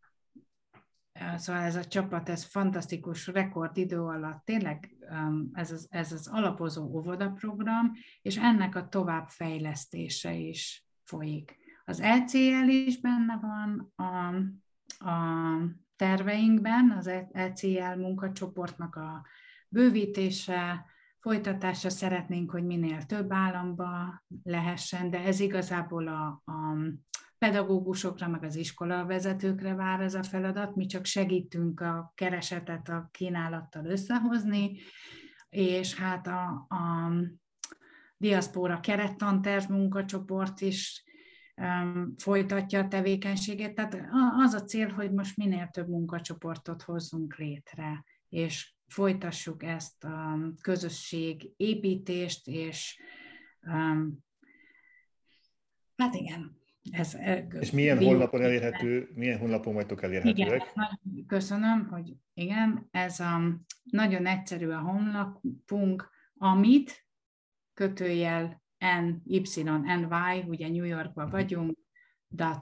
Szóval 1.35 1.61
ez 1.61 1.75
a 1.75 1.85
csapat, 1.85 2.29
ez 2.29 2.43
fantasztikus 2.43 3.27
rekordidő 3.27 4.01
alatt, 4.01 4.45
tényleg 4.45 4.95
um, 5.09 5.49
ez 5.53 5.71
az, 5.71 5.87
ez 5.89 6.11
az 6.11 6.27
alapozó 6.27 6.83
óvodaprogram, 6.83 7.91
és 8.21 8.37
ennek 8.37 8.75
a 8.75 8.89
továbbfejlesztése 8.89 10.33
is 10.33 10.85
folyik. 11.03 11.57
Az 11.85 11.99
ECL 11.99 12.67
is 12.67 12.99
benne 12.99 13.39
van 13.41 13.93
a, 13.95 14.35
a 15.09 15.57
terveinkben, 15.95 16.91
az 16.91 17.07
ECL 17.31 17.95
munkacsoportnak 17.97 18.95
a 18.95 19.25
bővítése, 19.69 20.85
folytatásra 21.27 21.89
szeretnénk, 21.89 22.51
hogy 22.51 22.65
minél 22.65 23.03
több 23.03 23.33
államba 23.33 24.23
lehessen, 24.43 25.09
de 25.09 25.19
ez 25.19 25.39
igazából 25.39 26.07
a, 26.07 26.41
a 26.51 26.77
pedagógusokra, 27.37 28.27
meg 28.27 28.43
az 28.43 28.55
iskolavezetőkre 28.55 29.73
vár 29.73 30.01
ez 30.01 30.13
a 30.13 30.23
feladat. 30.23 30.75
Mi 30.75 30.85
csak 30.85 31.05
segítünk 31.05 31.79
a 31.79 32.11
keresetet 32.15 32.89
a 32.89 33.09
kínálattal 33.11 33.85
összehozni, 33.85 34.77
és 35.49 35.95
hát 35.95 36.27
a, 36.27 36.65
a 36.69 37.11
diaszpóra 38.17 38.79
kerettanterv 38.79 39.69
munkacsoport 39.69 40.61
is 40.61 41.03
um, 41.55 42.13
folytatja 42.17 42.79
a 42.79 42.87
tevékenységét. 42.87 43.75
Tehát 43.75 43.97
az 44.37 44.53
a 44.53 44.63
cél, 44.63 44.89
hogy 44.89 45.11
most 45.11 45.37
minél 45.37 45.67
több 45.71 45.87
munkacsoportot 45.87 46.81
hozzunk 46.81 47.35
létre, 47.35 48.03
és 48.29 48.76
folytassuk 48.87 49.63
ezt 49.63 50.03
a 50.03 50.39
közösség 50.61 51.49
építést, 51.57 52.47
és 52.47 52.99
um, 53.61 54.25
hát 55.95 56.15
igen, 56.15 56.57
ez, 56.91 57.17
és 57.59 57.71
milyen 57.71 57.97
honlapon 57.97 58.41
elérhető, 58.41 59.09
milyen 59.13 59.39
honlapon 59.39 59.73
vagytok 59.73 60.03
elérhetőek? 60.03 60.71
Igen, 60.75 61.25
köszönöm, 61.27 61.87
hogy 61.87 62.13
igen, 62.33 62.87
ez 62.91 63.19
a 63.19 63.59
nagyon 63.83 64.25
egyszerű 64.25 64.67
a 64.67 64.79
honlapunk, 64.79 66.09
amit 66.37 67.05
kötőjel 67.73 68.63
NYNY, 68.77 70.43
ugye 70.47 70.69
New 70.69 70.83
Yorkban 70.83 71.29
vagyunk, 71.29 71.77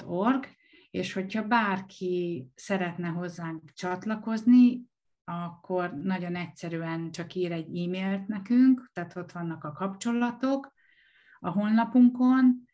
.org, 0.06 0.48
és 0.92 1.14
hogyha 1.14 1.48
bárki 1.48 2.48
szeretne 2.56 3.08
hozzánk 3.08 3.74
csatlakozni, 3.74 4.82
akkor 5.26 5.94
nagyon 5.94 6.36
egyszerűen 6.36 7.12
csak 7.12 7.34
ír 7.34 7.52
egy 7.52 7.78
e-mailt 7.78 8.28
nekünk, 8.28 8.90
tehát 8.94 9.16
ott 9.16 9.32
vannak 9.32 9.64
a 9.64 9.72
kapcsolatok 9.72 10.74
a 11.40 11.50
honlapunkon, 11.50 12.68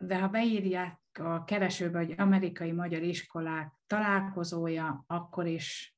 de 0.00 0.18
ha 0.18 0.28
beírják 0.28 1.00
a 1.12 1.44
keresőbe, 1.44 1.98
hogy 1.98 2.14
amerikai 2.16 2.72
magyar 2.72 3.02
iskolák 3.02 3.72
találkozója, 3.86 5.04
akkor 5.06 5.46
is 5.46 5.96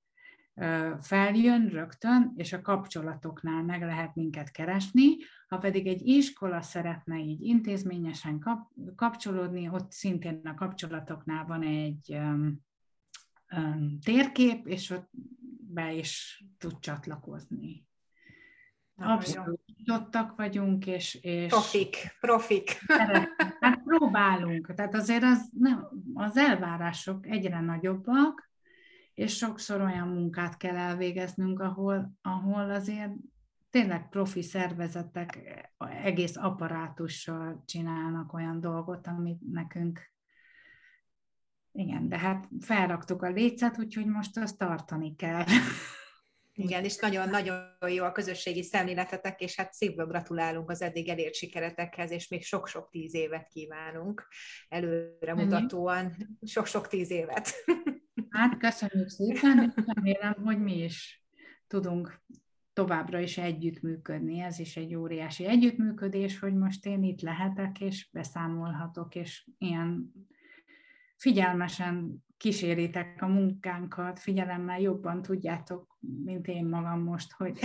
feljön 1.00 1.68
rögtön, 1.68 2.32
és 2.36 2.52
a 2.52 2.60
kapcsolatoknál 2.60 3.62
meg 3.62 3.82
lehet 3.82 4.14
minket 4.14 4.50
keresni. 4.50 5.16
Ha 5.48 5.58
pedig 5.58 5.86
egy 5.86 6.06
iskola 6.06 6.62
szeretne 6.62 7.18
így 7.18 7.40
intézményesen 7.42 8.38
kap, 8.38 8.70
kapcsolódni, 8.96 9.68
ott 9.68 9.92
szintén 9.92 10.40
a 10.44 10.54
kapcsolatoknál 10.54 11.44
van 11.44 11.62
egy 11.62 12.12
um, 12.14 12.60
térkép, 14.04 14.66
és 14.66 14.90
ott 14.90 15.10
be 15.72 15.92
is 15.92 16.44
tud 16.58 16.78
csatlakozni. 16.80 17.88
Abszolút 18.96 19.60
nyitottak 19.76 20.36
vagyunk, 20.36 20.86
és... 20.86 21.14
és 21.14 21.48
profik, 21.48 21.96
profik. 22.20 22.70
Hát 23.60 23.82
próbálunk. 23.84 24.74
Tehát 24.74 24.94
azért 24.94 25.22
az, 25.22 25.50
nem, 25.58 25.88
az 26.14 26.36
elvárások 26.36 27.26
egyre 27.26 27.60
nagyobbak, 27.60 28.50
és 29.14 29.36
sokszor 29.36 29.80
olyan 29.80 30.08
munkát 30.08 30.56
kell 30.56 30.76
elvégeznünk, 30.76 31.60
ahol, 31.60 32.12
ahol 32.22 32.70
azért 32.70 33.12
tényleg 33.70 34.08
profi 34.08 34.42
szervezetek 34.42 35.38
egész 36.02 36.36
apparátussal 36.36 37.62
csinálnak 37.66 38.32
olyan 38.32 38.60
dolgot, 38.60 39.06
amit 39.06 39.40
nekünk 39.52 40.00
igen, 41.72 42.08
de 42.08 42.18
hát 42.18 42.48
felraktuk 42.60 43.22
a 43.22 43.30
lécet, 43.30 43.78
úgyhogy 43.78 44.06
most 44.06 44.36
azt 44.38 44.58
tartani 44.58 45.16
kell. 45.16 45.44
Igen, 46.52 46.84
és 46.84 46.96
nagyon-nagyon 46.96 47.62
jó 47.88 48.04
a 48.04 48.12
közösségi 48.12 48.62
szemléletetek, 48.62 49.40
és 49.40 49.56
hát 49.56 49.72
szívből 49.72 50.06
gratulálunk 50.06 50.70
az 50.70 50.82
eddig 50.82 51.08
elért 51.08 51.34
sikeretekhez, 51.34 52.10
és 52.10 52.28
még 52.28 52.44
sok-sok 52.44 52.90
tíz 52.90 53.14
évet 53.14 53.48
kívánunk 53.48 54.26
előre 54.68 55.34
mutatóan, 55.34 56.16
sok-sok 56.42 56.88
tíz 56.88 57.10
évet. 57.10 57.50
Hát 58.30 58.58
köszönjük 58.58 59.08
szépen, 59.08 59.74
remélem, 59.86 60.34
hogy 60.44 60.62
mi 60.62 60.82
is 60.82 61.24
tudunk 61.66 62.22
továbbra 62.72 63.18
is 63.18 63.38
együttműködni. 63.38 64.40
Ez 64.40 64.58
is 64.58 64.76
egy 64.76 64.94
óriási 64.94 65.46
együttműködés, 65.46 66.38
hogy 66.38 66.54
most 66.54 66.86
én 66.86 67.02
itt 67.02 67.20
lehetek, 67.20 67.80
és 67.80 68.08
beszámolhatok, 68.12 69.14
és 69.14 69.48
ilyen 69.58 70.12
figyelmesen 71.20 72.24
kíséritek 72.36 73.16
a 73.18 73.26
munkánkat, 73.26 74.18
figyelemmel 74.18 74.80
jobban 74.80 75.22
tudjátok, 75.22 75.98
mint 76.24 76.46
én 76.46 76.64
magam 76.64 77.00
most, 77.02 77.32
hogy 77.32 77.58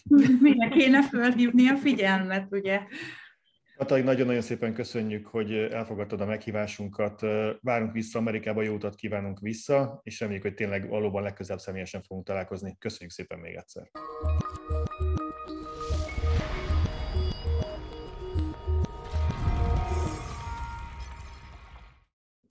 mire 0.40 0.68
kéne 0.68 1.02
fölhívni 1.02 1.68
a 1.68 1.76
figyelmet, 1.76 2.46
ugye? 2.50 2.80
Katalin, 3.76 4.04
nagyon-nagyon 4.04 4.42
szépen 4.42 4.74
köszönjük, 4.74 5.26
hogy 5.26 5.52
elfogadtad 5.52 6.20
a 6.20 6.26
meghívásunkat. 6.26 7.20
Várunk 7.60 7.92
vissza 7.92 8.18
Amerikába, 8.18 8.62
jó 8.62 8.74
utat 8.74 8.94
kívánunk 8.94 9.40
vissza, 9.40 10.00
és 10.02 10.20
reméljük, 10.20 10.44
hogy 10.44 10.54
tényleg 10.54 10.88
valóban 10.88 11.22
legközelebb 11.22 11.60
személyesen 11.60 12.02
fogunk 12.02 12.26
találkozni. 12.26 12.76
Köszönjük 12.78 13.10
szépen 13.10 13.38
még 13.38 13.54
egyszer. 13.54 13.90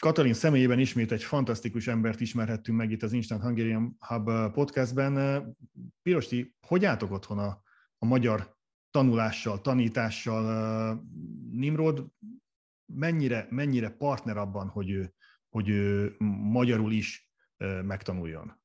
Katalin 0.02 0.34
személyében 0.34 0.80
ismét 0.80 1.12
egy 1.12 1.24
fantasztikus 1.24 1.88
embert 1.88 2.22
ismerhettünk 2.22 2.78
meg 2.78 2.92
itt 2.92 3.04
az 3.04 3.14
Instant 3.14 3.42
Hungarian 3.42 3.96
Hub 4.00 4.52
podcastben. 4.52 5.44
Pirosti, 6.02 6.56
hogy 6.68 6.86
álltok 6.86 7.12
otthon 7.12 7.40
a, 7.40 7.62
a 7.98 8.06
magyar 8.06 8.58
tanulással, 8.92 9.62
tanítással? 9.62 11.04
Nimrod 11.52 12.08
mennyire, 12.86 13.48
mennyire 13.50 13.90
partner 13.90 14.38
abban, 14.38 14.68
hogy 14.68 14.90
ő, 14.90 15.14
hogy 15.50 15.70
ő 15.70 16.16
magyarul 16.52 16.92
is 16.92 17.32
megtanuljon? 17.84 18.61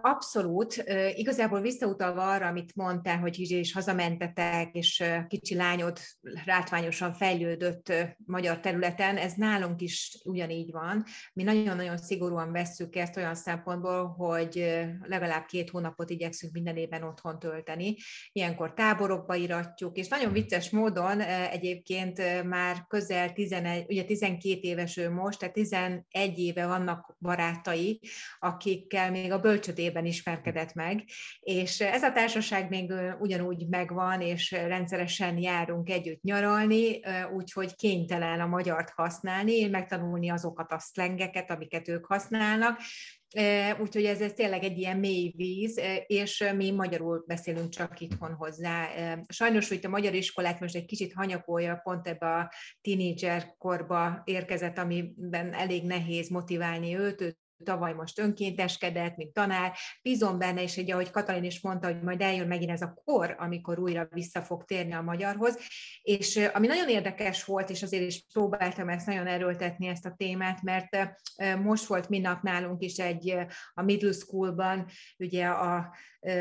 Abszolút. 0.00 0.84
Igazából 1.14 1.60
visszautalva 1.60 2.30
arra, 2.30 2.46
amit 2.46 2.74
mondtál, 2.74 3.18
hogy 3.18 3.34
Zsizsi 3.34 3.58
is 3.58 3.72
hazamentetek, 3.72 4.74
és 4.74 5.04
kicsi 5.28 5.54
lányod 5.54 5.98
látványosan 6.44 7.12
fejlődött 7.12 7.92
magyar 8.26 8.60
területen, 8.60 9.16
ez 9.16 9.32
nálunk 9.32 9.80
is 9.80 10.20
ugyanígy 10.24 10.72
van. 10.72 11.04
Mi 11.32 11.42
nagyon-nagyon 11.42 11.96
szigorúan 11.96 12.52
vesszük 12.52 12.96
ezt 12.96 13.16
olyan 13.16 13.34
szempontból, 13.34 14.06
hogy 14.06 14.84
legalább 15.02 15.44
két 15.44 15.70
hónapot 15.70 16.10
igyekszünk 16.10 16.52
minden 16.52 16.76
évben 16.76 17.02
otthon 17.02 17.38
tölteni. 17.38 17.96
Ilyenkor 18.32 18.74
táborokba 18.74 19.34
iratjuk, 19.34 19.96
és 19.96 20.08
nagyon 20.08 20.32
vicces 20.32 20.70
módon 20.70 21.20
egyébként 21.50 22.42
már 22.44 22.84
közel 22.88 23.32
11, 23.32 23.84
ugye 23.88 24.04
12 24.04 24.58
éves 24.60 24.96
ő 24.96 25.10
most, 25.10 25.38
tehát 25.38 25.54
11 25.54 26.04
éve 26.38 26.66
vannak 26.66 27.16
barátai, 27.20 28.00
akikkel 28.38 29.10
még 29.10 29.32
a 29.32 29.38
bölcs 29.38 29.52
bölcsödében 29.54 30.04
ismerkedett 30.04 30.74
meg, 30.74 31.04
és 31.40 31.80
ez 31.80 32.02
a 32.02 32.12
társaság 32.12 32.68
még 32.68 32.92
ugyanúgy 33.18 33.68
megvan, 33.68 34.20
és 34.20 34.50
rendszeresen 34.50 35.38
járunk 35.38 35.90
együtt 35.90 36.22
nyaralni, 36.22 37.00
úgyhogy 37.34 37.74
kénytelen 37.74 38.40
a 38.40 38.46
magyart 38.46 38.90
használni, 38.90 39.66
megtanulni 39.66 40.30
azokat 40.30 40.72
a 40.72 40.78
szlengeket, 40.78 41.50
amiket 41.50 41.88
ők 41.88 42.06
használnak, 42.06 42.80
Úgyhogy 43.80 44.04
ez, 44.04 44.20
ez 44.20 44.32
tényleg 44.32 44.64
egy 44.64 44.78
ilyen 44.78 44.96
mély 44.96 45.32
víz, 45.36 45.80
és 46.06 46.44
mi 46.56 46.70
magyarul 46.70 47.24
beszélünk 47.26 47.68
csak 47.68 48.00
itthon 48.00 48.32
hozzá. 48.32 48.88
Sajnos, 49.28 49.68
hogy 49.68 49.80
a 49.82 49.88
magyar 49.88 50.14
iskolát 50.14 50.60
most 50.60 50.74
egy 50.74 50.84
kicsit 50.84 51.12
hanyagolja, 51.12 51.80
pont 51.82 52.08
ebbe 52.08 52.26
a 52.26 52.52
tínédzser 52.80 53.54
korba 53.58 54.22
érkezett, 54.24 54.78
amiben 54.78 55.52
elég 55.52 55.84
nehéz 55.84 56.28
motiválni 56.28 56.96
őt, 56.96 57.20
őt 57.20 57.43
tavaly 57.64 57.92
most 57.92 58.18
önkénteskedett, 58.18 59.16
mint 59.16 59.32
tanár, 59.32 59.72
bízom 60.02 60.38
benne, 60.38 60.62
és 60.62 60.76
egy, 60.76 60.90
ahogy 60.90 61.10
Katalin 61.10 61.44
is 61.44 61.60
mondta, 61.60 61.86
hogy 61.86 62.02
majd 62.02 62.20
eljön 62.20 62.46
megint 62.46 62.70
ez 62.70 62.82
a 62.82 63.02
kor, 63.04 63.36
amikor 63.38 63.78
újra 63.78 64.08
vissza 64.10 64.42
fog 64.42 64.64
térni 64.64 64.92
a 64.92 65.02
magyarhoz, 65.02 65.58
és 66.02 66.48
ami 66.52 66.66
nagyon 66.66 66.88
érdekes 66.88 67.44
volt, 67.44 67.70
és 67.70 67.82
azért 67.82 68.06
is 68.06 68.24
próbáltam 68.32 68.88
ezt 68.88 69.06
nagyon 69.06 69.26
erőltetni 69.26 69.86
ezt 69.86 70.06
a 70.06 70.14
témát, 70.16 70.62
mert 70.62 71.18
most 71.62 71.86
volt 71.86 72.08
minap 72.08 72.42
nálunk 72.42 72.82
is 72.82 72.98
egy 72.98 73.36
a 73.74 73.82
middle 73.82 74.12
schoolban, 74.12 74.86
ugye 75.18 75.46
a 75.46 75.94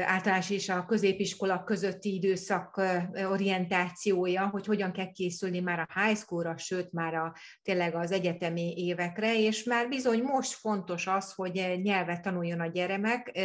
általános 0.05 0.49
és 0.49 0.70
a 0.70 0.86
középiskola 0.86 1.64
közötti 1.64 2.14
időszak 2.14 2.82
orientációja, 3.16 4.47
hogy 4.47 4.66
hogyan 4.66 4.91
kell 4.91 5.11
készülni 5.11 5.59
már 5.59 5.80
a 5.80 6.01
high 6.01 6.18
schoolra, 6.18 6.57
sőt 6.57 6.91
már 6.91 7.14
a, 7.14 7.36
tényleg 7.61 7.95
az 7.95 8.11
egyetemi 8.11 8.74
évekre, 8.78 9.39
és 9.39 9.64
már 9.64 9.89
bizony 9.89 10.22
most 10.22 10.53
fontos 10.53 11.02
fontos 11.03 11.07
az, 11.07 11.33
hogy 11.33 11.79
nyelvet 11.81 12.21
tanuljon 12.21 12.59
a 12.59 12.67
gyermek, 12.67 13.39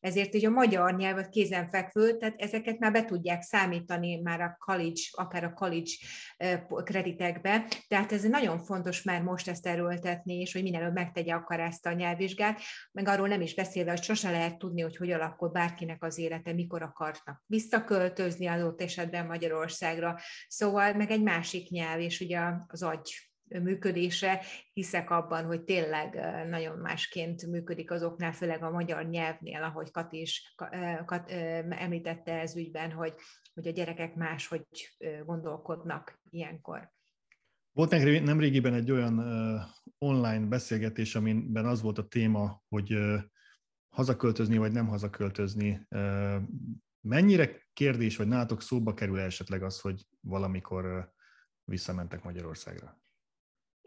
ezért 0.00 0.34
ugye 0.34 0.48
a 0.48 0.50
magyar 0.50 0.96
nyelvet 0.96 1.28
kézenfekvő, 1.28 2.16
tehát 2.16 2.40
ezeket 2.40 2.78
már 2.78 2.92
be 2.92 3.04
tudják 3.04 3.42
számítani 3.42 4.20
már 4.20 4.40
a 4.40 4.56
college, 4.58 5.00
akár 5.10 5.44
a 5.44 5.52
college 5.52 5.90
kreditekbe, 6.84 7.64
tehát 7.88 8.12
ez 8.12 8.22
nagyon 8.22 8.58
fontos 8.58 9.02
már 9.02 9.22
most 9.22 9.48
ezt 9.48 9.66
erőltetni, 9.66 10.34
és 10.34 10.52
hogy 10.52 10.62
minél 10.62 10.90
megtegye 10.90 11.34
akar 11.34 11.60
ezt 11.60 11.86
a 11.86 11.92
nyelvvizsgát, 11.92 12.60
meg 12.92 13.08
arról 13.08 13.28
nem 13.28 13.40
is 13.40 13.54
beszélve, 13.54 13.90
hogy 13.90 14.02
sose 14.02 14.30
lehet 14.30 14.58
tudni, 14.58 14.82
hogy 14.82 14.96
hogy 14.96 15.10
alakul 15.10 15.48
bárkinek 15.48 16.02
az 16.02 16.18
élete, 16.18 16.52
mikor 16.52 16.82
akarnak 16.82 17.42
visszaköltözni 17.46 18.46
adott 18.46 18.82
esetben 18.82 19.26
Magyarországra. 19.26 20.18
Szóval 20.48 20.92
meg 20.92 21.10
egy 21.10 21.22
másik 21.22 21.68
nyelv, 21.68 22.00
és 22.00 22.20
ugye 22.20 22.40
az 22.66 22.82
agy 22.82 23.29
működése, 23.62 24.42
hiszek 24.72 25.10
abban, 25.10 25.44
hogy 25.44 25.62
tényleg 25.62 26.14
nagyon 26.48 26.78
másként 26.78 27.46
működik 27.46 27.90
azoknál, 27.90 28.32
főleg 28.32 28.62
a 28.62 28.70
magyar 28.70 29.08
nyelvnél, 29.08 29.62
ahogy 29.62 29.90
Kat 29.90 30.12
is 30.12 30.54
Kat, 31.04 31.30
említette 31.70 32.40
ez 32.40 32.56
ügyben, 32.56 32.92
hogy, 32.92 33.14
hogy 33.54 33.66
a 33.66 33.70
gyerekek 33.70 34.14
máshogy 34.14 34.62
gondolkodnak 35.24 36.20
ilyenkor. 36.30 36.90
Volt 37.72 37.90
nemrégiben 38.24 38.74
egy 38.74 38.90
olyan 38.90 39.18
online 39.98 40.46
beszélgetés, 40.46 41.14
amiben 41.14 41.66
az 41.66 41.82
volt 41.82 41.98
a 41.98 42.08
téma, 42.08 42.62
hogy 42.68 42.98
hazaköltözni 43.88 44.56
vagy 44.56 44.72
nem 44.72 44.86
hazaköltözni. 44.86 45.86
Mennyire 47.00 47.68
kérdés, 47.72 48.16
vagy 48.16 48.26
nálatok 48.26 48.62
szóba 48.62 48.94
kerül 48.94 49.18
esetleg 49.18 49.62
az, 49.62 49.80
hogy 49.80 50.06
valamikor 50.20 51.12
visszamentek 51.64 52.22
Magyarországra? 52.22 52.99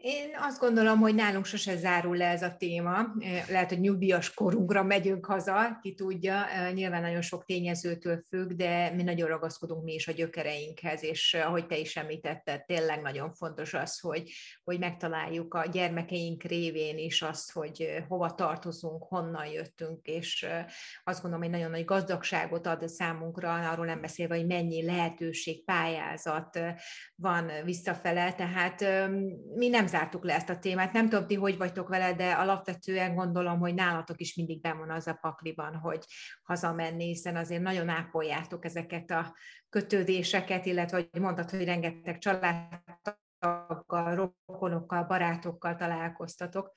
Én 0.06 0.30
azt 0.38 0.60
gondolom, 0.60 0.98
hogy 0.98 1.14
nálunk 1.14 1.44
sose 1.44 1.76
zárul 1.76 2.16
le 2.16 2.28
ez 2.28 2.42
a 2.42 2.56
téma. 2.56 3.06
Lehet, 3.48 3.68
hogy 3.68 3.80
nyugdíjas 3.80 4.34
korunkra 4.34 4.82
megyünk 4.82 5.26
haza, 5.26 5.78
ki 5.82 5.94
tudja. 5.94 6.44
Nyilván 6.72 7.02
nagyon 7.02 7.20
sok 7.20 7.44
tényezőtől 7.44 8.24
függ, 8.28 8.52
de 8.52 8.90
mi 8.90 9.02
nagyon 9.02 9.28
ragaszkodunk 9.28 9.84
mi 9.84 9.94
is 9.94 10.08
a 10.08 10.12
gyökereinkhez, 10.12 11.04
és 11.04 11.34
ahogy 11.34 11.66
te 11.66 11.78
is 11.78 11.96
említetted, 11.96 12.64
tényleg 12.64 13.02
nagyon 13.02 13.32
fontos 13.32 13.74
az, 13.74 14.00
hogy, 14.00 14.30
hogy 14.64 14.78
megtaláljuk 14.78 15.54
a 15.54 15.66
gyermekeink 15.66 16.42
révén 16.42 16.98
is 16.98 17.22
azt, 17.22 17.52
hogy 17.52 18.04
hova 18.08 18.34
tartozunk, 18.34 19.02
honnan 19.02 19.46
jöttünk, 19.46 20.06
és 20.06 20.46
azt 21.04 21.22
gondolom, 21.22 21.44
hogy 21.44 21.54
nagyon 21.54 21.70
nagy 21.70 21.84
gazdagságot 21.84 22.66
ad 22.66 22.88
számunkra, 22.88 23.70
arról 23.70 23.86
nem 23.86 24.00
beszélve, 24.00 24.36
hogy 24.36 24.46
mennyi 24.46 24.84
lehetőség, 24.84 25.64
pályázat 25.64 26.58
van 27.14 27.50
visszafele, 27.64 28.32
tehát 28.32 28.80
mi 29.54 29.68
nem 29.68 29.92
zártuk 29.94 30.24
le 30.24 30.34
ezt 30.34 30.48
a 30.48 30.58
témát. 30.58 30.92
Nem 30.92 31.08
tudom, 31.08 31.26
ti 31.26 31.34
hogy 31.34 31.56
vagytok 31.56 31.88
vele, 31.88 32.14
de 32.14 32.32
alapvetően 32.32 33.14
gondolom, 33.14 33.58
hogy 33.58 33.74
nálatok 33.74 34.20
is 34.20 34.34
mindig 34.34 34.62
van 34.62 34.90
az 34.90 35.06
a 35.06 35.18
pakliban, 35.20 35.74
hogy 35.74 36.04
hazamenni, 36.42 37.04
hiszen 37.04 37.36
azért 37.36 37.62
nagyon 37.62 37.88
ápoljátok 37.88 38.64
ezeket 38.64 39.10
a 39.10 39.36
kötődéseket, 39.68 40.66
illetve, 40.66 40.96
hogy 40.96 41.20
mondtad, 41.20 41.50
hogy 41.50 41.64
rengeteg 41.64 42.18
családtaggal, 42.18 44.32
rokonokkal, 44.46 45.04
barátokkal 45.04 45.74
találkoztatok. 45.74 46.72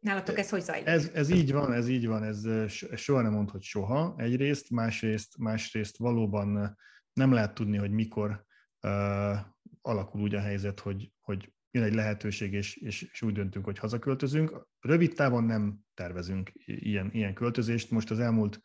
Nálatok 0.00 0.38
ez 0.38 0.50
hogy 0.50 0.62
zajlik? 0.62 0.86
Ez, 0.86 1.10
ez 1.14 1.30
így 1.30 1.52
van, 1.52 1.72
ez 1.72 1.88
így 1.88 2.06
van, 2.06 2.22
ez 2.22 2.46
soha 2.94 3.22
nem 3.22 3.32
mond, 3.32 3.50
hogy 3.50 3.62
soha 3.62 4.14
egyrészt, 4.16 4.70
másrészt, 4.70 5.38
másrészt 5.38 5.96
valóban 5.96 6.78
nem 7.12 7.32
lehet 7.32 7.54
tudni, 7.54 7.76
hogy 7.76 7.90
mikor 7.90 8.44
uh, 8.82 9.36
alakul 9.82 10.20
úgy 10.20 10.34
a 10.34 10.40
helyzet, 10.40 10.80
hogy, 10.80 11.12
hogy 11.20 11.52
jön 11.72 11.84
egy 11.84 11.94
lehetőség, 11.94 12.52
és, 12.52 12.76
és, 12.76 13.02
és 13.02 13.22
úgy 13.22 13.32
döntünk, 13.32 13.64
hogy 13.64 13.78
hazaköltözünk. 13.78 14.66
Rövid 14.80 15.14
távon 15.14 15.44
nem 15.44 15.78
tervezünk 15.94 16.52
ilyen, 16.64 17.10
ilyen 17.12 17.34
költözést. 17.34 17.90
Most 17.90 18.10
az 18.10 18.18
elmúlt 18.18 18.60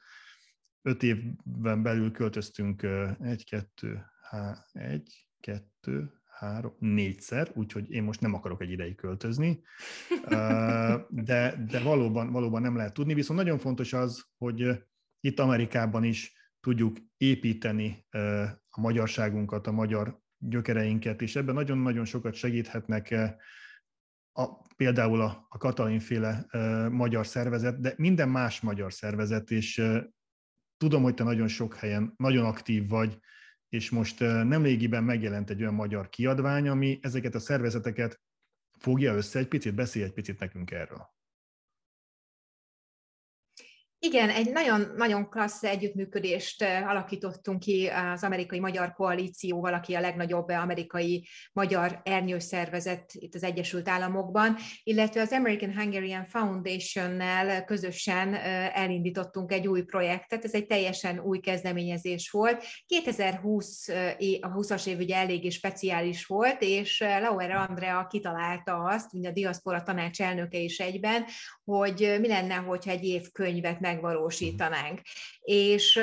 öt 0.82 1.04
évben 1.04 1.84
belül 1.84 2.12
költöztünk 2.12 2.88
egy, 3.20 3.46
kettő, 3.46 4.06
há, 4.22 4.66
egy, 4.72 5.28
kettő, 5.40 6.12
három, 6.26 6.76
négyszer, 6.80 7.52
úgyhogy 7.54 7.92
én 7.92 8.04
most 8.04 8.22
nem 8.22 8.34
akarok 8.34 8.62
egy 8.62 8.72
ideig 8.72 8.96
költözni, 8.96 9.62
de, 11.10 11.66
de 11.70 11.80
valóban, 11.84 12.32
valóban 12.32 12.62
nem 12.62 12.76
lehet 12.76 12.94
tudni. 12.94 13.14
Viszont 13.14 13.40
nagyon 13.40 13.58
fontos 13.58 13.94
az, 13.94 14.26
hogy 14.38 14.84
itt 15.20 15.40
Amerikában 15.40 16.04
is 16.04 16.34
tudjuk 16.60 16.98
építeni 17.18 18.06
a 18.70 18.80
magyarságunkat, 18.82 19.68
a 19.68 19.72
magyar 19.72 20.22
gyökereinket, 20.38 21.22
és 21.22 21.36
ebben 21.36 21.56
nagyon-nagyon 21.56 22.06
sokat 22.06 22.34
segíthetnek 22.34 23.12
eh, 23.12 23.34
a, 24.38 24.62
például 24.76 25.22
a, 25.22 25.46
a 25.50 25.58
Katalinféle 25.58 26.46
e, 26.50 26.90
magyar 26.90 27.28
szervezet, 27.28 27.80
de 27.80 27.94
minden 27.98 28.30
más 28.30 28.62
magyar 28.62 28.94
szervezet, 28.94 29.52
és 29.52 29.78
e, 29.78 30.10
tudom, 30.78 31.04
hogy 31.04 31.14
te 31.14 31.24
nagyon 31.24 31.48
sok 31.48 31.76
helyen 31.76 32.14
nagyon 32.18 32.46
aktív 32.46 32.90
vagy, 32.90 33.20
és 33.70 33.90
most 33.90 34.22
e, 34.22 34.44
nemrégiben 34.44 35.04
megjelent 35.04 35.50
egy 35.50 35.62
olyan 35.62 35.74
magyar 35.74 36.10
kiadvány, 36.10 36.68
ami 36.68 37.00
ezeket 37.02 37.36
a 37.36 37.40
szervezeteket 37.40 38.22
fogja 38.80 39.14
össze, 39.14 39.40
egy 39.40 39.48
picit 39.48 39.76
beszélj 39.76 40.06
egy 40.06 40.14
picit 40.14 40.40
nekünk 40.40 40.72
erről. 40.72 41.17
Igen, 44.00 44.30
egy 44.30 44.52
nagyon-nagyon 44.52 45.30
klassz 45.30 45.64
együttműködést 45.64 46.64
alakítottunk 46.64 47.60
ki 47.60 47.88
az 48.14 48.24
amerikai 48.24 48.60
magyar 48.60 48.94
koalícióval, 48.94 49.74
aki 49.74 49.94
a 49.94 50.00
legnagyobb 50.00 50.48
amerikai 50.50 51.28
magyar 51.54 52.02
ernyős 52.04 52.44
szervezet 52.44 53.12
itt 53.14 53.36
az 53.36 53.44
Egyesült 53.44 53.90
Államokban, 53.90 54.56
illetve 54.84 55.22
az 55.22 55.32
American 55.32 55.76
Hungarian 55.76 56.26
Foundation-nel 56.26 57.66
közösen 57.66 58.34
elindítottunk 58.74 59.52
egy 59.52 59.68
új 59.68 59.82
projektet, 59.82 60.44
ez 60.44 60.54
egy 60.54 60.66
teljesen 60.66 61.20
új 61.20 61.40
kezdeményezés 61.40 62.30
volt. 62.30 62.64
2020 62.86 63.88
a 64.40 64.52
20-as 64.54 64.88
év 64.88 64.98
ugye 64.98 65.16
eléggé 65.16 65.50
speciális 65.50 66.26
volt, 66.26 66.62
és 66.62 67.00
Lauer 67.00 67.52
Andrea 67.52 68.08
kitalálta 68.08 68.84
azt, 68.84 69.14
mint 69.14 69.28
a 69.28 69.32
diaszpora 69.32 69.84
tanács 69.84 70.22
elnöke 70.22 70.58
is 70.58 70.80
egyben, 70.80 71.26
hogy 71.64 72.18
mi 72.20 72.28
lenne, 72.28 72.56
hogyha 72.56 72.92
egy 72.92 73.04
év 73.04 73.32
könyvet 73.32 73.80
megvalósítanánk. 73.88 75.02
És 75.42 76.00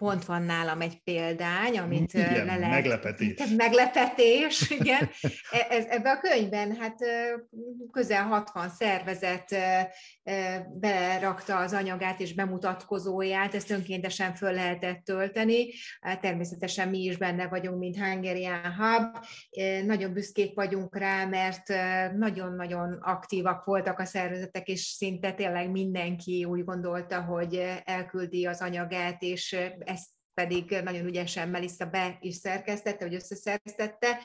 pont 0.00 0.24
van 0.24 0.42
nálam 0.42 0.80
egy 0.80 1.02
példány, 1.02 1.78
amit 1.78 2.14
igen, 2.14 2.44
le 2.44 2.56
lehet... 2.56 2.70
Meglepetés. 2.70 3.38
Meglepetés, 3.56 4.70
igen. 4.70 5.10
E, 5.50 5.66
ez, 5.70 5.84
ebbe 5.88 6.10
a 6.10 6.18
könyvben 6.18 6.76
hát 6.76 6.98
közel 7.92 8.22
60 8.22 8.68
szervezet 8.68 9.56
berakta 10.72 11.56
az 11.56 11.72
anyagát 11.72 12.20
és 12.20 12.34
bemutatkozóját, 12.34 13.54
ezt 13.54 13.70
önkéntesen 13.70 14.34
föl 14.34 14.52
lehetett 14.52 15.04
tölteni. 15.04 15.66
Természetesen 16.20 16.88
mi 16.88 16.98
is 16.98 17.16
benne 17.16 17.48
vagyunk, 17.48 17.78
mint 17.78 17.98
Hungarian 17.98 18.74
Hub. 18.74 19.24
Nagyon 19.86 20.12
büszkék 20.12 20.54
vagyunk 20.54 20.96
rá, 20.96 21.24
mert 21.24 21.68
nagyon-nagyon 22.16 22.98
aktívak 23.00 23.64
voltak 23.64 23.98
a 23.98 24.04
szervezetek, 24.04 24.68
és 24.68 24.80
szinte 24.80 25.32
tényleg 25.32 25.70
mindenki 25.70 26.44
úgy 26.44 26.64
gondolta, 26.64 27.22
hogy 27.22 27.62
elküldi 27.84 28.46
az 28.46 28.60
anyagát, 28.60 29.22
és 29.22 29.56
pedig 30.40 30.80
nagyon 30.84 31.06
ügyesen 31.06 31.48
Melissa 31.48 31.86
be 31.86 32.18
is 32.20 32.34
szerkesztette, 32.34 33.04
vagy 33.04 33.14
összeszerkesztette, 33.14 34.24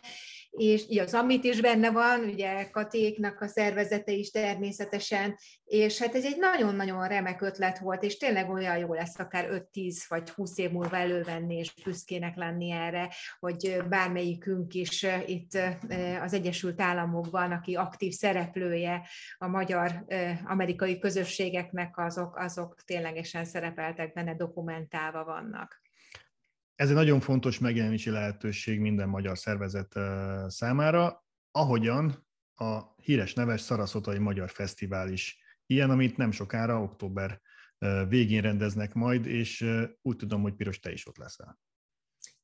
és 0.49 0.85
így 0.89 0.99
az 0.99 1.13
Amit 1.13 1.43
is 1.43 1.61
benne 1.61 1.91
van, 1.91 2.23
ugye 2.23 2.69
Katéknak 2.69 3.41
a 3.41 3.47
szervezete 3.47 4.11
is 4.11 4.31
természetesen, 4.31 5.37
és 5.65 5.99
hát 5.99 6.15
ez 6.15 6.25
egy 6.25 6.37
nagyon-nagyon 6.37 7.07
remek 7.07 7.41
ötlet 7.41 7.79
volt, 7.79 8.03
és 8.03 8.17
tényleg 8.17 8.49
olyan 8.49 8.77
jó 8.77 8.93
lesz 8.93 9.19
akár 9.19 9.67
5-10 9.73 9.95
vagy 10.07 10.29
20 10.29 10.57
év 10.57 10.71
múlva 10.71 10.97
elővenni, 10.97 11.55
és 11.57 11.73
büszkének 11.83 12.35
lenni 12.35 12.71
erre, 12.71 13.09
hogy 13.39 13.77
bármelyikünk 13.89 14.73
is 14.73 15.05
itt 15.25 15.57
az 16.21 16.33
Egyesült 16.33 16.81
Államokban, 16.81 17.51
aki 17.51 17.75
aktív 17.75 18.13
szereplője 18.13 19.07
a 19.37 19.47
magyar-amerikai 19.47 20.99
közösségeknek, 20.99 21.97
azok, 21.97 22.37
azok 22.37 22.75
ténylegesen 22.85 23.45
szerepeltek 23.45 24.13
benne, 24.13 24.35
dokumentálva 24.35 25.23
vannak. 25.23 25.83
Ez 26.75 26.89
egy 26.89 26.95
nagyon 26.95 27.19
fontos 27.19 27.59
megjelenési 27.59 28.09
lehetőség 28.09 28.79
minden 28.79 29.09
magyar 29.09 29.37
szervezet 29.37 29.99
számára, 30.47 31.25
ahogyan 31.51 32.27
a 32.53 32.81
híres 33.01 33.33
neves 33.33 33.61
Szaraszotai 33.61 34.17
Magyar 34.17 34.49
Fesztivál 34.49 35.09
is 35.11 35.39
ilyen, 35.65 35.89
amit 35.89 36.17
nem 36.17 36.31
sokára, 36.31 36.81
október 36.81 37.41
végén 38.07 38.41
rendeznek 38.41 38.93
majd, 38.93 39.25
és 39.25 39.65
úgy 40.01 40.15
tudom, 40.15 40.41
hogy 40.41 40.53
Piros, 40.55 40.79
te 40.79 40.91
is 40.91 41.07
ott 41.07 41.17
leszel. 41.17 41.59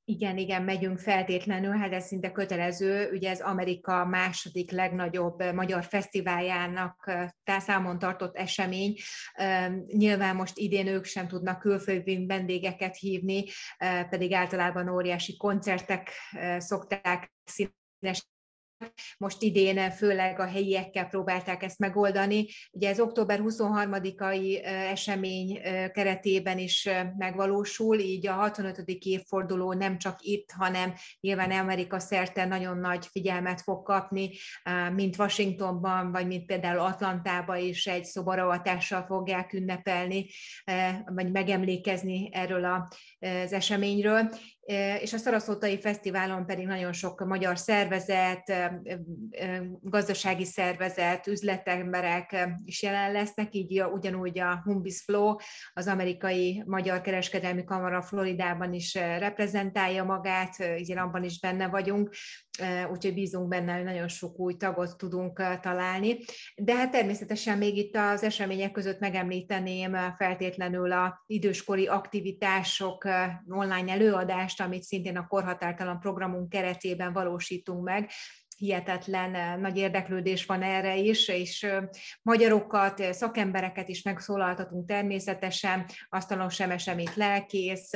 Igen, 0.06 0.38
igen, 0.38 0.64
megyünk 0.64 1.00
feltétlenül, 1.00 1.72
hát 1.72 1.94
ez 1.94 2.06
szinte 2.06 2.32
kötelező. 2.32 3.10
Ugye 3.12 3.30
ez 3.30 3.42
Amerika 3.42 4.06
második 4.06 4.72
legnagyobb 4.72 5.54
magyar 5.54 5.84
fesztiváljának 5.84 7.12
számon 7.46 8.00
tartott 8.00 8.36
esemény. 8.36 8.96
Nyilván 9.88 10.36
most 10.36 10.58
idén 10.58 10.88
ők 10.88 11.06
sem 11.06 11.28
tudnak 11.28 11.60
külföldi 11.60 12.26
vendégeket 12.26 12.98
hívni, 12.98 13.44
pedig 14.10 14.34
általában 14.34 14.90
óriási 14.90 15.38
koncertek 15.38 16.12
szokták 16.58 17.34
színes 17.44 18.30
most 19.18 19.42
idén 19.42 19.92
főleg 19.92 20.40
a 20.40 20.46
helyiekkel 20.46 21.08
próbálták 21.08 21.64
ezt 21.64 21.80
megoldani. 21.80 22.48
Ugye 22.72 22.90
ez 22.90 23.00
október 23.00 23.40
23-ai 23.44 24.66
esemény 24.66 25.62
keretében 25.94 26.58
is 26.58 26.90
megvalósul, 27.18 28.00
így 28.00 28.28
a 28.28 28.34
65. 28.34 28.84
évforduló 28.88 29.74
nem 29.74 29.98
csak 29.98 30.18
itt, 30.22 30.52
hanem 30.52 30.94
nyilván 31.20 31.52
Amerika 31.52 32.00
szerte 32.00 32.46
nagyon 32.46 32.78
nagy 32.78 33.06
figyelmet 33.06 33.62
fog 33.62 33.84
kapni, 33.84 34.30
mint 34.96 35.18
Washingtonban, 35.18 36.12
vagy 36.12 36.28
mint 36.28 36.46
például 36.46 36.80
Atlantában 36.80 37.58
is 37.58 37.88
egy 37.88 38.06
szobaravatással 38.06 39.06
fogják 39.06 39.54
ünnepelni, 39.54 40.26
vagy 41.06 41.32
megemlékezni 41.32 42.30
erről 42.32 42.66
az 43.20 43.54
eseményről 43.54 44.30
és 45.02 45.14
a 45.14 45.18
Szaraszótai 45.18 45.80
Fesztiválon 45.80 46.46
pedig 46.46 46.66
nagyon 46.66 46.94
sok 46.94 47.26
magyar 47.26 47.58
szervezet, 47.58 48.54
gazdasági 49.82 50.46
szervezet, 50.46 51.28
üzletemberek 51.28 52.50
is 52.66 52.82
jelen 52.82 53.12
lesznek, 53.12 53.54
így 53.54 53.82
ugyanúgy 53.82 54.40
a 54.40 54.62
Humbis 54.64 55.02
Flow, 55.02 55.36
az 55.74 55.88
amerikai 55.88 56.64
magyar 56.66 57.02
kereskedelmi 57.02 57.64
kamara 57.64 58.02
Floridában 58.02 58.74
is 58.74 58.94
reprezentálja 58.94 60.04
magát, 60.04 60.56
így 60.78 60.98
abban 60.98 61.24
is 61.24 61.40
benne 61.40 61.68
vagyunk, 61.68 62.10
úgyhogy 62.92 63.14
bízunk 63.14 63.48
benne, 63.48 63.74
hogy 63.74 63.84
nagyon 63.84 64.08
sok 64.08 64.40
új 64.40 64.58
tagot 64.58 64.98
tudunk 64.98 65.60
találni. 65.62 66.18
De 66.56 66.76
hát 66.76 66.92
természetesen 66.92 67.58
még 67.58 67.78
itt 67.78 67.96
az 67.96 68.24
események 68.24 68.72
között 68.72 69.00
megemlíteném 69.00 69.98
feltétlenül 70.18 70.92
a 70.92 71.24
időskori 71.28 71.88
aktivitások 71.88 73.08
online 73.50 73.92
előadást, 73.92 74.62
amit 74.62 74.84
szintén 74.84 75.18
a 75.18 75.28
korhatártalan 75.28 76.00
programunk 76.00 76.50
keretében 76.50 77.14
valósítunk 77.14 77.84
meg, 77.84 78.10
hihetetlen 78.62 79.60
nagy 79.60 79.78
érdeklődés 79.78 80.46
van 80.46 80.62
erre 80.62 80.98
is, 80.98 81.28
és 81.28 81.68
magyarokat, 82.22 83.14
szakembereket 83.14 83.90
is 83.90 84.02
megszólaltatunk 84.02 84.88
természetesen, 84.88 85.86
Asztalon 86.10 86.50
Semes, 86.50 86.94
mint 86.94 87.16
lelkész, 87.16 87.92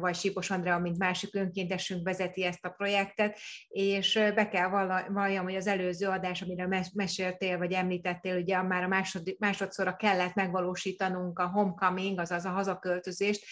vagy 0.00 0.14
Sípos 0.14 0.50
Andrea, 0.50 0.78
mint 0.78 0.98
másik 0.98 1.34
önkéntesünk 1.34 2.04
vezeti 2.04 2.44
ezt 2.44 2.64
a 2.64 2.70
projektet, 2.70 3.38
és 3.68 4.12
be 4.34 4.48
kell 4.48 4.68
valljam, 5.08 5.44
hogy 5.44 5.56
az 5.56 5.66
előző 5.66 6.06
adás, 6.06 6.42
amire 6.42 6.68
meséltél, 6.94 7.58
vagy 7.58 7.72
említettél, 7.72 8.36
ugye 8.36 8.62
már 8.62 8.82
a 8.82 8.88
másod, 8.88 9.22
másodszorra 9.38 9.96
kellett 9.96 10.34
megvalósítanunk 10.34 11.38
a 11.38 11.46
homecoming, 11.46 12.20
azaz 12.20 12.44
a 12.44 12.50
hazaköltözést, 12.50 13.44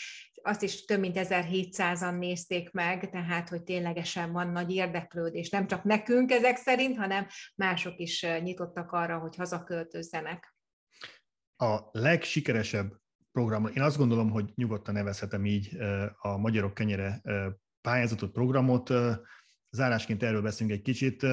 azt 0.45 0.63
is 0.63 0.85
több 0.85 1.01
mint 1.01 1.17
1700-an 1.19 2.19
nézték 2.19 2.71
meg, 2.71 3.11
tehát 3.11 3.49
hogy 3.49 3.63
ténylegesen 3.63 4.33
van 4.33 4.49
nagy 4.49 4.71
érdeklődés. 4.71 5.51
Nem 5.51 5.67
csak 5.67 5.85
nekünk 5.85 6.31
ezek 6.31 6.57
szerint, 6.57 6.97
hanem 6.97 7.27
mások 7.55 7.99
is 7.99 8.27
nyitottak 8.43 8.93
arra, 8.93 9.19
hogy 9.19 9.37
hazaköltözzenek. 9.37 10.55
A 11.57 11.79
legsikeresebb 11.93 12.93
program, 13.33 13.67
én 13.67 13.83
azt 13.83 13.97
gondolom, 13.97 14.31
hogy 14.31 14.53
nyugodtan 14.55 14.95
nevezhetem 14.95 15.47
így 15.47 15.77
a 16.17 16.37
Magyarok 16.37 16.75
Kenyere 16.75 17.23
pályázatot, 17.81 18.33
programot. 18.33 18.91
Zárásként 19.71 20.23
erről 20.23 20.43
beszélünk 20.43 20.77
egy 20.77 20.83
kicsit. 20.83 21.27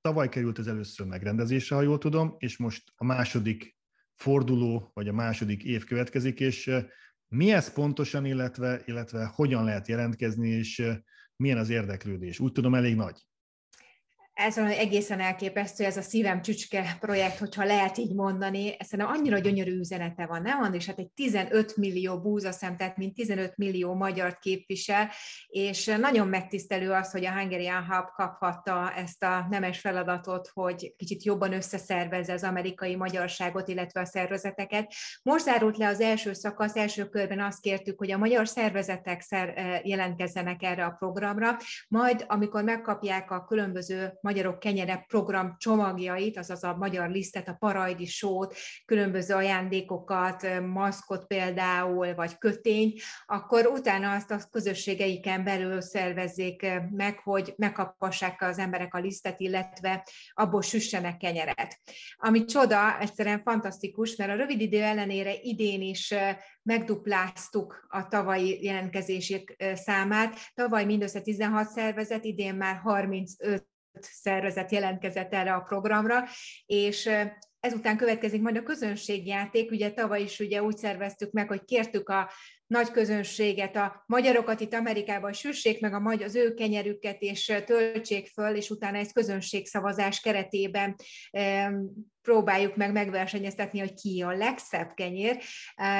Tavaly 0.00 0.28
került 0.28 0.58
ez 0.58 0.66
először 0.66 1.06
megrendezésre, 1.06 1.76
ha 1.76 1.82
jól 1.82 1.98
tudom, 1.98 2.34
és 2.38 2.56
most 2.56 2.92
a 2.94 3.04
második 3.04 3.76
forduló, 4.14 4.90
vagy 4.94 5.08
a 5.08 5.12
második 5.12 5.62
év 5.62 5.84
következik, 5.84 6.40
és 6.40 6.70
mi 7.34 7.52
ez 7.52 7.72
pontosan, 7.72 8.24
illetve, 8.24 8.82
illetve 8.84 9.24
hogyan 9.34 9.64
lehet 9.64 9.88
jelentkezni, 9.88 10.48
és 10.48 10.82
milyen 11.36 11.58
az 11.58 11.70
érdeklődés? 11.70 12.40
Úgy 12.40 12.52
tudom, 12.52 12.74
elég 12.74 12.94
nagy 12.94 13.26
ez 14.34 14.58
egészen 14.58 15.20
elképesztő, 15.20 15.84
ez 15.84 15.96
a 15.96 16.02
szívem 16.02 16.42
csücske 16.42 16.96
projekt, 17.00 17.38
hogyha 17.38 17.64
lehet 17.64 17.98
így 17.98 18.14
mondani. 18.14 18.76
Szerintem 18.78 19.14
annyira 19.14 19.38
gyönyörű 19.38 19.78
üzenete 19.78 20.26
van, 20.26 20.42
nem? 20.42 20.72
És 20.72 20.86
hát 20.86 20.98
egy 20.98 21.10
15 21.10 21.76
millió 21.76 22.20
búzaszem, 22.20 22.76
tehát 22.76 22.96
mint 22.96 23.14
15 23.14 23.56
millió 23.56 23.94
magyart 23.94 24.38
képvisel, 24.38 25.10
és 25.46 25.86
nagyon 26.00 26.28
megtisztelő 26.28 26.90
az, 26.90 27.10
hogy 27.10 27.24
a 27.24 27.32
Hungarian 27.32 27.84
Hub 27.84 28.06
kaphatta 28.14 28.92
ezt 28.96 29.22
a 29.22 29.46
nemes 29.50 29.80
feladatot, 29.80 30.50
hogy 30.52 30.94
kicsit 30.96 31.24
jobban 31.24 31.52
összeszervezze 31.52 32.32
az 32.32 32.42
amerikai 32.42 32.96
magyarságot, 32.96 33.68
illetve 33.68 34.00
a 34.00 34.06
szervezeteket. 34.06 34.92
Most 35.22 35.44
zárult 35.44 35.76
le 35.76 35.86
az 35.86 36.00
első 36.00 36.32
szakasz, 36.32 36.76
első 36.76 37.08
körben 37.08 37.40
azt 37.40 37.60
kértük, 37.60 37.98
hogy 37.98 38.10
a 38.10 38.18
magyar 38.18 38.48
szervezetek 38.48 39.20
szer- 39.20 39.86
jelentkezzenek 39.86 40.62
erre 40.62 40.84
a 40.84 40.96
programra, 40.98 41.56
majd 41.88 42.24
amikor 42.28 42.62
megkapják 42.62 43.30
a 43.30 43.44
különböző 43.44 44.18
Magyarok 44.24 44.58
Kenyere 44.58 45.04
program 45.08 45.54
csomagjait, 45.58 46.38
azaz 46.38 46.64
a 46.64 46.76
magyar 46.76 47.10
lisztet, 47.10 47.48
a 47.48 47.56
parajdi 47.58 48.06
sót, 48.06 48.56
különböző 48.84 49.34
ajándékokat, 49.34 50.60
maszkot 50.60 51.26
például, 51.26 52.14
vagy 52.14 52.38
kötényt, 52.38 53.00
akkor 53.26 53.66
utána 53.66 54.12
azt 54.12 54.30
a 54.30 54.40
közösségeiken 54.50 55.44
belül 55.44 55.80
szervezzék 55.80 56.66
meg, 56.90 57.18
hogy 57.18 57.54
megkapassák 57.56 58.42
az 58.42 58.58
emberek 58.58 58.94
a 58.94 58.98
lisztet, 58.98 59.40
illetve 59.40 60.06
abból 60.32 60.62
süssenek 60.62 61.16
kenyeret. 61.16 61.80
Ami 62.16 62.44
csoda, 62.44 62.98
egyszerűen 63.00 63.42
fantasztikus, 63.42 64.16
mert 64.16 64.30
a 64.30 64.36
rövid 64.36 64.60
idő 64.60 64.82
ellenére 64.82 65.34
idén 65.42 65.80
is 65.80 66.14
megdupláztuk 66.62 67.86
a 67.88 68.08
tavalyi 68.08 68.64
jelentkezések 68.64 69.64
számát. 69.74 70.36
Tavaly 70.54 70.84
mindössze 70.84 71.20
16 71.20 71.68
szervezet, 71.68 72.24
idén 72.24 72.54
már 72.54 72.76
35 72.76 73.72
szervezet 74.00 74.70
jelentkezett 74.70 75.32
erre 75.32 75.54
a 75.54 75.60
programra, 75.60 76.24
és 76.66 77.10
ezután 77.60 77.96
következik 77.96 78.42
majd 78.42 78.56
a 78.56 78.62
közönségjáték, 78.62 79.70
ugye 79.70 79.90
tavaly 79.90 80.22
is 80.22 80.40
ugye 80.40 80.62
úgy 80.62 80.76
szerveztük 80.76 81.32
meg, 81.32 81.48
hogy 81.48 81.64
kértük 81.64 82.08
a 82.08 82.30
nagy 82.74 82.90
közönséget, 82.90 83.76
a 83.76 84.04
magyarokat 84.06 84.60
itt 84.60 84.74
Amerikában 84.74 85.32
süssék 85.32 85.80
meg 85.80 85.94
a 85.94 86.00
magy, 86.00 86.22
az 86.22 86.34
ő 86.34 86.54
kenyerüket, 86.54 87.22
és 87.22 87.52
töltsék 87.64 88.26
föl, 88.26 88.54
és 88.54 88.70
utána 88.70 88.98
ez 88.98 89.12
közönségszavazás 89.12 90.20
keretében 90.20 90.96
próbáljuk 92.24 92.76
meg 92.76 92.92
megversenyeztetni, 92.92 93.78
hogy 93.78 93.94
ki 93.94 94.22
a 94.22 94.36
legszebb 94.36 94.94
kenyér, 94.94 95.38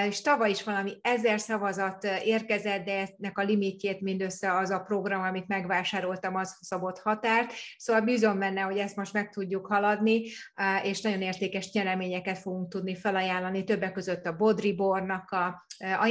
és 0.09 0.20
tavaly 0.20 0.51
is 0.51 0.62
valami 0.62 0.93
ezer 1.03 1.41
szavazat 1.41 2.05
érkezett, 2.25 2.85
de 2.85 2.93
ennek 2.93 3.39
a 3.39 3.43
limitjét 3.43 4.01
mindössze 4.01 4.57
az 4.57 4.70
a 4.70 4.79
program, 4.79 5.22
amit 5.22 5.49
megvásároltam, 5.49 6.35
az 6.35 6.59
szabott 6.61 6.99
határt, 6.99 7.53
szóval 7.77 8.03
bízom 8.03 8.39
benne, 8.39 8.61
hogy 8.61 8.79
ezt 8.79 8.97
most 8.97 9.12
meg 9.12 9.31
tudjuk 9.31 9.66
haladni, 9.66 10.22
és 10.83 11.01
nagyon 11.01 11.22
értékes 11.22 11.72
nyereményeket 11.72 12.39
fogunk 12.39 12.68
tudni 12.68 12.97
felajánlani, 12.97 13.64
többek 13.64 13.93
között 13.93 14.27
a 14.27 14.37
Bodribornak 14.37 15.31
a 16.01 16.07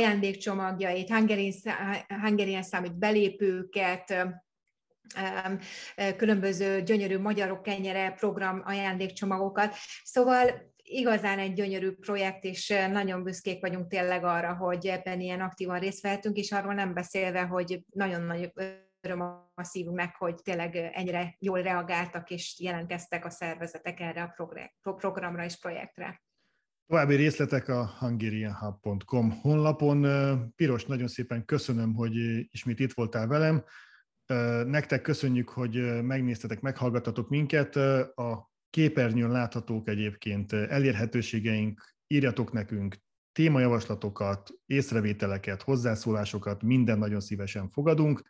ajándékcsomagjait, 0.59 1.09
Hungarian 2.21 2.63
Summit 2.63 2.97
belépőket, 2.97 4.27
különböző 6.17 6.81
gyönyörű 6.81 7.19
magyarok 7.19 7.63
kenyere 7.63 8.11
program 8.11 8.61
ajándékcsomagokat. 8.65 9.73
Szóval 10.03 10.71
igazán 10.83 11.39
egy 11.39 11.53
gyönyörű 11.53 11.91
projekt, 11.91 12.43
és 12.43 12.73
nagyon 12.91 13.23
büszkék 13.23 13.61
vagyunk 13.61 13.87
tényleg 13.87 14.23
arra, 14.23 14.55
hogy 14.55 14.87
ebben 14.87 15.19
ilyen 15.19 15.41
aktívan 15.41 15.79
részt 15.79 16.01
vehetünk, 16.01 16.37
és 16.37 16.51
arról 16.51 16.73
nem 16.73 16.93
beszélve, 16.93 17.41
hogy 17.41 17.81
nagyon 17.93 18.21
nagy 18.21 18.51
öröm 19.01 19.21
a 19.55 19.63
szívünknek, 19.63 20.15
hogy 20.15 20.35
tényleg 20.43 20.75
ennyire 20.75 21.35
jól 21.39 21.61
reagáltak, 21.61 22.29
és 22.29 22.59
jelentkeztek 22.59 23.25
a 23.25 23.29
szervezetek 23.29 23.99
erre 23.99 24.21
a 24.81 24.93
programra 24.93 25.43
és 25.43 25.59
projektre. 25.59 26.21
További 26.87 27.15
részletek 27.15 27.67
a 27.67 27.95
hungarianhub.com 27.99 29.31
honlapon. 29.31 30.05
Piros, 30.55 30.85
nagyon 30.85 31.07
szépen 31.07 31.45
köszönöm, 31.45 31.93
hogy 31.93 32.15
ismét 32.51 32.79
itt 32.79 32.93
voltál 32.93 33.27
velem. 33.27 33.63
Nektek 34.67 35.01
köszönjük, 35.01 35.49
hogy 35.49 36.03
megnéztetek, 36.03 36.61
meghallgattatok 36.61 37.29
minket. 37.29 37.75
A 38.15 38.51
képernyőn 38.69 39.31
láthatók 39.31 39.87
egyébként 39.87 40.53
elérhetőségeink, 40.53 41.95
írjatok 42.07 42.51
nekünk 42.51 42.95
témajavaslatokat, 43.31 44.49
észrevételeket, 44.65 45.61
hozzászólásokat, 45.61 46.61
minden 46.61 46.97
nagyon 46.97 47.19
szívesen 47.19 47.69
fogadunk, 47.69 48.21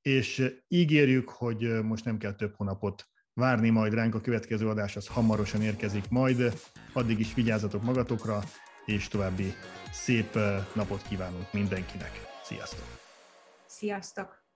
és 0.00 0.54
ígérjük, 0.68 1.28
hogy 1.28 1.82
most 1.82 2.04
nem 2.04 2.18
kell 2.18 2.34
több 2.34 2.54
hónapot 2.56 3.08
várni 3.38 3.70
majd 3.70 3.94
ránk 3.94 4.14
a 4.14 4.20
következő 4.20 4.68
adás, 4.68 4.96
az 4.96 5.06
hamarosan 5.06 5.62
érkezik 5.62 6.08
majd. 6.08 6.60
Addig 6.92 7.18
is 7.18 7.34
vigyázzatok 7.34 7.82
magatokra, 7.82 8.40
és 8.84 9.08
további 9.08 9.54
szép 9.92 10.38
napot 10.72 11.02
kívánunk 11.08 11.52
mindenkinek. 11.52 12.26
Sziasztok! 12.42 12.84
Sziasztok! 13.66 14.46